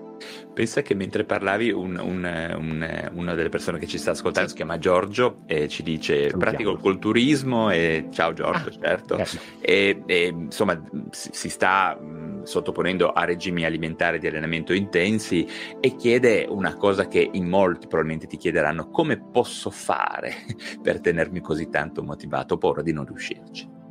Pensa 0.54 0.82
che 0.82 0.94
mentre 0.94 1.24
parlavi 1.24 1.72
un, 1.72 1.98
un, 1.98 2.54
un, 2.58 3.12
una 3.14 3.34
delle 3.34 3.50
persone 3.50 3.80
che 3.80 3.88
ci 3.88 3.98
sta 3.98 4.12
ascoltando 4.12 4.50
si 4.50 4.56
chiama 4.56 4.78
Giorgio 4.78 5.42
e 5.48 5.68
ci 5.68 5.82
dice 5.82 6.14
Salutiamo. 6.14 6.38
pratico 6.38 6.72
il 6.72 6.80
culturismo 6.80 7.72
e 7.72 8.08
ciao 8.12 8.34
Giorgio 8.34 8.70
ah, 8.70 8.80
certo 8.80 9.18
eh. 9.18 9.26
e, 9.62 10.04
e, 10.06 10.28
insomma 10.28 10.80
si, 11.10 11.30
si 11.32 11.50
sta 11.50 12.00
sottoponendo 12.44 13.12
a 13.12 13.26
regimi 13.26 13.66
alimentari 13.66 14.20
di 14.20 14.28
allenamento 14.28 14.74
intensi 14.74 15.48
e 15.80 15.96
chiede 15.96 16.46
una 16.48 16.76
cosa 16.76 17.08
che 17.08 17.28
in 17.32 17.48
molti 17.48 17.88
probabilmente 17.88 18.28
ti 18.28 18.38
chiederanno 18.38 18.90
come 18.90 19.18
posso 19.18 19.72
fare 19.72 20.34
per 20.82 21.00
tenermi 21.00 21.40
così 21.42 21.70
tanto 21.70 22.04
motivato 22.04 22.54
ho 22.54 22.58
paura 22.58 22.82
di 22.82 22.94
non 22.94 23.06
riuscirci 23.06 23.82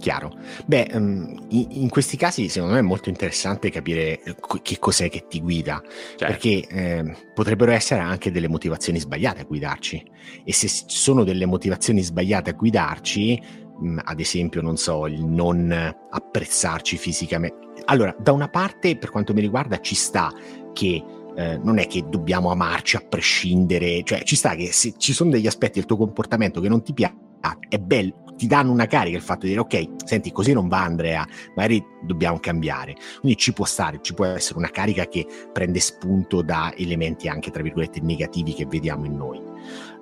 Chiaro. 0.00 0.32
Beh, 0.64 0.92
um, 0.94 1.46
in, 1.50 1.90
questi 1.90 2.16
casi 2.16 2.48
secondo 2.48 2.72
me 2.72 2.80
è 2.80 2.82
molto 2.82 3.10
interessante 3.10 3.68
capire 3.68 4.22
eh, 4.22 4.34
che 4.62 4.78
cos'è 4.78 5.10
che 5.10 5.26
ti 5.28 5.42
guida, 5.42 5.82
certo. 6.16 6.24
perché 6.24 6.66
eh, 6.66 7.16
potrebbero 7.34 7.70
essere 7.70 8.00
anche 8.00 8.30
delle 8.30 8.48
motivazioni 8.48 8.98
sbagliate 8.98 9.42
a 9.42 9.44
guidarci. 9.44 10.02
E 10.42 10.54
se 10.54 10.68
ci 10.68 10.84
sono 10.86 11.22
delle 11.22 11.44
motivazioni 11.44 12.00
sbagliate 12.00 12.48
a 12.48 12.52
guidarci, 12.54 13.42
mh, 13.78 13.88
mm, 13.88 13.98
ad 14.02 14.20
esempio, 14.20 14.62
non 14.62 14.78
so, 14.78 15.06
il 15.06 15.22
non 15.22 15.70
apprezzarci 15.70 16.96
fisicamente. 16.96 17.58
Allora, 17.84 18.16
da 18.18 18.32
una 18.32 18.48
parte, 18.48 18.96
per 18.96 19.10
quanto 19.10 19.34
mi 19.34 19.42
riguarda, 19.42 19.80
ci 19.80 19.94
sta 19.94 20.32
che 20.72 21.04
eh, 21.36 21.58
non 21.62 21.76
è 21.76 21.86
che 21.86 22.08
dobbiamo 22.08 22.50
amarci 22.50 22.96
a 22.96 23.04
prescindere, 23.06 24.02
cioè 24.04 24.22
ci 24.22 24.34
sta 24.34 24.54
che 24.54 24.72
se 24.72 24.94
ci 24.96 25.12
sono 25.12 25.28
degli 25.28 25.46
aspetti 25.46 25.78
del 25.78 25.86
tuo 25.86 25.98
comportamento 25.98 26.62
che 26.62 26.70
non 26.70 26.82
ti 26.82 26.94
piacciono, 26.94 27.28
è 27.68 27.78
bello, 27.78 28.29
ti 28.40 28.46
danno 28.46 28.72
una 28.72 28.86
carica 28.86 29.18
il 29.18 29.22
fatto 29.22 29.40
di 29.42 29.48
dire 29.48 29.60
ok, 29.60 30.06
senti, 30.06 30.32
così 30.32 30.54
non 30.54 30.66
va 30.66 30.82
Andrea, 30.82 31.28
magari 31.54 31.84
dobbiamo 32.00 32.38
cambiare. 32.40 32.96
Quindi 33.20 33.36
ci 33.36 33.52
può 33.52 33.66
stare, 33.66 33.98
ci 34.00 34.14
può 34.14 34.24
essere 34.24 34.58
una 34.58 34.70
carica 34.70 35.04
che 35.04 35.26
prende 35.52 35.78
spunto 35.78 36.40
da 36.40 36.72
elementi 36.74 37.28
anche, 37.28 37.50
tra 37.50 37.62
virgolette, 37.62 38.00
negativi 38.00 38.54
che 38.54 38.64
vediamo 38.64 39.04
in 39.04 39.14
noi. 39.14 39.42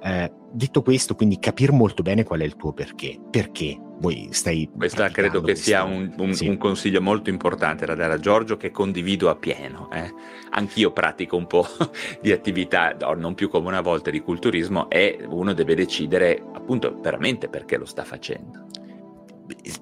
Eh, 0.03 0.33
detto 0.53 0.83
questo, 0.83 1.15
quindi 1.15 1.39
capire 1.39 1.73
molto 1.73 2.03
bene 2.03 2.25
qual 2.25 2.41
è 2.41 2.45
il 2.45 2.57
tuo 2.57 2.73
perché. 2.73 3.19
Perché 3.31 3.79
voi 3.99 4.29
stai... 4.31 4.71
Questa 4.75 5.09
credo 5.11 5.41
che 5.41 5.55
sia 5.55 5.83
un, 5.83 6.13
un, 6.19 6.35
sì. 6.35 6.49
un, 6.49 6.57
consiglio 6.57 7.01
molto 7.01 7.31
importante 7.31 7.85
da 7.85 7.95
dare 7.95 8.15
a 8.15 8.19
Giorgio 8.19 8.57
che 8.57 8.71
condivido 8.71 9.29
appieno. 9.29 9.91
Eh. 9.93 10.13
Anch'io 10.51 10.93
pratico 10.93 11.37
un 11.37 11.47
po' 11.47 11.67
di 12.23 12.33
attività, 12.33 12.97
non 13.17 13.35
più 13.35 13.49
come 13.49 13.69
una 13.69 13.81
volta, 13.81 14.11
di 14.11 14.21
culturismo 14.21 14.89
e 14.89 15.25
uno 15.29 15.53
deve 15.53 15.75
decidere 15.75 16.43
appunto 16.53 16.99
veramente 17.01 17.49
perché 17.49 17.77
lo 17.77 17.87
sta 17.87 18.05
facendo 18.05 18.67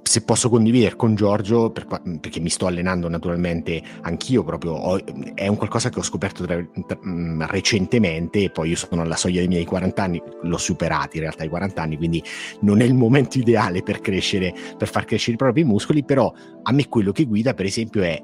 se 0.02 0.22
posso 0.22 0.48
condividere 0.48 0.96
con 0.96 1.14
Giorgio, 1.14 1.70
per, 1.70 1.86
perché 2.20 2.40
mi 2.40 2.48
sto 2.48 2.66
allenando 2.66 3.08
naturalmente 3.08 3.82
anch'io, 4.02 4.44
proprio 4.44 4.72
ho, 4.72 5.00
è 5.34 5.48
un 5.48 5.56
qualcosa 5.56 5.88
che 5.88 5.98
ho 5.98 6.02
scoperto 6.02 6.44
tra, 6.44 6.64
tra, 6.86 6.98
mm, 7.04 7.42
recentemente, 7.42 8.50
poi 8.50 8.70
io 8.70 8.76
sono 8.76 9.02
alla 9.02 9.16
soglia 9.16 9.40
dei 9.40 9.48
miei 9.48 9.64
40 9.64 10.02
anni, 10.02 10.22
l'ho 10.42 10.58
superati 10.58 11.16
in 11.16 11.24
realtà 11.24 11.44
i 11.44 11.48
40 11.48 11.82
anni, 11.82 11.96
quindi 11.96 12.22
non 12.60 12.80
è 12.80 12.84
il 12.84 12.94
momento 12.94 13.38
ideale 13.40 13.82
per 13.82 14.00
crescere, 14.00 14.54
per 14.76 14.88
far 14.88 15.04
crescere 15.04 15.32
i 15.34 15.36
propri 15.36 15.64
muscoli, 15.64 16.04
però 16.04 16.32
a 16.62 16.72
me 16.72 16.88
quello 16.88 17.12
che 17.12 17.24
guida, 17.24 17.54
per 17.54 17.66
esempio, 17.66 18.02
è 18.02 18.22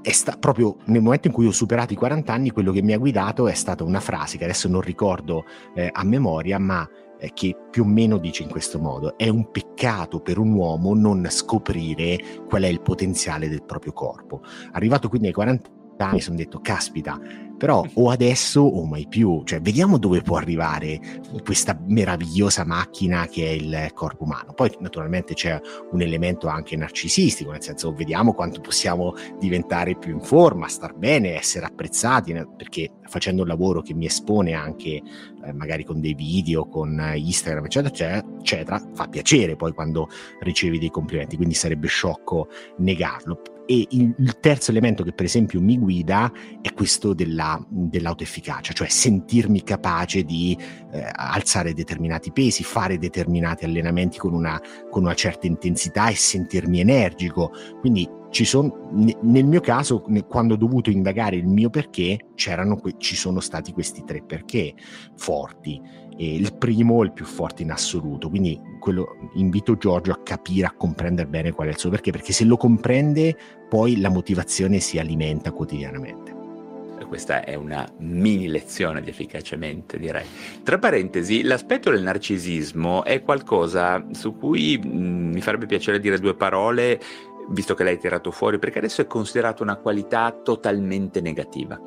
è 0.00 0.12
sta, 0.12 0.36
proprio 0.38 0.76
nel 0.86 1.02
momento 1.02 1.26
in 1.26 1.34
cui 1.34 1.46
ho 1.46 1.50
superato 1.50 1.92
i 1.92 1.96
40 1.96 2.32
anni, 2.32 2.50
quello 2.50 2.72
che 2.72 2.82
mi 2.82 2.92
ha 2.92 2.98
guidato 2.98 3.48
è 3.48 3.52
stata 3.52 3.84
una 3.84 4.00
frase 4.00 4.38
che 4.38 4.44
adesso 4.44 4.68
non 4.68 4.80
ricordo 4.80 5.44
eh, 5.74 5.90
a 5.92 6.04
memoria, 6.04 6.58
ma 6.58 6.88
eh, 7.18 7.32
che 7.32 7.56
più 7.70 7.82
o 7.82 7.86
meno 7.86 8.18
dice 8.18 8.42
in 8.42 8.48
questo 8.48 8.78
modo, 8.78 9.16
è 9.16 9.28
un 9.28 9.50
peccato 9.50 10.20
per 10.20 10.38
un 10.38 10.52
uomo 10.52 10.94
non 10.94 11.26
scoprire 11.30 12.18
qual 12.48 12.62
è 12.62 12.68
il 12.68 12.80
potenziale 12.80 13.48
del 13.48 13.64
proprio 13.64 13.92
corpo. 13.92 14.42
Arrivato 14.72 15.08
quindi 15.08 15.28
ai 15.28 15.32
40 15.32 15.68
anni 15.68 15.77
mi 16.12 16.20
sono 16.20 16.36
detto, 16.36 16.60
caspita, 16.60 17.18
però 17.58 17.84
o 17.94 18.10
adesso 18.10 18.60
o 18.60 18.86
mai 18.86 19.06
più, 19.08 19.42
cioè 19.44 19.60
vediamo 19.60 19.98
dove 19.98 20.22
può 20.22 20.36
arrivare 20.36 21.00
questa 21.44 21.78
meravigliosa 21.86 22.64
macchina 22.64 23.26
che 23.26 23.46
è 23.46 23.50
il 23.50 23.90
corpo 23.94 24.22
umano. 24.22 24.52
Poi 24.54 24.72
naturalmente 24.78 25.34
c'è 25.34 25.60
un 25.90 26.00
elemento 26.00 26.46
anche 26.46 26.76
narcisistico, 26.76 27.50
nel 27.50 27.62
senso 27.62 27.92
vediamo 27.92 28.32
quanto 28.32 28.60
possiamo 28.60 29.14
diventare 29.38 29.96
più 29.96 30.12
in 30.12 30.20
forma, 30.20 30.68
star 30.68 30.94
bene, 30.94 31.36
essere 31.36 31.66
apprezzati, 31.66 32.32
perché 32.56 32.92
facendo 33.08 33.42
un 33.42 33.48
lavoro 33.48 33.82
che 33.82 33.92
mi 33.92 34.06
espone 34.06 34.52
anche 34.52 35.02
eh, 35.44 35.52
magari 35.52 35.84
con 35.84 36.00
dei 36.00 36.14
video, 36.14 36.68
con 36.68 37.12
Instagram, 37.14 37.64
eccetera, 37.64 38.24
eccetera, 38.38 38.80
fa 38.94 39.08
piacere 39.08 39.56
poi 39.56 39.72
quando 39.72 40.08
ricevi 40.40 40.78
dei 40.78 40.90
complimenti, 40.90 41.36
quindi 41.36 41.54
sarebbe 41.54 41.88
sciocco 41.88 42.48
negarlo. 42.78 43.57
E 43.70 43.86
il, 43.90 44.14
il 44.16 44.40
terzo 44.40 44.70
elemento 44.70 45.02
che 45.04 45.12
per 45.12 45.26
esempio 45.26 45.60
mi 45.60 45.78
guida 45.78 46.32
è 46.62 46.72
questo 46.72 47.12
della, 47.12 47.62
dell'autoefficacia, 47.68 48.72
cioè 48.72 48.88
sentirmi 48.88 49.62
capace 49.62 50.22
di 50.22 50.56
eh, 50.90 51.06
alzare 51.12 51.74
determinati 51.74 52.32
pesi, 52.32 52.64
fare 52.64 52.96
determinati 52.96 53.66
allenamenti 53.66 54.16
con 54.16 54.32
una, 54.32 54.58
con 54.90 55.02
una 55.02 55.12
certa 55.12 55.46
intensità 55.46 56.08
e 56.08 56.14
sentirmi 56.14 56.80
energico. 56.80 57.52
Quindi 57.80 58.08
sono, 58.30 58.88
nel 59.22 59.44
mio 59.44 59.60
caso, 59.60 60.02
quando 60.26 60.54
ho 60.54 60.56
dovuto 60.56 60.88
indagare 60.88 61.36
il 61.36 61.46
mio 61.46 61.68
perché, 61.68 62.28
ci 62.34 63.16
sono 63.16 63.40
stati 63.40 63.72
questi 63.72 64.02
tre 64.04 64.22
perché 64.22 64.74
forti. 65.16 65.97
E 66.18 66.34
il 66.34 66.52
primo 66.56 67.02
è 67.02 67.04
il 67.04 67.12
più 67.12 67.24
forte 67.24 67.62
in 67.62 67.70
assoluto, 67.70 68.28
quindi 68.28 68.60
quello, 68.80 69.30
invito 69.34 69.76
Giorgio 69.76 70.10
a 70.12 70.20
capire, 70.22 70.66
a 70.66 70.74
comprendere 70.76 71.28
bene 71.28 71.52
qual 71.52 71.68
è 71.68 71.70
il 71.70 71.78
suo 71.78 71.90
perché, 71.90 72.10
perché 72.10 72.32
se 72.32 72.44
lo 72.44 72.56
comprende, 72.56 73.36
poi 73.68 74.00
la 74.00 74.10
motivazione 74.10 74.80
si 74.80 74.98
alimenta 74.98 75.52
quotidianamente 75.52 76.38
questa 77.08 77.42
è 77.42 77.54
una 77.54 77.88
mini 77.98 78.46
lezione 78.48 79.00
di 79.00 79.08
efficacemente, 79.10 79.98
direi. 79.98 80.26
Tra 80.62 80.78
parentesi, 80.78 81.42
l'aspetto 81.42 81.90
del 81.90 82.02
narcisismo 82.02 83.02
è 83.02 83.22
qualcosa 83.22 84.06
su 84.12 84.36
cui 84.36 84.78
mh, 84.78 85.32
mi 85.32 85.40
farebbe 85.40 85.66
piacere 85.66 85.98
dire 85.98 86.18
due 86.18 86.34
parole 86.34 87.00
visto 87.50 87.74
che 87.74 87.82
l'hai 87.82 87.98
tirato 87.98 88.30
fuori, 88.30 88.58
perché 88.58 88.78
adesso 88.78 89.00
è 89.00 89.06
considerato 89.06 89.62
una 89.62 89.76
qualità 89.76 90.30
totalmente 90.44 91.22
negativa. 91.22 91.80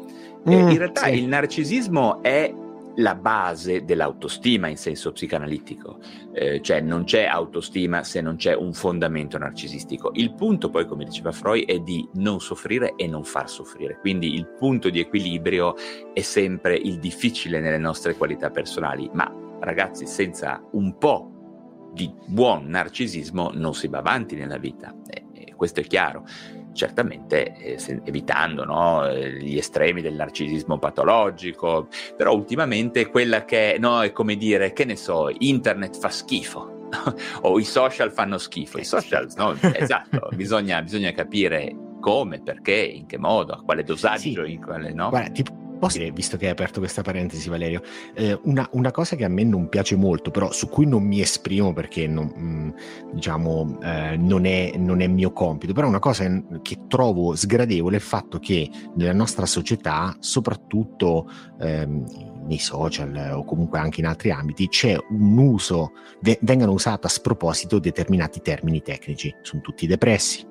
Mm, 0.49 0.69
in 0.69 0.77
realtà 0.77 1.05
sì. 1.05 1.19
il 1.19 1.27
narcisismo 1.27 2.23
è 2.23 2.51
la 2.95 3.15
base 3.15 3.83
dell'autostima 3.83 4.67
in 4.67 4.77
senso 4.77 5.11
psicanalitico, 5.11 5.99
eh, 6.33 6.61
cioè 6.61 6.81
non 6.81 7.03
c'è 7.03 7.25
autostima 7.25 8.03
se 8.03 8.21
non 8.21 8.35
c'è 8.35 8.55
un 8.55 8.73
fondamento 8.73 9.37
narcisistico. 9.37 10.11
Il 10.13 10.33
punto 10.33 10.69
poi, 10.69 10.85
come 10.85 11.05
diceva 11.05 11.31
Freud, 11.31 11.65
è 11.65 11.79
di 11.79 12.07
non 12.13 12.39
soffrire 12.39 12.93
e 12.95 13.07
non 13.07 13.23
far 13.23 13.49
soffrire, 13.49 13.99
quindi 13.99 14.33
il 14.35 14.47
punto 14.47 14.89
di 14.89 14.99
equilibrio 14.99 15.75
è 16.13 16.21
sempre 16.21 16.75
il 16.75 16.99
difficile 16.99 17.59
nelle 17.59 17.77
nostre 17.77 18.15
qualità 18.15 18.49
personali, 18.49 19.09
ma 19.13 19.31
ragazzi 19.61 20.05
senza 20.05 20.61
un 20.71 20.97
po' 20.97 21.89
di 21.93 22.13
buon 22.25 22.67
narcisismo 22.67 23.51
non 23.53 23.73
si 23.73 23.87
va 23.87 23.99
avanti 23.99 24.35
nella 24.35 24.57
vita. 24.57 24.93
Eh, 25.07 25.53
questo 25.55 25.81
è 25.81 25.83
chiaro. 25.83 26.25
Certamente 26.73 27.53
eh, 27.57 28.01
evitando 28.05 28.63
no, 28.63 29.09
gli 29.13 29.57
estremi 29.57 30.01
del 30.01 30.15
narcisismo 30.15 30.79
patologico, 30.79 31.87
però 32.15 32.33
ultimamente 32.33 33.07
quella 33.09 33.45
che 33.45 33.77
no, 33.79 34.01
è 34.01 34.11
come 34.11 34.35
dire, 34.35 34.73
che 34.73 34.85
ne 34.85 34.95
so, 34.95 35.29
internet 35.39 35.97
fa 35.97 36.09
schifo 36.09 36.87
o 37.41 37.59
i 37.59 37.63
social 37.63 38.11
fanno 38.11 38.37
schifo. 38.37 38.77
I 38.77 38.85
social, 38.85 39.27
no, 39.35 39.55
esatto, 39.61 40.29
bisogna, 40.35 40.81
bisogna 40.81 41.11
capire 41.11 41.75
come, 41.99 42.41
perché, 42.41 42.75
in 42.75 43.05
che 43.05 43.17
modo, 43.17 43.53
a 43.53 43.61
quale 43.61 43.83
dosaggio, 43.83 44.45
sì. 44.45 44.53
in 44.53 44.61
quale 44.61 44.91
no. 44.93 45.09
Guarda, 45.09 45.29
tipo 45.29 45.60
Posso 45.81 45.97
dire, 45.97 46.11
visto 46.11 46.37
che 46.37 46.45
hai 46.45 46.51
aperto 46.51 46.79
questa 46.79 47.01
parentesi, 47.01 47.49
Valerio, 47.49 47.81
eh, 48.13 48.39
una, 48.43 48.69
una, 48.73 48.91
cosa 48.91 49.15
che 49.15 49.25
a 49.25 49.29
me 49.29 49.43
non 49.43 49.67
piace 49.67 49.95
molto, 49.95 50.29
però 50.29 50.51
su 50.51 50.69
cui 50.69 50.85
non 50.85 51.01
mi 51.01 51.21
esprimo 51.21 51.73
perché 51.73 52.05
non, 52.05 52.31
mm, 52.37 52.69
diciamo, 53.13 53.79
eh, 53.81 54.15
non, 54.15 54.45
è, 54.45 54.73
non, 54.77 55.01
è, 55.01 55.07
mio 55.07 55.33
compito, 55.33 55.73
però 55.73 55.87
una 55.87 55.97
cosa 55.97 56.23
che 56.61 56.85
trovo 56.87 57.35
sgradevole 57.35 57.95
è 57.95 57.97
il 57.97 58.05
fatto 58.05 58.37
che 58.37 58.69
nella 58.93 59.11
nostra 59.11 59.47
società, 59.47 60.15
soprattutto 60.19 61.27
ehm, 61.59 62.43
nei 62.45 62.59
social 62.59 63.31
o 63.33 63.43
comunque 63.43 63.79
anche 63.79 64.01
in 64.01 64.05
altri 64.05 64.29
ambiti, 64.29 64.67
c'è 64.67 64.95
un 65.09 65.35
uso, 65.35 65.93
v- 66.19 66.37
vengano 66.41 66.73
usati 66.73 67.07
a 67.07 67.09
sproposito 67.09 67.79
determinati 67.79 68.39
termini 68.41 68.83
tecnici. 68.83 69.33
Sono 69.41 69.63
tutti 69.63 69.87
depressi, 69.87 70.45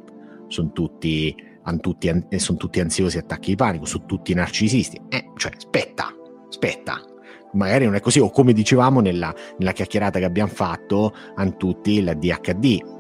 sono 0.49 0.73
tutti 0.73 1.50
tutti, 1.81 2.11
sono 2.37 2.59
tutti 2.59 2.81
ansiosi, 2.81 3.19
attacchi 3.19 3.51
di 3.51 3.57
panico, 3.57 3.85
sono 3.85 4.07
tutti 4.07 4.35
narcisisti. 4.35 5.01
Eh, 5.09 5.31
cioè, 5.37 5.53
aspetta, 5.57 6.15
aspetta. 6.49 7.01
Magari 7.53 7.85
non 7.85 7.95
è 7.95 8.01
così, 8.01 8.21
o 8.21 8.31
come 8.31 8.53
dicevamo 8.53 9.01
nella, 9.01 9.35
nella 9.59 9.73
chiacchierata 9.73 10.19
che 10.19 10.25
abbiamo 10.25 10.53
fatto, 10.53 11.13
hanno 11.35 11.57
tutti 11.57 12.03
la 12.03 12.15
DHD. 12.15 12.99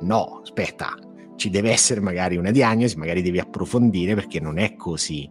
No, 0.00 0.40
aspetta, 0.42 0.94
ci 1.36 1.50
deve 1.50 1.70
essere 1.70 2.00
magari 2.00 2.36
una 2.36 2.50
diagnosi, 2.50 2.96
magari 2.96 3.22
devi 3.22 3.38
approfondire 3.38 4.14
perché 4.14 4.40
non 4.40 4.58
è 4.58 4.76
così. 4.76 5.28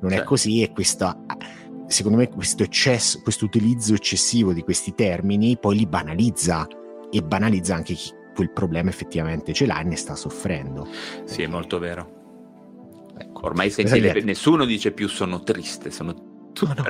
Non 0.00 0.10
cioè. 0.10 0.20
è 0.20 0.24
così 0.24 0.62
e 0.62 0.72
questo, 0.72 1.24
secondo 1.86 2.18
me 2.18 2.28
questo 2.28 2.62
eccesso, 2.62 3.20
questo 3.22 3.44
utilizzo 3.44 3.94
eccessivo 3.94 4.52
di 4.52 4.62
questi 4.62 4.94
termini 4.94 5.58
poi 5.58 5.76
li 5.76 5.86
banalizza 5.86 6.66
e 7.10 7.22
banalizza 7.22 7.74
anche 7.74 7.94
chi, 7.94 8.10
quel 8.34 8.50
problema 8.50 8.90
effettivamente 8.90 9.52
ce 9.52 9.66
l'ha 9.66 9.80
e 9.80 9.84
ne 9.84 9.96
sta 9.96 10.14
soffrendo. 10.14 10.88
Sì, 11.24 11.42
è 11.42 11.46
molto 11.46 11.78
vero. 11.78 12.20
Ecco. 13.18 13.46
Ormai 13.46 13.70
senti, 13.70 14.00
le, 14.00 14.22
nessuno 14.22 14.64
dice 14.64 14.92
più 14.92 15.08
sono 15.08 15.42
triste, 15.42 15.90
sono 15.90 16.30
No, 16.60 16.74
no. 16.76 16.84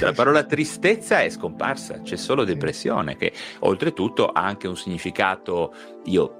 La 0.00 0.12
parola 0.12 0.44
tristezza 0.44 1.20
è 1.20 1.28
scomparsa, 1.28 2.00
c'è 2.00 2.16
solo 2.16 2.44
depressione, 2.44 3.16
che 3.16 3.32
oltretutto 3.60 4.28
ha 4.28 4.42
anche 4.42 4.66
un 4.66 4.76
significato, 4.76 5.74
io 6.04 6.30
eh, 6.30 6.37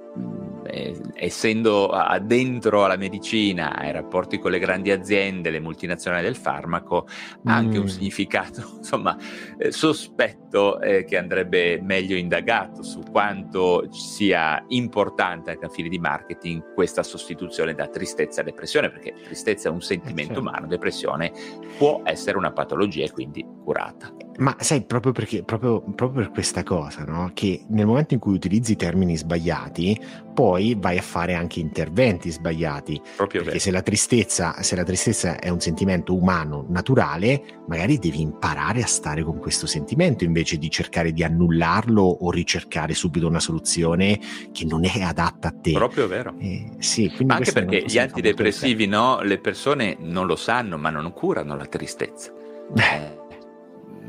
essendo 1.15 1.89
addentro 1.89 2.85
alla 2.85 2.95
medicina, 2.95 3.75
ai 3.75 3.91
rapporti 3.91 4.39
con 4.39 4.51
le 4.51 4.59
grandi 4.59 4.91
aziende, 4.91 5.49
le 5.49 5.59
multinazionali 5.59 6.23
del 6.23 6.35
farmaco, 6.35 7.07
ha 7.45 7.55
anche 7.55 7.77
un 7.77 7.85
mm. 7.85 7.87
significato, 7.87 8.63
insomma, 8.77 9.17
eh, 9.57 9.71
sospetto 9.71 10.79
eh, 10.79 11.03
che 11.03 11.17
andrebbe 11.17 11.81
meglio 11.81 12.15
indagato 12.15 12.83
su 12.83 13.01
quanto 13.11 13.87
sia 13.91 14.63
importante 14.69 15.51
anche 15.51 15.65
a 15.65 15.69
fini 15.69 15.89
di 15.89 15.99
marketing 15.99 16.73
questa 16.73 17.03
sostituzione 17.03 17.73
da 17.73 17.87
tristezza 17.87 18.41
a 18.41 18.43
depressione, 18.43 18.89
perché 18.89 19.13
tristezza 19.23 19.69
è 19.69 19.71
un 19.71 19.81
sentimento 19.81 20.35
certo. 20.35 20.39
umano, 20.39 20.67
depressione 20.67 21.31
può 21.77 22.01
essere 22.03 22.37
una 22.37 22.51
patologia 22.51 23.03
e 23.03 23.11
quindi 23.11 23.45
curata. 23.69 24.11
Ma 24.39 24.55
sai, 24.59 24.83
proprio, 24.83 25.11
perché, 25.11 25.43
proprio, 25.43 25.81
proprio 25.81 26.23
per 26.23 26.31
questa 26.31 26.63
cosa, 26.63 27.03
no? 27.03 27.29
che 27.33 27.65
nel 27.67 27.85
momento 27.85 28.13
in 28.13 28.19
cui 28.19 28.33
utilizzi 28.33 28.75
termini 28.75 29.17
sbagliati, 29.17 29.99
poi 30.33 30.75
vai 30.79 30.97
a 30.97 31.01
fare 31.01 31.35
anche 31.35 31.59
interventi 31.59 32.31
sbagliati. 32.31 32.99
Proprio 33.17 33.43
perché 33.43 33.59
se 33.59 33.69
la, 33.69 33.81
tristezza, 33.81 34.61
se 34.61 34.75
la 34.77 34.83
tristezza 34.83 35.39
è 35.39 35.49
un 35.49 35.59
sentimento 35.59 36.15
umano, 36.15 36.65
naturale, 36.69 37.61
magari 37.67 37.99
devi 37.99 38.21
imparare 38.21 38.81
a 38.81 38.87
stare 38.87 39.23
con 39.23 39.37
questo 39.39 39.67
sentimento 39.67 40.23
invece 40.23 40.57
di 40.57 40.71
cercare 40.71 41.11
di 41.11 41.21
annullarlo 41.21 42.01
o 42.01 42.31
ricercare 42.31 42.93
subito 42.93 43.27
una 43.27 43.41
soluzione 43.41 44.19
che 44.53 44.65
non 44.65 44.85
è 44.85 45.01
adatta 45.01 45.49
a 45.49 45.53
te. 45.61 45.73
Proprio 45.73 46.07
vero. 46.07 46.33
Eh, 46.39 46.71
sì, 46.79 47.11
anche 47.27 47.51
perché 47.51 47.83
gli 47.85 47.99
antidepressivi, 47.99 48.87
no, 48.87 49.21
le 49.21 49.37
persone 49.37 49.97
non 49.99 50.25
lo 50.25 50.37
sanno, 50.37 50.77
ma 50.77 50.89
non 50.89 51.11
curano 51.11 51.55
la 51.57 51.65
tristezza. 51.65 52.31
Eh 52.75 53.18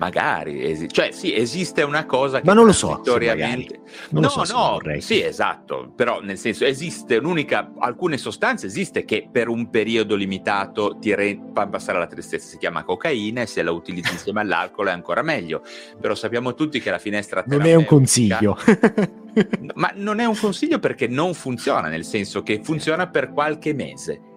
magari, 0.01 0.65
esi- 0.65 0.89
cioè 0.89 1.11
sì, 1.13 1.35
esiste 1.35 1.83
una 1.83 2.07
cosa 2.07 2.41
che 2.41 2.47
Ma 2.47 2.55
non 2.55 2.65
lo 2.65 2.73
so, 2.73 3.03
non 4.09 4.23
no, 4.23 4.29
so 4.31 4.55
no, 4.55 4.81
sì, 4.99 5.23
esatto, 5.23 5.93
però 5.95 6.21
nel 6.23 6.39
senso 6.39 6.65
esiste 6.65 7.19
un'unica 7.19 7.73
alcune 7.79 8.17
sostanze 8.17 8.67
esiste 8.67 9.05
che 9.05 9.29
per 9.31 9.49
un 9.49 9.69
periodo 9.69 10.15
limitato 10.17 10.97
ti 10.99 11.15
re- 11.15 11.39
fa 11.53 11.69
passare 11.69 11.99
la 11.99 12.07
tristezza, 12.07 12.49
si 12.49 12.57
chiama 12.57 12.83
cocaina 12.83 13.43
e 13.43 13.47
se 13.47 13.63
la 13.63 13.73
utilizzi 13.73 14.13
insieme 14.13 14.41
all'alcol 14.41 14.89
è 14.89 14.93
ancora 14.93 15.21
meglio. 15.21 15.63
Però 16.01 16.15
sappiamo 16.15 16.55
tutti 16.55 16.81
che 16.81 16.91
la 16.91 16.99
finestra 16.99 17.45
Non 17.47 17.67
è 17.67 17.75
un 17.75 17.85
consiglio. 17.85 18.57
ma 19.75 19.93
non 19.95 20.19
è 20.19 20.25
un 20.25 20.37
consiglio 20.37 20.79
perché 20.79 21.09
non 21.09 21.35
funziona, 21.35 21.89
nel 21.89 22.05
senso 22.05 22.43
che 22.43 22.61
funziona 22.63 23.07
per 23.09 23.33
qualche 23.33 23.75
mese 23.75 24.30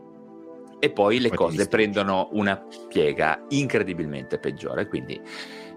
e 0.84 0.92
poi 0.92 1.22
le 1.22 1.30
cose 1.30 1.70
prendono 1.70 2.28
una 2.34 2.62
piega 2.90 3.46
incredibilmente 3.48 4.38
peggiore. 4.38 4.86
Quindi 4.90 5.18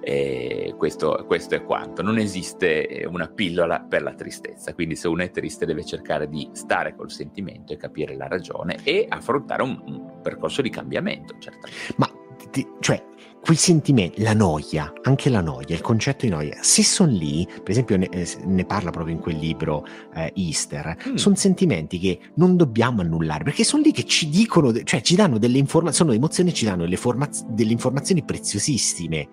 eh, 0.01 0.75
questo, 0.77 1.23
questo, 1.29 1.55
è 1.55 1.63
quanto. 1.63 2.03
Non 2.03 2.19
esiste 2.19 3.07
una 3.09 3.29
pillola 3.29 3.87
per 3.89 4.03
la 4.03 4.15
tristezza. 4.15 4.75
Quindi 4.75 4.97
se 4.97 5.07
uno 5.07 5.23
è 5.23 5.31
triste 5.31 5.65
deve 5.65 5.85
cercare 5.85 6.29
di 6.29 6.51
stare 6.55 6.97
col 6.97 7.13
sentimento 7.13 7.73
e 7.73 7.77
capire 7.77 8.17
la 8.17 8.27
ragione 8.27 8.79
e 8.83 9.07
affrontare 9.09 9.63
un, 9.63 9.81
un 9.87 10.21
percorso 10.21 10.61
di 10.61 10.71
cambiamento, 10.71 11.37
certamente. 11.39 11.95
Ma 11.99 12.16
ti, 12.57 12.67
cioè, 12.81 13.05
quei 13.41 13.57
sentimenti, 13.57 14.23
la 14.23 14.33
noia, 14.33 14.93
anche 15.03 15.29
la 15.29 15.41
noia, 15.41 15.75
il 15.75 15.81
concetto 15.81 16.25
di 16.25 16.33
noia, 16.33 16.57
se 16.63 16.83
sono 16.83 17.13
lì, 17.13 17.47
per 17.47 17.71
esempio 17.71 17.97
ne, 17.97 18.09
eh, 18.09 18.27
ne, 18.45 18.65
parla 18.65 18.91
proprio 18.91 19.15
in 19.15 19.21
quel 19.21 19.37
libro 19.37 19.87
eh, 20.15 20.33
Easter, 20.35 20.97
mm. 21.09 21.15
sono 21.15 21.37
sentimenti 21.37 21.99
che 21.99 22.19
non 22.37 22.57
dobbiamo 22.57 23.03
annullare, 23.03 23.45
perché 23.45 23.63
sono 23.63 23.83
lì 23.83 23.93
che 23.93 24.05
ci 24.05 24.29
dicono, 24.31 24.73
cioè 24.83 25.01
ci 25.03 25.15
danno 25.15 25.39
delle 25.39 25.59
informazioni, 25.59 26.11
sono 26.11 26.13
emozioni, 26.13 26.55
ci 26.55 26.65
danno 26.65 26.89
formaz- 26.97 27.45
delle 27.47 27.73
informazioni 27.73 28.25
preziosissime 28.25 29.29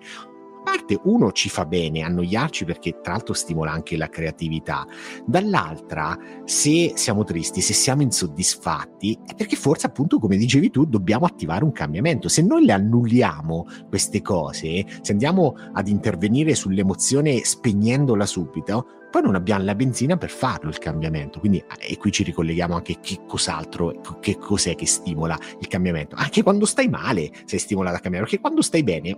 parte 0.74 0.98
uno 1.04 1.30
ci 1.30 1.48
fa 1.48 1.64
bene 1.64 2.02
annoiarci 2.02 2.64
perché 2.64 2.98
tra 3.00 3.12
l'altro 3.12 3.32
stimola 3.32 3.70
anche 3.70 3.96
la 3.96 4.08
creatività, 4.08 4.86
dall'altra 5.24 6.18
se 6.44 6.92
siamo 6.96 7.22
tristi, 7.22 7.60
se 7.60 7.72
siamo 7.72 8.02
insoddisfatti, 8.02 9.18
è 9.24 9.34
perché 9.34 9.54
forse 9.56 9.86
appunto 9.86 10.18
come 10.18 10.36
dicevi 10.36 10.70
tu 10.70 10.84
dobbiamo 10.84 11.26
attivare 11.26 11.64
un 11.64 11.72
cambiamento. 11.72 12.28
Se 12.28 12.42
noi 12.42 12.64
le 12.64 12.72
annulliamo 12.72 13.66
queste 13.88 14.20
cose, 14.20 14.84
se 15.00 15.12
andiamo 15.12 15.54
ad 15.72 15.86
intervenire 15.86 16.54
sull'emozione 16.54 17.44
spegnendola 17.44 18.26
subito, 18.26 18.86
poi 19.14 19.22
non 19.22 19.36
abbiamo 19.36 19.62
la 19.62 19.76
benzina 19.76 20.16
per 20.16 20.28
farlo 20.28 20.68
il 20.70 20.78
cambiamento. 20.78 21.38
Quindi, 21.38 21.58
eh, 21.58 21.92
e 21.92 21.96
qui 21.98 22.10
ci 22.10 22.24
ricolleghiamo 22.24 22.74
anche 22.74 22.98
che 23.00 23.20
cos'altro, 23.28 24.00
che 24.18 24.36
cos'è 24.36 24.74
che 24.74 24.86
stimola 24.86 25.38
il 25.60 25.68
cambiamento. 25.68 26.16
Anche 26.16 26.42
quando 26.42 26.66
stai 26.66 26.88
male 26.88 27.30
sei 27.44 27.60
stimolato 27.60 27.98
a 27.98 28.00
cambiare, 28.00 28.24
perché 28.24 28.40
quando 28.40 28.60
stai 28.60 28.82
bene 28.82 29.16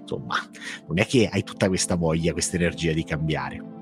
insomma, 0.00 0.36
non 0.86 0.98
è 1.00 1.04
che 1.04 1.28
hai 1.30 1.42
tutta 1.42 1.68
questa 1.68 1.96
voglia, 1.96 2.32
questa 2.32 2.56
energia 2.56 2.94
di 2.94 3.04
cambiare. 3.04 3.75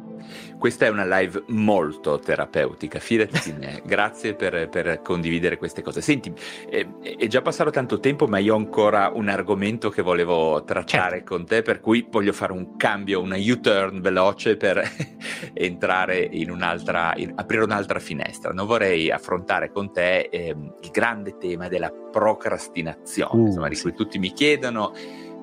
Questa 0.64 0.86
è 0.86 0.88
una 0.88 1.04
live 1.18 1.42
molto 1.48 2.18
terapeutica, 2.18 2.98
fidati 2.98 3.52
di 3.52 3.52
me, 3.52 3.82
grazie 3.84 4.32
per, 4.32 4.70
per, 4.70 5.02
condividere 5.02 5.58
queste 5.58 5.82
cose. 5.82 6.00
Senti, 6.00 6.32
è, 6.70 6.88
è, 7.02 7.26
già 7.26 7.42
passato 7.42 7.68
tanto 7.68 8.00
tempo, 8.00 8.26
ma 8.26 8.38
io 8.38 8.54
ho 8.54 8.56
ancora 8.56 9.10
un 9.12 9.28
argomento 9.28 9.90
che 9.90 10.00
volevo 10.00 10.64
trattare 10.64 11.16
certo. 11.16 11.34
con 11.34 11.44
te, 11.44 11.60
per 11.60 11.80
cui 11.80 12.06
voglio 12.10 12.32
fare 12.32 12.52
un 12.52 12.76
cambio, 12.76 13.20
una 13.20 13.36
U-turn 13.36 14.00
veloce 14.00 14.56
per 14.56 14.82
entrare 15.52 16.26
in 16.32 16.50
un'altra, 16.50 17.12
in, 17.16 17.32
aprire 17.34 17.64
un'altra 17.64 17.98
finestra. 17.98 18.54
Non 18.54 18.64
vorrei 18.64 19.10
affrontare 19.10 19.70
con 19.70 19.92
te 19.92 20.30
eh, 20.30 20.56
il 20.80 20.90
grande 20.90 21.36
tema 21.36 21.68
della 21.68 21.90
procrastinazione, 21.90 23.38
uh, 23.38 23.46
insomma, 23.48 23.68
di 23.68 23.78
cui 23.78 23.92
tutti 23.92 24.18
mi 24.18 24.32
chiedono 24.32 24.94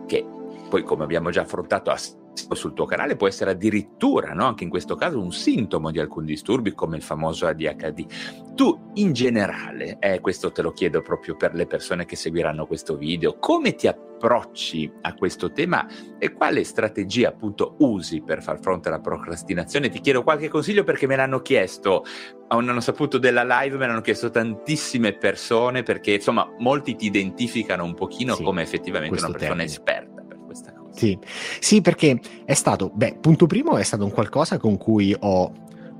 che 0.07 0.25
poi 0.67 0.81
come 0.81 1.03
abbiamo 1.03 1.29
già 1.29 1.41
affrontato 1.41 1.91
sul 2.33 2.73
tuo 2.73 2.85
canale 2.85 3.15
può 3.15 3.27
essere 3.27 3.51
addirittura, 3.51 4.33
no? 4.33 4.45
anche 4.45 4.63
in 4.63 4.69
questo 4.69 4.95
caso, 4.95 5.21
un 5.21 5.31
sintomo 5.31 5.91
di 5.91 5.99
alcuni 5.99 6.27
disturbi 6.27 6.73
come 6.73 6.97
il 6.97 7.03
famoso 7.03 7.47
ADHD. 7.47 8.05
Tu 8.55 8.91
in 8.95 9.13
generale, 9.13 9.97
eh, 9.99 10.19
questo 10.19 10.51
te 10.51 10.61
lo 10.61 10.71
chiedo 10.71 11.01
proprio 11.01 11.35
per 11.35 11.53
le 11.53 11.65
persone 11.65 12.05
che 12.05 12.15
seguiranno 12.15 12.65
questo 12.65 12.95
video, 12.95 13.37
come 13.39 13.75
ti 13.75 13.87
approcci 13.87 14.91
a 15.01 15.13
questo 15.13 15.51
tema 15.51 15.87
e 16.19 16.33
quale 16.33 16.63
strategia 16.63 17.29
appunto 17.29 17.75
usi 17.79 18.21
per 18.21 18.43
far 18.43 18.59
fronte 18.59 18.89
alla 18.89 18.99
procrastinazione? 18.99 19.89
Ti 19.89 19.99
chiedo 19.99 20.23
qualche 20.23 20.49
consiglio 20.49 20.83
perché 20.83 21.07
me 21.07 21.15
l'hanno 21.15 21.41
chiesto, 21.41 22.03
hanno 22.49 22.81
saputo 22.81 23.17
della 23.17 23.43
live, 23.43 23.77
me 23.77 23.87
l'hanno 23.87 24.01
chiesto 24.01 24.29
tantissime 24.29 25.13
persone 25.13 25.83
perché 25.83 26.13
insomma 26.13 26.47
molti 26.59 26.95
ti 26.95 27.05
identificano 27.05 27.83
un 27.83 27.93
pochino 27.93 28.35
sì, 28.35 28.43
come 28.43 28.61
effettivamente 28.61 29.17
una 29.17 29.31
persona 29.31 29.55
termine. 29.55 29.63
esperta. 29.63 30.10
Sì. 30.93 31.17
sì, 31.59 31.81
perché 31.81 32.19
è 32.45 32.53
stato, 32.53 32.91
beh, 32.93 33.17
punto 33.21 33.47
primo 33.47 33.77
è 33.77 33.83
stato 33.83 34.03
un 34.03 34.11
qualcosa 34.11 34.57
con 34.57 34.77
cui 34.77 35.15
ho 35.17 35.51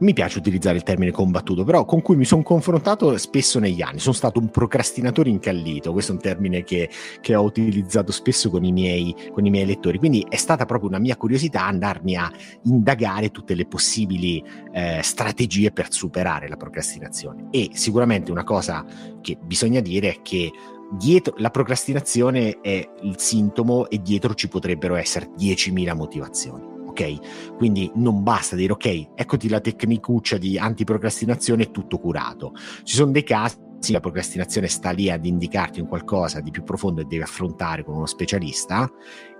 mi 0.02 0.14
piace 0.14 0.40
utilizzare 0.40 0.78
il 0.78 0.84
termine 0.84 1.12
combattuto, 1.12 1.64
però 1.64 1.86
con 1.86 2.02
cui 2.02 2.16
mi 2.16 2.26
sono 2.26 2.42
confrontato 2.42 3.16
spesso 3.18 3.60
negli 3.60 3.82
anni. 3.82 4.00
Sono 4.00 4.16
stato 4.16 4.40
un 4.40 4.50
procrastinatore 4.50 5.30
incallito, 5.30 5.92
questo 5.92 6.12
è 6.12 6.16
un 6.16 6.22
termine 6.22 6.64
che, 6.64 6.90
che 7.22 7.36
ho 7.36 7.44
utilizzato 7.44 8.12
spesso 8.12 8.50
con 8.50 8.64
i, 8.64 8.72
miei, 8.72 9.16
con 9.32 9.46
i, 9.46 9.50
miei, 9.50 9.66
lettori, 9.66 10.00
quindi 10.00 10.26
è 10.28 10.36
stata 10.36 10.66
proprio 10.66 10.90
una 10.90 11.00
mia 11.00 11.16
curiosità 11.16 11.66
andarmi 11.66 12.16
a 12.16 12.32
indagare 12.64 13.30
tutte 13.30 13.54
le 13.54 13.66
possibili 13.66 14.44
eh, 14.72 15.00
strategie 15.04 15.72
per 15.72 15.92
superare 15.92 16.48
la 16.48 16.58
procrastinazione. 16.58 17.48
E 17.52 17.70
sicuramente 17.74 18.32
una 18.32 18.44
cosa 18.44 18.84
che 19.22 19.38
bisogna 19.40 19.82
dire 19.82 20.16
è 20.16 20.22
che 20.24 20.52
dietro 20.92 21.36
la 21.38 21.50
procrastinazione 21.50 22.60
è 22.62 22.88
il 23.02 23.16
sintomo 23.18 23.90
e 23.90 24.02
dietro 24.02 24.34
ci 24.34 24.48
potrebbero 24.48 24.96
essere 24.96 25.30
10.000 25.38 25.96
motivazioni. 25.96 26.70
Ok? 26.88 27.56
Quindi 27.56 27.90
non 27.96 28.22
basta 28.22 28.56
dire 28.56 28.74
ok, 28.74 29.12
eccoti 29.16 29.48
la 29.48 29.62
tecnicuccia 29.62 30.38
di 30.38 30.58
antiprocrastinazione, 30.58 31.64
è 31.64 31.72
tutto 31.72 31.98
curato. 31.98 32.54
Ci 32.84 32.96
sono 32.96 33.12
dei 33.12 33.24
casi 33.24 33.56
la 33.90 34.00
procrastinazione 34.00 34.68
sta 34.68 34.92
lì 34.92 35.10
ad 35.10 35.26
indicarti 35.26 35.80
un 35.80 35.88
qualcosa 35.88 36.40
di 36.40 36.52
più 36.52 36.64
profondo 36.64 37.02
e 37.02 37.06
devi 37.06 37.24
affrontare 37.24 37.84
con 37.84 37.96
uno 37.96 38.06
specialista, 38.06 38.88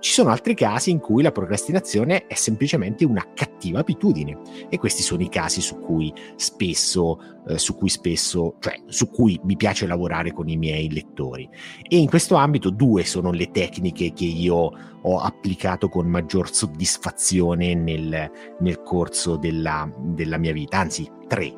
ci 0.00 0.10
sono 0.10 0.30
altri 0.30 0.54
casi 0.54 0.90
in 0.90 0.98
cui 0.98 1.22
la 1.22 1.30
procrastinazione 1.30 2.26
è 2.26 2.34
semplicemente 2.34 3.04
una 3.04 3.24
cattiva 3.34 3.78
abitudine 3.78 4.36
e 4.68 4.78
questi 4.78 5.02
sono 5.02 5.22
i 5.22 5.28
casi 5.28 5.60
su 5.60 5.78
cui 5.78 6.12
spesso, 6.34 7.20
eh, 7.46 7.58
su 7.58 7.76
cui 7.76 7.88
spesso, 7.88 8.56
cioè 8.58 8.82
su 8.86 9.08
cui 9.10 9.38
mi 9.44 9.56
piace 9.56 9.86
lavorare 9.86 10.32
con 10.32 10.48
i 10.48 10.56
miei 10.56 10.90
lettori. 10.90 11.48
E 11.88 11.96
in 11.96 12.08
questo 12.08 12.34
ambito 12.34 12.70
due 12.70 13.04
sono 13.04 13.30
le 13.30 13.52
tecniche 13.52 14.12
che 14.12 14.24
io 14.24 14.72
ho 15.04 15.18
applicato 15.18 15.88
con 15.88 16.06
maggior 16.08 16.52
soddisfazione 16.52 17.74
nel, 17.74 18.30
nel 18.58 18.82
corso 18.82 19.36
della, 19.36 19.88
della 19.98 20.38
mia 20.38 20.52
vita, 20.52 20.78
anzi 20.78 21.08
tre 21.28 21.54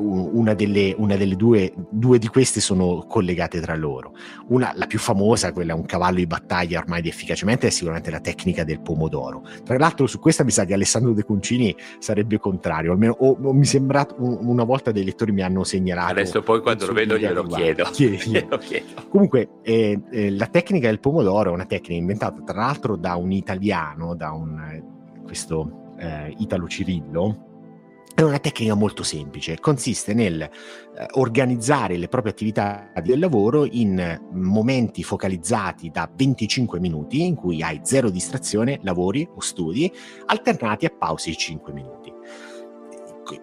una 0.00 0.54
delle, 0.54 0.94
una 0.96 1.16
delle 1.16 1.36
due, 1.36 1.72
due, 1.90 2.18
di 2.18 2.28
queste 2.28 2.60
sono 2.60 3.04
collegate 3.08 3.60
tra 3.60 3.74
loro. 3.76 4.14
Una, 4.48 4.72
la 4.74 4.86
più 4.86 4.98
famosa, 4.98 5.52
quella 5.52 5.74
un 5.74 5.84
cavallo 5.84 6.16
di 6.16 6.26
battaglia 6.26 6.80
ormai 6.80 7.02
di 7.02 7.08
efficacemente, 7.08 7.66
è 7.66 7.70
sicuramente 7.70 8.10
la 8.10 8.20
tecnica 8.20 8.64
del 8.64 8.80
pomodoro. 8.80 9.42
Tra 9.64 9.78
l'altro, 9.78 10.06
su 10.06 10.18
questa 10.18 10.44
mi 10.44 10.50
sa 10.50 10.64
che 10.64 10.74
Alessandro 10.74 11.12
De 11.12 11.24
Concini 11.24 11.74
sarebbe 11.98 12.38
contrario, 12.38 12.92
almeno 12.92 13.16
o, 13.18 13.36
o 13.40 13.52
mi 13.52 13.64
sembra 13.64 14.06
una 14.18 14.64
volta 14.64 14.90
dei 14.90 15.04
lettori 15.04 15.32
mi 15.32 15.42
hanno 15.42 15.64
segnalato. 15.64 16.12
Adesso 16.12 16.42
poi 16.42 16.60
quando 16.60 16.86
lo 16.86 16.92
vedo 16.92 17.18
glielo 17.18 17.44
chiedo. 17.44 17.90
glielo 17.96 18.58
chiedo. 18.58 18.86
Comunque, 19.08 19.48
eh, 19.62 20.00
eh, 20.10 20.30
la 20.30 20.46
tecnica 20.46 20.88
del 20.88 21.00
pomodoro 21.00 21.50
è 21.50 21.52
una 21.52 21.66
tecnica 21.66 21.94
inventata 21.94 22.42
tra 22.42 22.60
l'altro 22.60 22.96
da 22.96 23.16
un 23.16 23.32
italiano, 23.32 24.14
da 24.14 24.32
un, 24.32 24.58
eh, 24.60 24.82
questo 25.22 25.94
eh, 25.98 26.34
Italo 26.38 26.66
Cirillo, 26.66 27.49
è 28.20 28.22
una 28.22 28.38
tecnica 28.38 28.74
molto 28.74 29.02
semplice, 29.02 29.58
consiste 29.60 30.12
nel 30.12 30.42
eh, 30.42 30.50
organizzare 31.12 31.96
le 31.96 32.08
proprie 32.08 32.32
attività 32.32 32.90
del 33.02 33.18
lavoro 33.18 33.64
in 33.64 34.20
momenti 34.32 35.02
focalizzati 35.02 35.90
da 35.90 36.10
25 36.14 36.80
minuti 36.80 37.24
in 37.24 37.34
cui 37.34 37.62
hai 37.62 37.80
zero 37.82 38.10
distrazione, 38.10 38.78
lavori 38.82 39.26
o 39.34 39.40
studi, 39.40 39.90
alternati 40.26 40.84
a 40.84 40.90
pause 40.90 41.30
di 41.30 41.36
5 41.36 41.72
minuti 41.72 41.99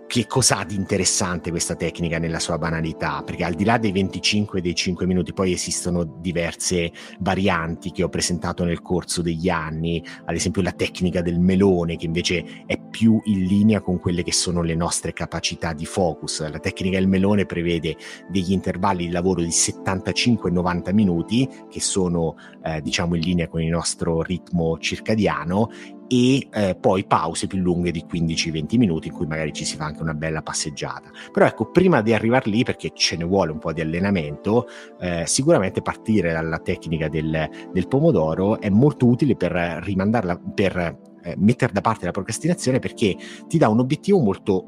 che 0.07 0.27
cosa 0.27 0.59
ha 0.59 0.65
di 0.65 0.75
interessante 0.75 1.49
questa 1.49 1.75
tecnica 1.75 2.17
nella 2.17 2.39
sua 2.39 2.57
banalità? 2.57 3.21
Perché 3.23 3.43
al 3.43 3.53
di 3.53 3.63
là 3.63 3.77
dei 3.77 3.91
25 3.91 4.59
e 4.59 4.61
dei 4.61 4.75
5 4.75 5.05
minuti, 5.05 5.33
poi 5.33 5.51
esistono 5.51 6.03
diverse 6.03 6.91
varianti 7.19 7.91
che 7.91 8.03
ho 8.03 8.09
presentato 8.09 8.63
nel 8.63 8.81
corso 8.81 9.21
degli 9.21 9.49
anni, 9.49 10.03
ad 10.25 10.35
esempio 10.35 10.61
la 10.61 10.71
tecnica 10.71 11.21
del 11.21 11.39
melone, 11.39 11.95
che 11.95 12.05
invece 12.05 12.63
è 12.65 12.79
più 12.79 13.19
in 13.25 13.45
linea 13.45 13.81
con 13.81 13.99
quelle 13.99 14.23
che 14.23 14.33
sono 14.33 14.61
le 14.61 14.75
nostre 14.75 15.13
capacità 15.13 15.73
di 15.73 15.85
focus. 15.85 16.47
La 16.49 16.59
tecnica 16.59 16.97
del 16.97 17.07
melone 17.07 17.45
prevede 17.45 17.95
degli 18.29 18.51
intervalli 18.51 19.05
di 19.05 19.11
lavoro 19.11 19.41
di 19.41 19.49
75-90 19.49 20.93
minuti, 20.93 21.47
che 21.69 21.81
sono 21.81 22.35
eh, 22.63 22.81
diciamo 22.81 23.15
in 23.15 23.21
linea 23.21 23.47
con 23.47 23.61
il 23.61 23.69
nostro 23.69 24.21
ritmo 24.21 24.77
circadiano, 24.79 25.69
e 26.07 26.47
eh, 26.51 26.75
poi 26.79 27.05
pause 27.05 27.47
più 27.47 27.59
lunghe 27.59 27.91
di 27.91 28.05
15-20 28.09 28.77
minuti 28.77 29.07
in 29.07 29.13
cui 29.13 29.25
magari 29.25 29.53
ci 29.53 29.65
si 29.65 29.75
fa 29.75 29.85
anche 29.85 30.01
una 30.01 30.13
bella 30.13 30.41
passeggiata. 30.41 31.09
Però 31.31 31.45
ecco, 31.45 31.69
prima 31.69 32.01
di 32.01 32.13
arrivare 32.13 32.49
lì, 32.49 32.63
perché 32.63 32.91
ce 32.93 33.17
ne 33.17 33.23
vuole 33.23 33.51
un 33.51 33.59
po' 33.59 33.73
di 33.73 33.81
allenamento, 33.81 34.67
eh, 34.99 35.23
sicuramente 35.25 35.81
partire 35.81 36.31
dalla 36.31 36.59
tecnica 36.59 37.09
del, 37.09 37.49
del, 37.71 37.87
pomodoro 37.87 38.59
è 38.59 38.69
molto 38.69 39.07
utile 39.07 39.35
per 39.35 39.51
rimandarla, 39.51 40.39
per 40.53 40.77
eh, 41.23 41.35
mettere 41.37 41.73
da 41.73 41.81
parte 41.81 42.05
la 42.05 42.11
procrastinazione 42.11 42.79
perché 42.79 43.15
ti 43.47 43.57
dà 43.57 43.69
un 43.69 43.79
obiettivo 43.79 44.19
molto 44.19 44.65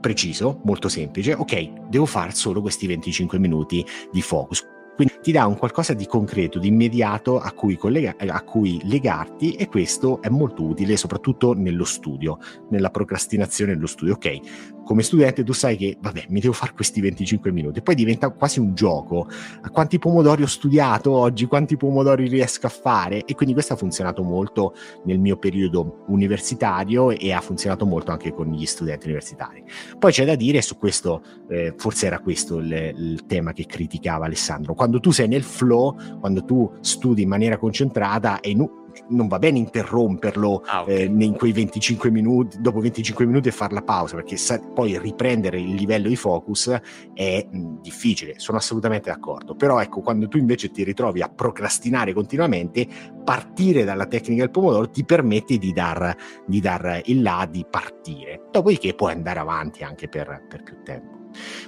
preciso, 0.00 0.60
molto 0.64 0.88
semplice. 0.88 1.32
Ok, 1.32 1.88
devo 1.88 2.06
fare 2.06 2.32
solo 2.32 2.60
questi 2.60 2.86
25 2.86 3.38
minuti 3.38 3.84
di 4.12 4.22
focus 4.22 4.64
quindi 4.98 5.20
ti 5.22 5.30
dà 5.30 5.46
un 5.46 5.56
qualcosa 5.56 5.94
di 5.94 6.06
concreto, 6.06 6.58
di 6.58 6.66
immediato 6.66 7.38
a 7.38 7.52
cui, 7.52 7.76
collega- 7.76 8.16
a 8.18 8.42
cui 8.42 8.80
legarti 8.82 9.52
e 9.52 9.68
questo 9.68 10.20
è 10.20 10.28
molto 10.28 10.64
utile 10.64 10.96
soprattutto 10.96 11.54
nello 11.54 11.84
studio, 11.84 12.38
nella 12.70 12.90
procrastinazione 12.90 13.74
dello 13.74 13.86
studio. 13.86 14.14
Ok, 14.14 14.40
come 14.88 15.02
studente 15.02 15.44
tu 15.44 15.52
sai 15.52 15.76
che, 15.76 15.98
vabbè, 16.00 16.28
mi 16.30 16.40
devo 16.40 16.54
fare 16.54 16.72
questi 16.72 17.02
25 17.02 17.52
minuti, 17.52 17.82
poi 17.82 17.94
diventa 17.94 18.30
quasi 18.30 18.58
un 18.58 18.74
gioco. 18.74 19.28
A 19.60 19.68
quanti 19.68 19.98
pomodori 19.98 20.42
ho 20.42 20.46
studiato 20.46 21.12
oggi, 21.12 21.44
quanti 21.44 21.76
pomodori 21.76 22.26
riesco 22.26 22.68
a 22.68 22.70
fare? 22.70 23.26
E 23.26 23.34
quindi 23.34 23.52
questo 23.52 23.74
ha 23.74 23.76
funzionato 23.76 24.22
molto 24.22 24.74
nel 25.04 25.18
mio 25.18 25.36
periodo 25.36 26.04
universitario 26.06 27.10
e 27.10 27.32
ha 27.32 27.40
funzionato 27.42 27.84
molto 27.84 28.12
anche 28.12 28.32
con 28.32 28.50
gli 28.50 28.64
studenti 28.64 29.04
universitari. 29.04 29.62
Poi 29.98 30.10
c'è 30.10 30.24
da 30.24 30.36
dire 30.36 30.62
su 30.62 30.78
questo, 30.78 31.22
eh, 31.50 31.74
forse 31.76 32.06
era 32.06 32.20
questo 32.20 32.56
il, 32.56 32.72
il 32.72 33.26
tema 33.26 33.52
che 33.52 33.66
criticava 33.66 34.24
Alessandro, 34.24 34.72
quando 34.72 35.00
tu 35.00 35.10
sei 35.10 35.28
nel 35.28 35.42
flow, 35.42 36.18
quando 36.18 36.42
tu 36.46 36.72
studi 36.80 37.20
in 37.20 37.28
maniera 37.28 37.58
concentrata, 37.58 38.40
è, 38.40 38.48
inu- 38.48 38.86
non 39.08 39.28
va 39.28 39.38
bene 39.38 39.58
interromperlo 39.58 40.62
ah, 40.66 40.82
okay. 40.82 41.02
eh, 41.02 41.24
in 41.24 41.36
quei 41.36 41.52
25 41.52 42.10
minuti, 42.10 42.60
dopo 42.60 42.80
25 42.80 43.26
minuti 43.26 43.48
e 43.48 43.52
fare 43.52 43.74
la 43.74 43.82
pausa, 43.82 44.16
perché 44.16 44.36
sa- 44.36 44.60
poi 44.60 44.98
riprendere 44.98 45.58
il 45.58 45.74
livello 45.74 46.08
di 46.08 46.16
focus 46.16 46.80
è 47.14 47.46
mh, 47.50 47.80
difficile, 47.80 48.34
sono 48.36 48.58
assolutamente 48.58 49.10
d'accordo. 49.10 49.54
Però 49.54 49.80
ecco, 49.80 50.00
quando 50.00 50.28
tu 50.28 50.38
invece 50.38 50.70
ti 50.70 50.84
ritrovi 50.84 51.22
a 51.22 51.28
procrastinare 51.28 52.12
continuamente, 52.12 52.86
partire 53.24 53.84
dalla 53.84 54.06
tecnica 54.06 54.42
del 54.42 54.50
pomodoro 54.50 54.88
ti 54.90 55.04
permette 55.04 55.58
di 55.58 55.72
dar, 55.72 56.14
di 56.46 56.60
dar 56.60 57.02
il 57.04 57.22
là, 57.22 57.46
di 57.50 57.64
partire. 57.68 58.42
Dopodiché 58.50 58.94
puoi 58.94 59.12
andare 59.12 59.38
avanti 59.38 59.82
anche 59.84 60.08
per, 60.08 60.44
per 60.48 60.62
più 60.62 60.76
tempo. 60.82 61.16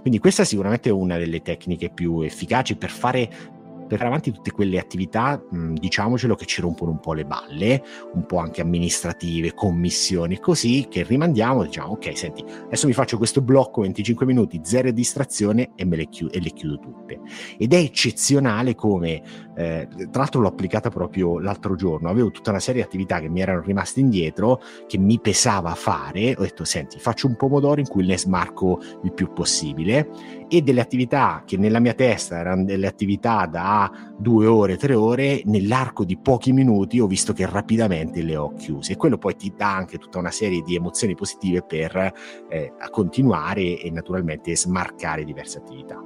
Quindi 0.01 0.19
questa 0.19 0.43
è 0.43 0.45
sicuramente 0.45 0.91
una 0.91 1.19
delle 1.19 1.43
tecniche 1.43 1.91
più 1.91 2.23
efficaci 2.23 2.77
per 2.77 2.91
fare 2.91 3.59
per 3.91 3.99
fare 3.99 4.11
avanti 4.11 4.31
tutte 4.31 4.53
quelle 4.53 4.79
attività, 4.79 5.43
mh, 5.51 5.73
diciamocelo, 5.73 6.37
che 6.37 6.47
ci 6.47 6.61
rompono 6.61 6.93
un 6.93 7.01
po' 7.01 7.13
le 7.13 7.25
balle, 7.25 7.83
un 8.15 8.25
po' 8.25 8.37
anche 8.37 8.61
amministrative, 8.61 9.53
commissioni, 9.53 10.39
così 10.39 10.87
che 10.89 11.03
rimandiamo, 11.03 11.65
diciamo, 11.65 11.95
ok, 11.95 12.17
senti, 12.17 12.45
adesso 12.47 12.87
mi 12.87 12.93
faccio 12.93 13.17
questo 13.17 13.43
blocco 13.43 13.81
25 13.81 14.25
minuti, 14.25 14.61
zero 14.63 14.93
distrazione 14.93 15.73
e 15.75 15.85
me 15.85 15.97
le 15.97 16.07
chiudo, 16.09 16.35
e 16.35 16.41
le 16.41 16.51
chiudo 16.51 16.79
tutte. 16.79 17.21
Ed 17.59 17.73
è 17.73 17.79
eccezionale 17.79 18.77
come, 18.77 19.23
eh, 19.57 19.89
tra 19.89 20.21
l'altro 20.21 20.41
l'ho 20.41 20.49
applicata 20.49 20.89
proprio 20.89 21.41
l'altro 21.41 21.75
giorno, 21.75 22.09
avevo 22.11 22.31
tutta 22.31 22.51
una 22.51 22.61
serie 22.61 22.83
di 22.83 22.87
attività 22.87 23.19
che 23.19 23.29
mi 23.29 23.41
erano 23.41 23.61
rimaste 23.61 23.99
indietro, 23.99 24.63
che 24.87 24.99
mi 24.99 25.19
pesava 25.19 25.75
fare, 25.75 26.37
ho 26.39 26.43
detto, 26.43 26.63
senti, 26.63 27.01
faccio 27.01 27.27
un 27.27 27.35
pomodoro 27.35 27.81
in 27.81 27.89
cui 27.89 28.07
ne 28.07 28.17
smarco 28.17 28.81
il 29.03 29.13
più 29.13 29.33
possibile 29.33 30.09
e 30.53 30.63
delle 30.63 30.81
attività 30.81 31.45
che 31.47 31.57
nella 31.57 31.79
mia 31.79 31.95
testa 31.95 32.37
erano 32.37 32.65
delle 32.65 32.89
attività 32.89 33.47
da 33.47 33.89
due 34.19 34.47
ore, 34.47 34.77
tre 34.77 34.95
ore, 34.95 35.43
nell'arco 35.45 36.05
di 36.05 36.19
pochi 36.19 36.53
minuti 36.53 36.99
ho 36.99 37.07
visto 37.07 37.33
che 37.33 37.47
rapidamente 37.47 38.21
le 38.23 38.37
ho 38.37 38.53
chiuse 38.55 38.93
e 38.93 38.97
quello 38.97 39.17
poi 39.17 39.37
ti 39.37 39.53
dà 39.57 39.77
anche 39.77 39.99
tutta 39.99 40.19
una 40.19 40.33
serie 40.33 40.63
di 40.63 40.75
emozioni 40.75 41.15
positive 41.15 41.63
per 41.63 42.13
eh, 42.49 42.73
continuare 42.91 43.81
e 43.81 43.91
naturalmente 43.93 44.57
smarcare 44.57 45.25
diverse 45.25 45.59
attività. 45.59 46.03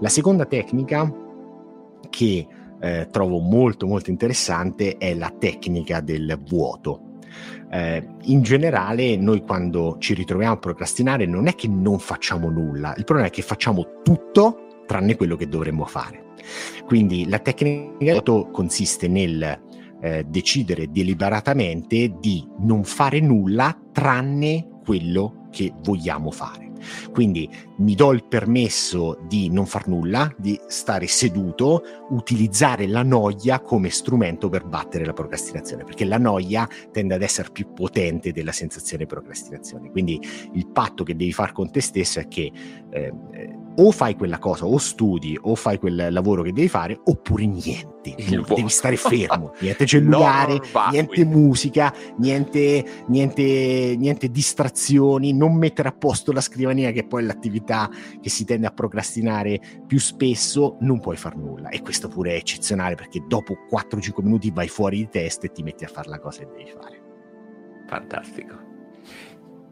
La 0.00 0.10
seconda 0.10 0.44
tecnica 0.44 1.10
che 2.10 2.46
eh, 2.78 3.08
trovo 3.10 3.38
molto 3.38 3.86
molto 3.86 4.10
interessante 4.10 4.98
è 4.98 5.14
la 5.14 5.32
tecnica 5.36 6.00
del 6.00 6.38
vuoto 6.46 7.14
eh, 7.70 8.06
in 8.24 8.42
generale 8.42 9.16
noi 9.16 9.42
quando 9.42 9.96
ci 9.98 10.14
ritroviamo 10.14 10.54
a 10.54 10.58
procrastinare 10.58 11.26
non 11.26 11.46
è 11.46 11.54
che 11.54 11.68
non 11.68 11.98
facciamo 11.98 12.48
nulla, 12.48 12.94
il 12.96 13.04
problema 13.04 13.28
è 13.28 13.32
che 13.32 13.42
facciamo 13.42 14.00
tutto 14.02 14.82
tranne 14.86 15.16
quello 15.16 15.36
che 15.36 15.48
dovremmo 15.48 15.84
fare. 15.84 16.24
Quindi 16.84 17.28
la 17.28 17.38
tecnica 17.38 18.22
consiste 18.22 19.08
nel 19.08 19.60
eh, 20.00 20.24
decidere 20.28 20.90
deliberatamente 20.90 22.14
di 22.20 22.46
non 22.60 22.84
fare 22.84 23.20
nulla 23.20 23.76
tranne 23.92 24.68
quello 24.84 25.48
che 25.50 25.72
vogliamo 25.82 26.30
fare. 26.30 26.65
Quindi 27.12 27.48
mi 27.78 27.94
do 27.94 28.12
il 28.12 28.24
permesso 28.24 29.18
di 29.26 29.50
non 29.50 29.66
far 29.66 29.88
nulla, 29.88 30.32
di 30.36 30.58
stare 30.68 31.06
seduto, 31.06 31.82
utilizzare 32.10 32.86
la 32.86 33.02
noia 33.02 33.60
come 33.60 33.90
strumento 33.90 34.48
per 34.48 34.64
battere 34.64 35.04
la 35.04 35.12
procrastinazione, 35.12 35.84
perché 35.84 36.04
la 36.04 36.18
noia 36.18 36.68
tende 36.90 37.14
ad 37.14 37.22
essere 37.22 37.50
più 37.52 37.72
potente 37.72 38.32
della 38.32 38.52
sensazione 38.52 39.04
di 39.04 39.08
procrastinazione. 39.08 39.90
Quindi 39.90 40.20
il 40.54 40.68
patto 40.68 41.04
che 41.04 41.16
devi 41.16 41.32
fare 41.32 41.52
con 41.52 41.70
te 41.70 41.80
stesso 41.80 42.20
è 42.20 42.28
che 42.28 42.52
eh, 42.90 43.12
o 43.76 43.90
fai 43.90 44.14
quella 44.14 44.38
cosa, 44.38 44.66
o 44.66 44.78
studi, 44.78 45.38
o 45.40 45.54
fai 45.54 45.78
quel 45.78 46.08
lavoro 46.10 46.42
che 46.42 46.52
devi 46.52 46.68
fare, 46.68 46.98
oppure 47.04 47.46
niente. 47.46 48.14
devi 48.16 48.68
stare 48.68 48.96
fermo, 48.96 49.52
niente 49.60 49.86
cellulare, 49.86 50.54
no, 50.54 50.90
niente 50.90 51.24
musica, 51.24 51.92
niente, 52.18 52.84
niente, 53.08 53.94
niente 53.98 54.30
distrazioni, 54.30 55.32
non 55.32 55.54
mettere 55.56 55.88
a 55.88 55.92
posto 55.92 56.32
la 56.32 56.40
scrivania, 56.40 56.90
che 56.92 57.06
poi 57.06 57.22
è 57.22 57.26
l'attività 57.26 57.90
che 58.20 58.30
si 58.30 58.44
tende 58.44 58.66
a 58.66 58.70
procrastinare 58.70 59.60
più 59.86 59.98
spesso, 59.98 60.76
non 60.80 61.00
puoi 61.00 61.16
far 61.16 61.36
nulla. 61.36 61.68
E 61.68 61.82
questo 61.82 62.08
pure 62.08 62.32
è 62.32 62.36
eccezionale 62.36 62.94
perché 62.94 63.24
dopo 63.26 63.56
4-5 63.70 64.22
minuti 64.22 64.50
vai 64.50 64.68
fuori 64.68 64.98
di 64.98 65.08
testa 65.08 65.46
e 65.46 65.52
ti 65.52 65.62
metti 65.62 65.84
a 65.84 65.88
fare 65.88 66.08
la 66.08 66.18
cosa 66.18 66.40
che 66.40 66.48
devi 66.56 66.70
fare. 66.70 67.02
Fantastico 67.86 68.65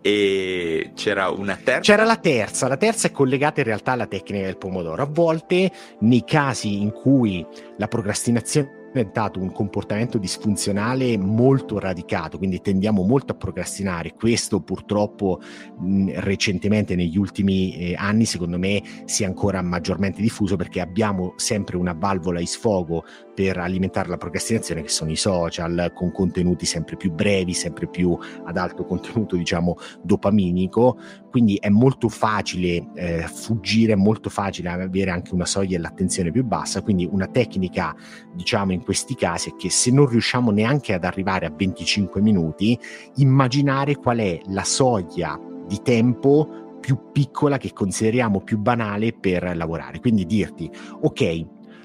e 0.07 0.91
c'era 0.95 1.31
una 1.31 1.57
terza. 1.57 1.81
C'era 1.81 2.05
la 2.05 2.17
terza, 2.17 2.69
la 2.69 2.77
terza 2.77 3.07
è 3.07 3.11
collegata 3.11 3.61
in 3.61 3.67
realtà 3.67 3.93
alla 3.93 4.07
tecnica 4.07 4.45
del 4.45 4.59
pomodoro. 4.59 5.03
A 5.03 5.09
volte, 5.11 5.71
nei 6.01 6.25
casi 6.25 6.83
in 6.83 6.93
cui 6.93 7.45
la 7.79 7.89
procrastinazione 7.89 8.84
diventato 8.95 9.41
un 9.41 9.51
comportamento 9.51 10.19
disfunzionale 10.19 11.19
molto 11.19 11.81
radicato, 11.81 12.39
quindi 12.39 12.61
tendiamo 12.61 13.03
molto 13.03 13.33
a 13.33 13.37
procrastinare. 13.37 14.15
Questo 14.15 14.61
purtroppo 14.61 15.41
mh, 15.81 16.21
recentemente 16.21 16.95
negli 16.95 17.19
ultimi 17.19 17.77
eh, 17.77 17.95
anni 17.97 18.25
secondo 18.25 18.57
me 18.57 18.81
si 19.05 19.25
è 19.25 19.27
ancora 19.27 19.61
maggiormente 19.63 20.23
diffuso 20.23 20.55
perché 20.55 20.81
abbiamo 20.81 21.33
sempre 21.37 21.77
una 21.77 21.93
valvola 21.93 22.39
di 22.39 22.47
sfogo 22.47 23.05
per 23.35 23.59
alimentare 23.59 24.09
la 24.09 24.17
procrastinazione 24.17 24.83
che 24.83 24.89
sono 24.89 25.11
i 25.11 25.17
social 25.17 25.91
con 25.93 26.13
contenuti 26.13 26.65
sempre 26.65 26.97
più 26.97 27.11
brevi, 27.11 27.53
sempre 27.53 27.89
più 27.89 28.17
ad 28.45 28.57
alto 28.57 28.85
contenuto 28.85 29.35
diciamo 29.35 29.77
dopaminico, 30.03 30.97
quindi 31.31 31.57
è 31.57 31.69
molto 31.69 32.09
facile 32.09 32.91
eh, 32.95 33.27
fuggire, 33.27 33.95
è 33.95 33.97
molto 33.97 34.31
facile 34.31 34.69
avere 34.69 35.11
anche 35.11 35.35
una 35.35 35.47
soglia 35.47 35.77
dell'attenzione 35.77 36.31
più 36.31 36.45
bassa, 36.45 36.81
quindi 36.81 37.09
una 37.11 37.27
tecnica 37.27 37.93
diciamo 38.33 38.73
in 38.73 38.84
questi 38.85 39.17
casi 39.17 39.51
è 39.51 39.57
che 39.57 39.71
se 39.71 39.91
non 39.91 40.07
riusciamo 40.07 40.51
neanche 40.51 40.93
ad 40.93 41.05
arrivare 41.05 41.47
a 41.47 41.53
25 41.55 42.21
minuti, 42.21 42.79
immaginare 43.17 43.97
qual 43.97 44.19
è 44.19 44.41
la 44.47 44.65
soglia 44.65 45.39
di 45.67 45.81
tempo 45.83 46.79
più 46.81 47.11
piccola 47.13 47.57
che 47.57 47.73
consideriamo 47.73 48.43
più 48.43 48.59
banale 48.59 49.13
per 49.13 49.57
lavorare. 49.57 50.01
Quindi 50.01 50.27
dirti, 50.27 50.71
ok, 51.01 51.21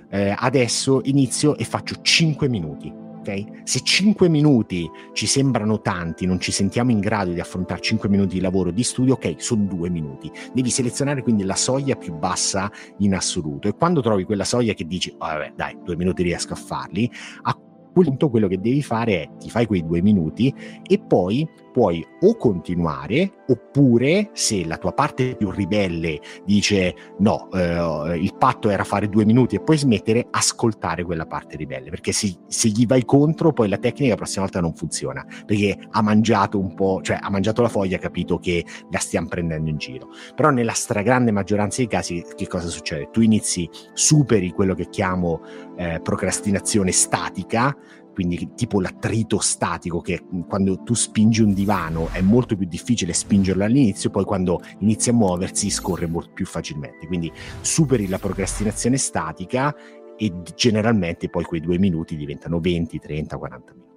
eh, 0.10 0.36
adesso 0.38 1.02
inizio 1.06 1.56
e 1.56 1.64
faccio 1.64 2.02
5 2.02 2.48
minuti 2.50 3.08
ok? 3.20 3.62
Se 3.64 3.82
5 3.82 4.28
minuti 4.30 4.90
ci 5.14 5.28
sembrano 5.28 5.82
tanti, 5.82 6.26
non 6.26 6.40
ci 6.40 6.52
sentiamo 6.52 6.92
in 6.92 7.00
grado 7.00 7.32
di 7.32 7.40
affrontare 7.40 7.82
5 7.82 8.10
minuti 8.10 8.36
di 8.36 8.42
lavoro 8.42 8.72
di 8.72 8.84
studio, 8.84 9.14
ok, 9.14 9.36
sono 9.38 9.64
2 9.66 9.90
minuti. 9.90 10.32
Devi 10.54 10.70
selezionare 10.70 11.22
quindi 11.22 11.44
la 11.44 11.56
soglia 11.56 11.96
più 11.96 12.16
bassa 12.16 12.72
in 13.00 13.14
assoluto 13.14 13.68
e 13.68 13.76
quando 13.76 14.02
trovi 14.02 14.24
quella 14.24 14.46
soglia 14.46 14.74
che 14.74 14.86
dici, 14.86 15.12
oh, 15.12 15.18
vabbè, 15.26 15.54
dai, 15.56 15.78
2 15.84 15.96
minuti 15.96 16.24
riesco 16.24 16.54
a 16.54 16.58
farli, 16.58 17.10
a 17.44 17.58
quel 17.92 18.06
punto 18.06 18.30
quello 18.30 18.48
che 18.48 18.60
devi 18.60 18.82
fare 18.82 19.24
è 19.24 19.30
ti 19.38 19.50
fai 19.50 19.66
quei 19.66 19.86
due 19.86 20.02
minuti 20.02 20.54
e 20.88 21.00
poi 21.00 21.48
puoi 21.72 22.06
o 22.22 22.36
continuare 22.36 23.44
oppure 23.48 24.30
se 24.34 24.66
la 24.66 24.78
tua 24.78 24.92
parte 24.94 25.36
più 25.36 25.50
ribelle 25.50 26.20
dice 26.46 26.96
no, 27.20 27.50
eh, 27.52 28.18
il 28.18 28.36
patto 28.38 28.70
era 28.70 28.84
fare 28.84 29.10
due 29.10 29.26
minuti 29.26 29.56
e 29.56 29.62
poi 29.62 29.78
smettere, 29.78 30.28
ascoltare 30.30 31.04
quella 31.04 31.26
parte 31.26 31.58
ribelle 31.58 31.90
perché 31.90 32.12
se, 32.12 32.36
se, 32.48 32.70
gli 32.70 32.86
vai 32.86 33.06
contro 33.06 33.52
poi 33.54 33.68
la 33.68 33.78
tecnica 33.78 34.12
la 34.12 34.16
prossima 34.16 34.44
volta 34.44 34.62
non 34.62 34.74
funziona 34.74 35.26
perché 35.46 35.78
ha 35.90 36.02
mangiato 36.02 36.60
un 36.60 36.74
po', 36.74 37.02
cioè 37.02 37.18
ha 37.22 37.30
mangiato 37.30 37.62
la 37.62 37.70
foglia, 37.70 37.98
ha 37.98 38.00
capito 38.00 38.38
che 38.38 38.66
la 38.92 39.00
stiamo 39.00 39.28
prendendo 39.28 39.70
in 39.70 39.78
giro. 39.78 40.10
Però 40.36 40.50
nella 40.50 40.74
stragrande 40.74 41.32
maggioranza 41.32 41.78
dei 41.78 41.88
casi 41.88 42.24
che 42.36 42.48
cosa 42.48 42.68
succede? 42.68 43.10
Tu 43.12 43.22
inizi, 43.22 43.70
superi 43.94 44.52
quello 44.52 44.74
che 44.74 44.90
chiamo 44.90 45.42
eh, 45.78 46.00
procrastinazione 46.02 46.92
statica 46.92 47.76
quindi 48.20 48.50
tipo 48.54 48.82
l'attrito 48.82 49.40
statico 49.40 50.02
che 50.02 50.26
quando 50.46 50.84
tu 50.84 50.94
spingi 50.94 51.42
un 51.42 51.54
divano 51.54 52.10
è 52.12 52.20
molto 52.20 52.58
più 52.58 52.68
difficile 52.68 53.14
spingerlo 53.14 53.64
all'inizio, 53.64 54.10
poi 54.10 54.26
quando 54.26 54.60
inizia 54.80 55.14
a 55.14 55.16
muoversi 55.16 55.70
scorre 55.70 56.06
molto 56.06 56.32
più 56.34 56.46
facilmente. 56.46 57.08
Quindi 57.08 57.32
superi 57.62 58.10
la 58.10 58.20
procrastinazione 58.20 58.98
statica 58.98 59.74
e 60.18 60.34
generalmente 60.54 61.30
poi 61.30 61.46
quei 61.46 61.62
due 61.62 61.78
minuti 61.78 62.18
diventano 62.18 62.60
20, 62.60 63.00
30, 63.00 63.38
40 63.38 63.72
minuti. 63.72 63.89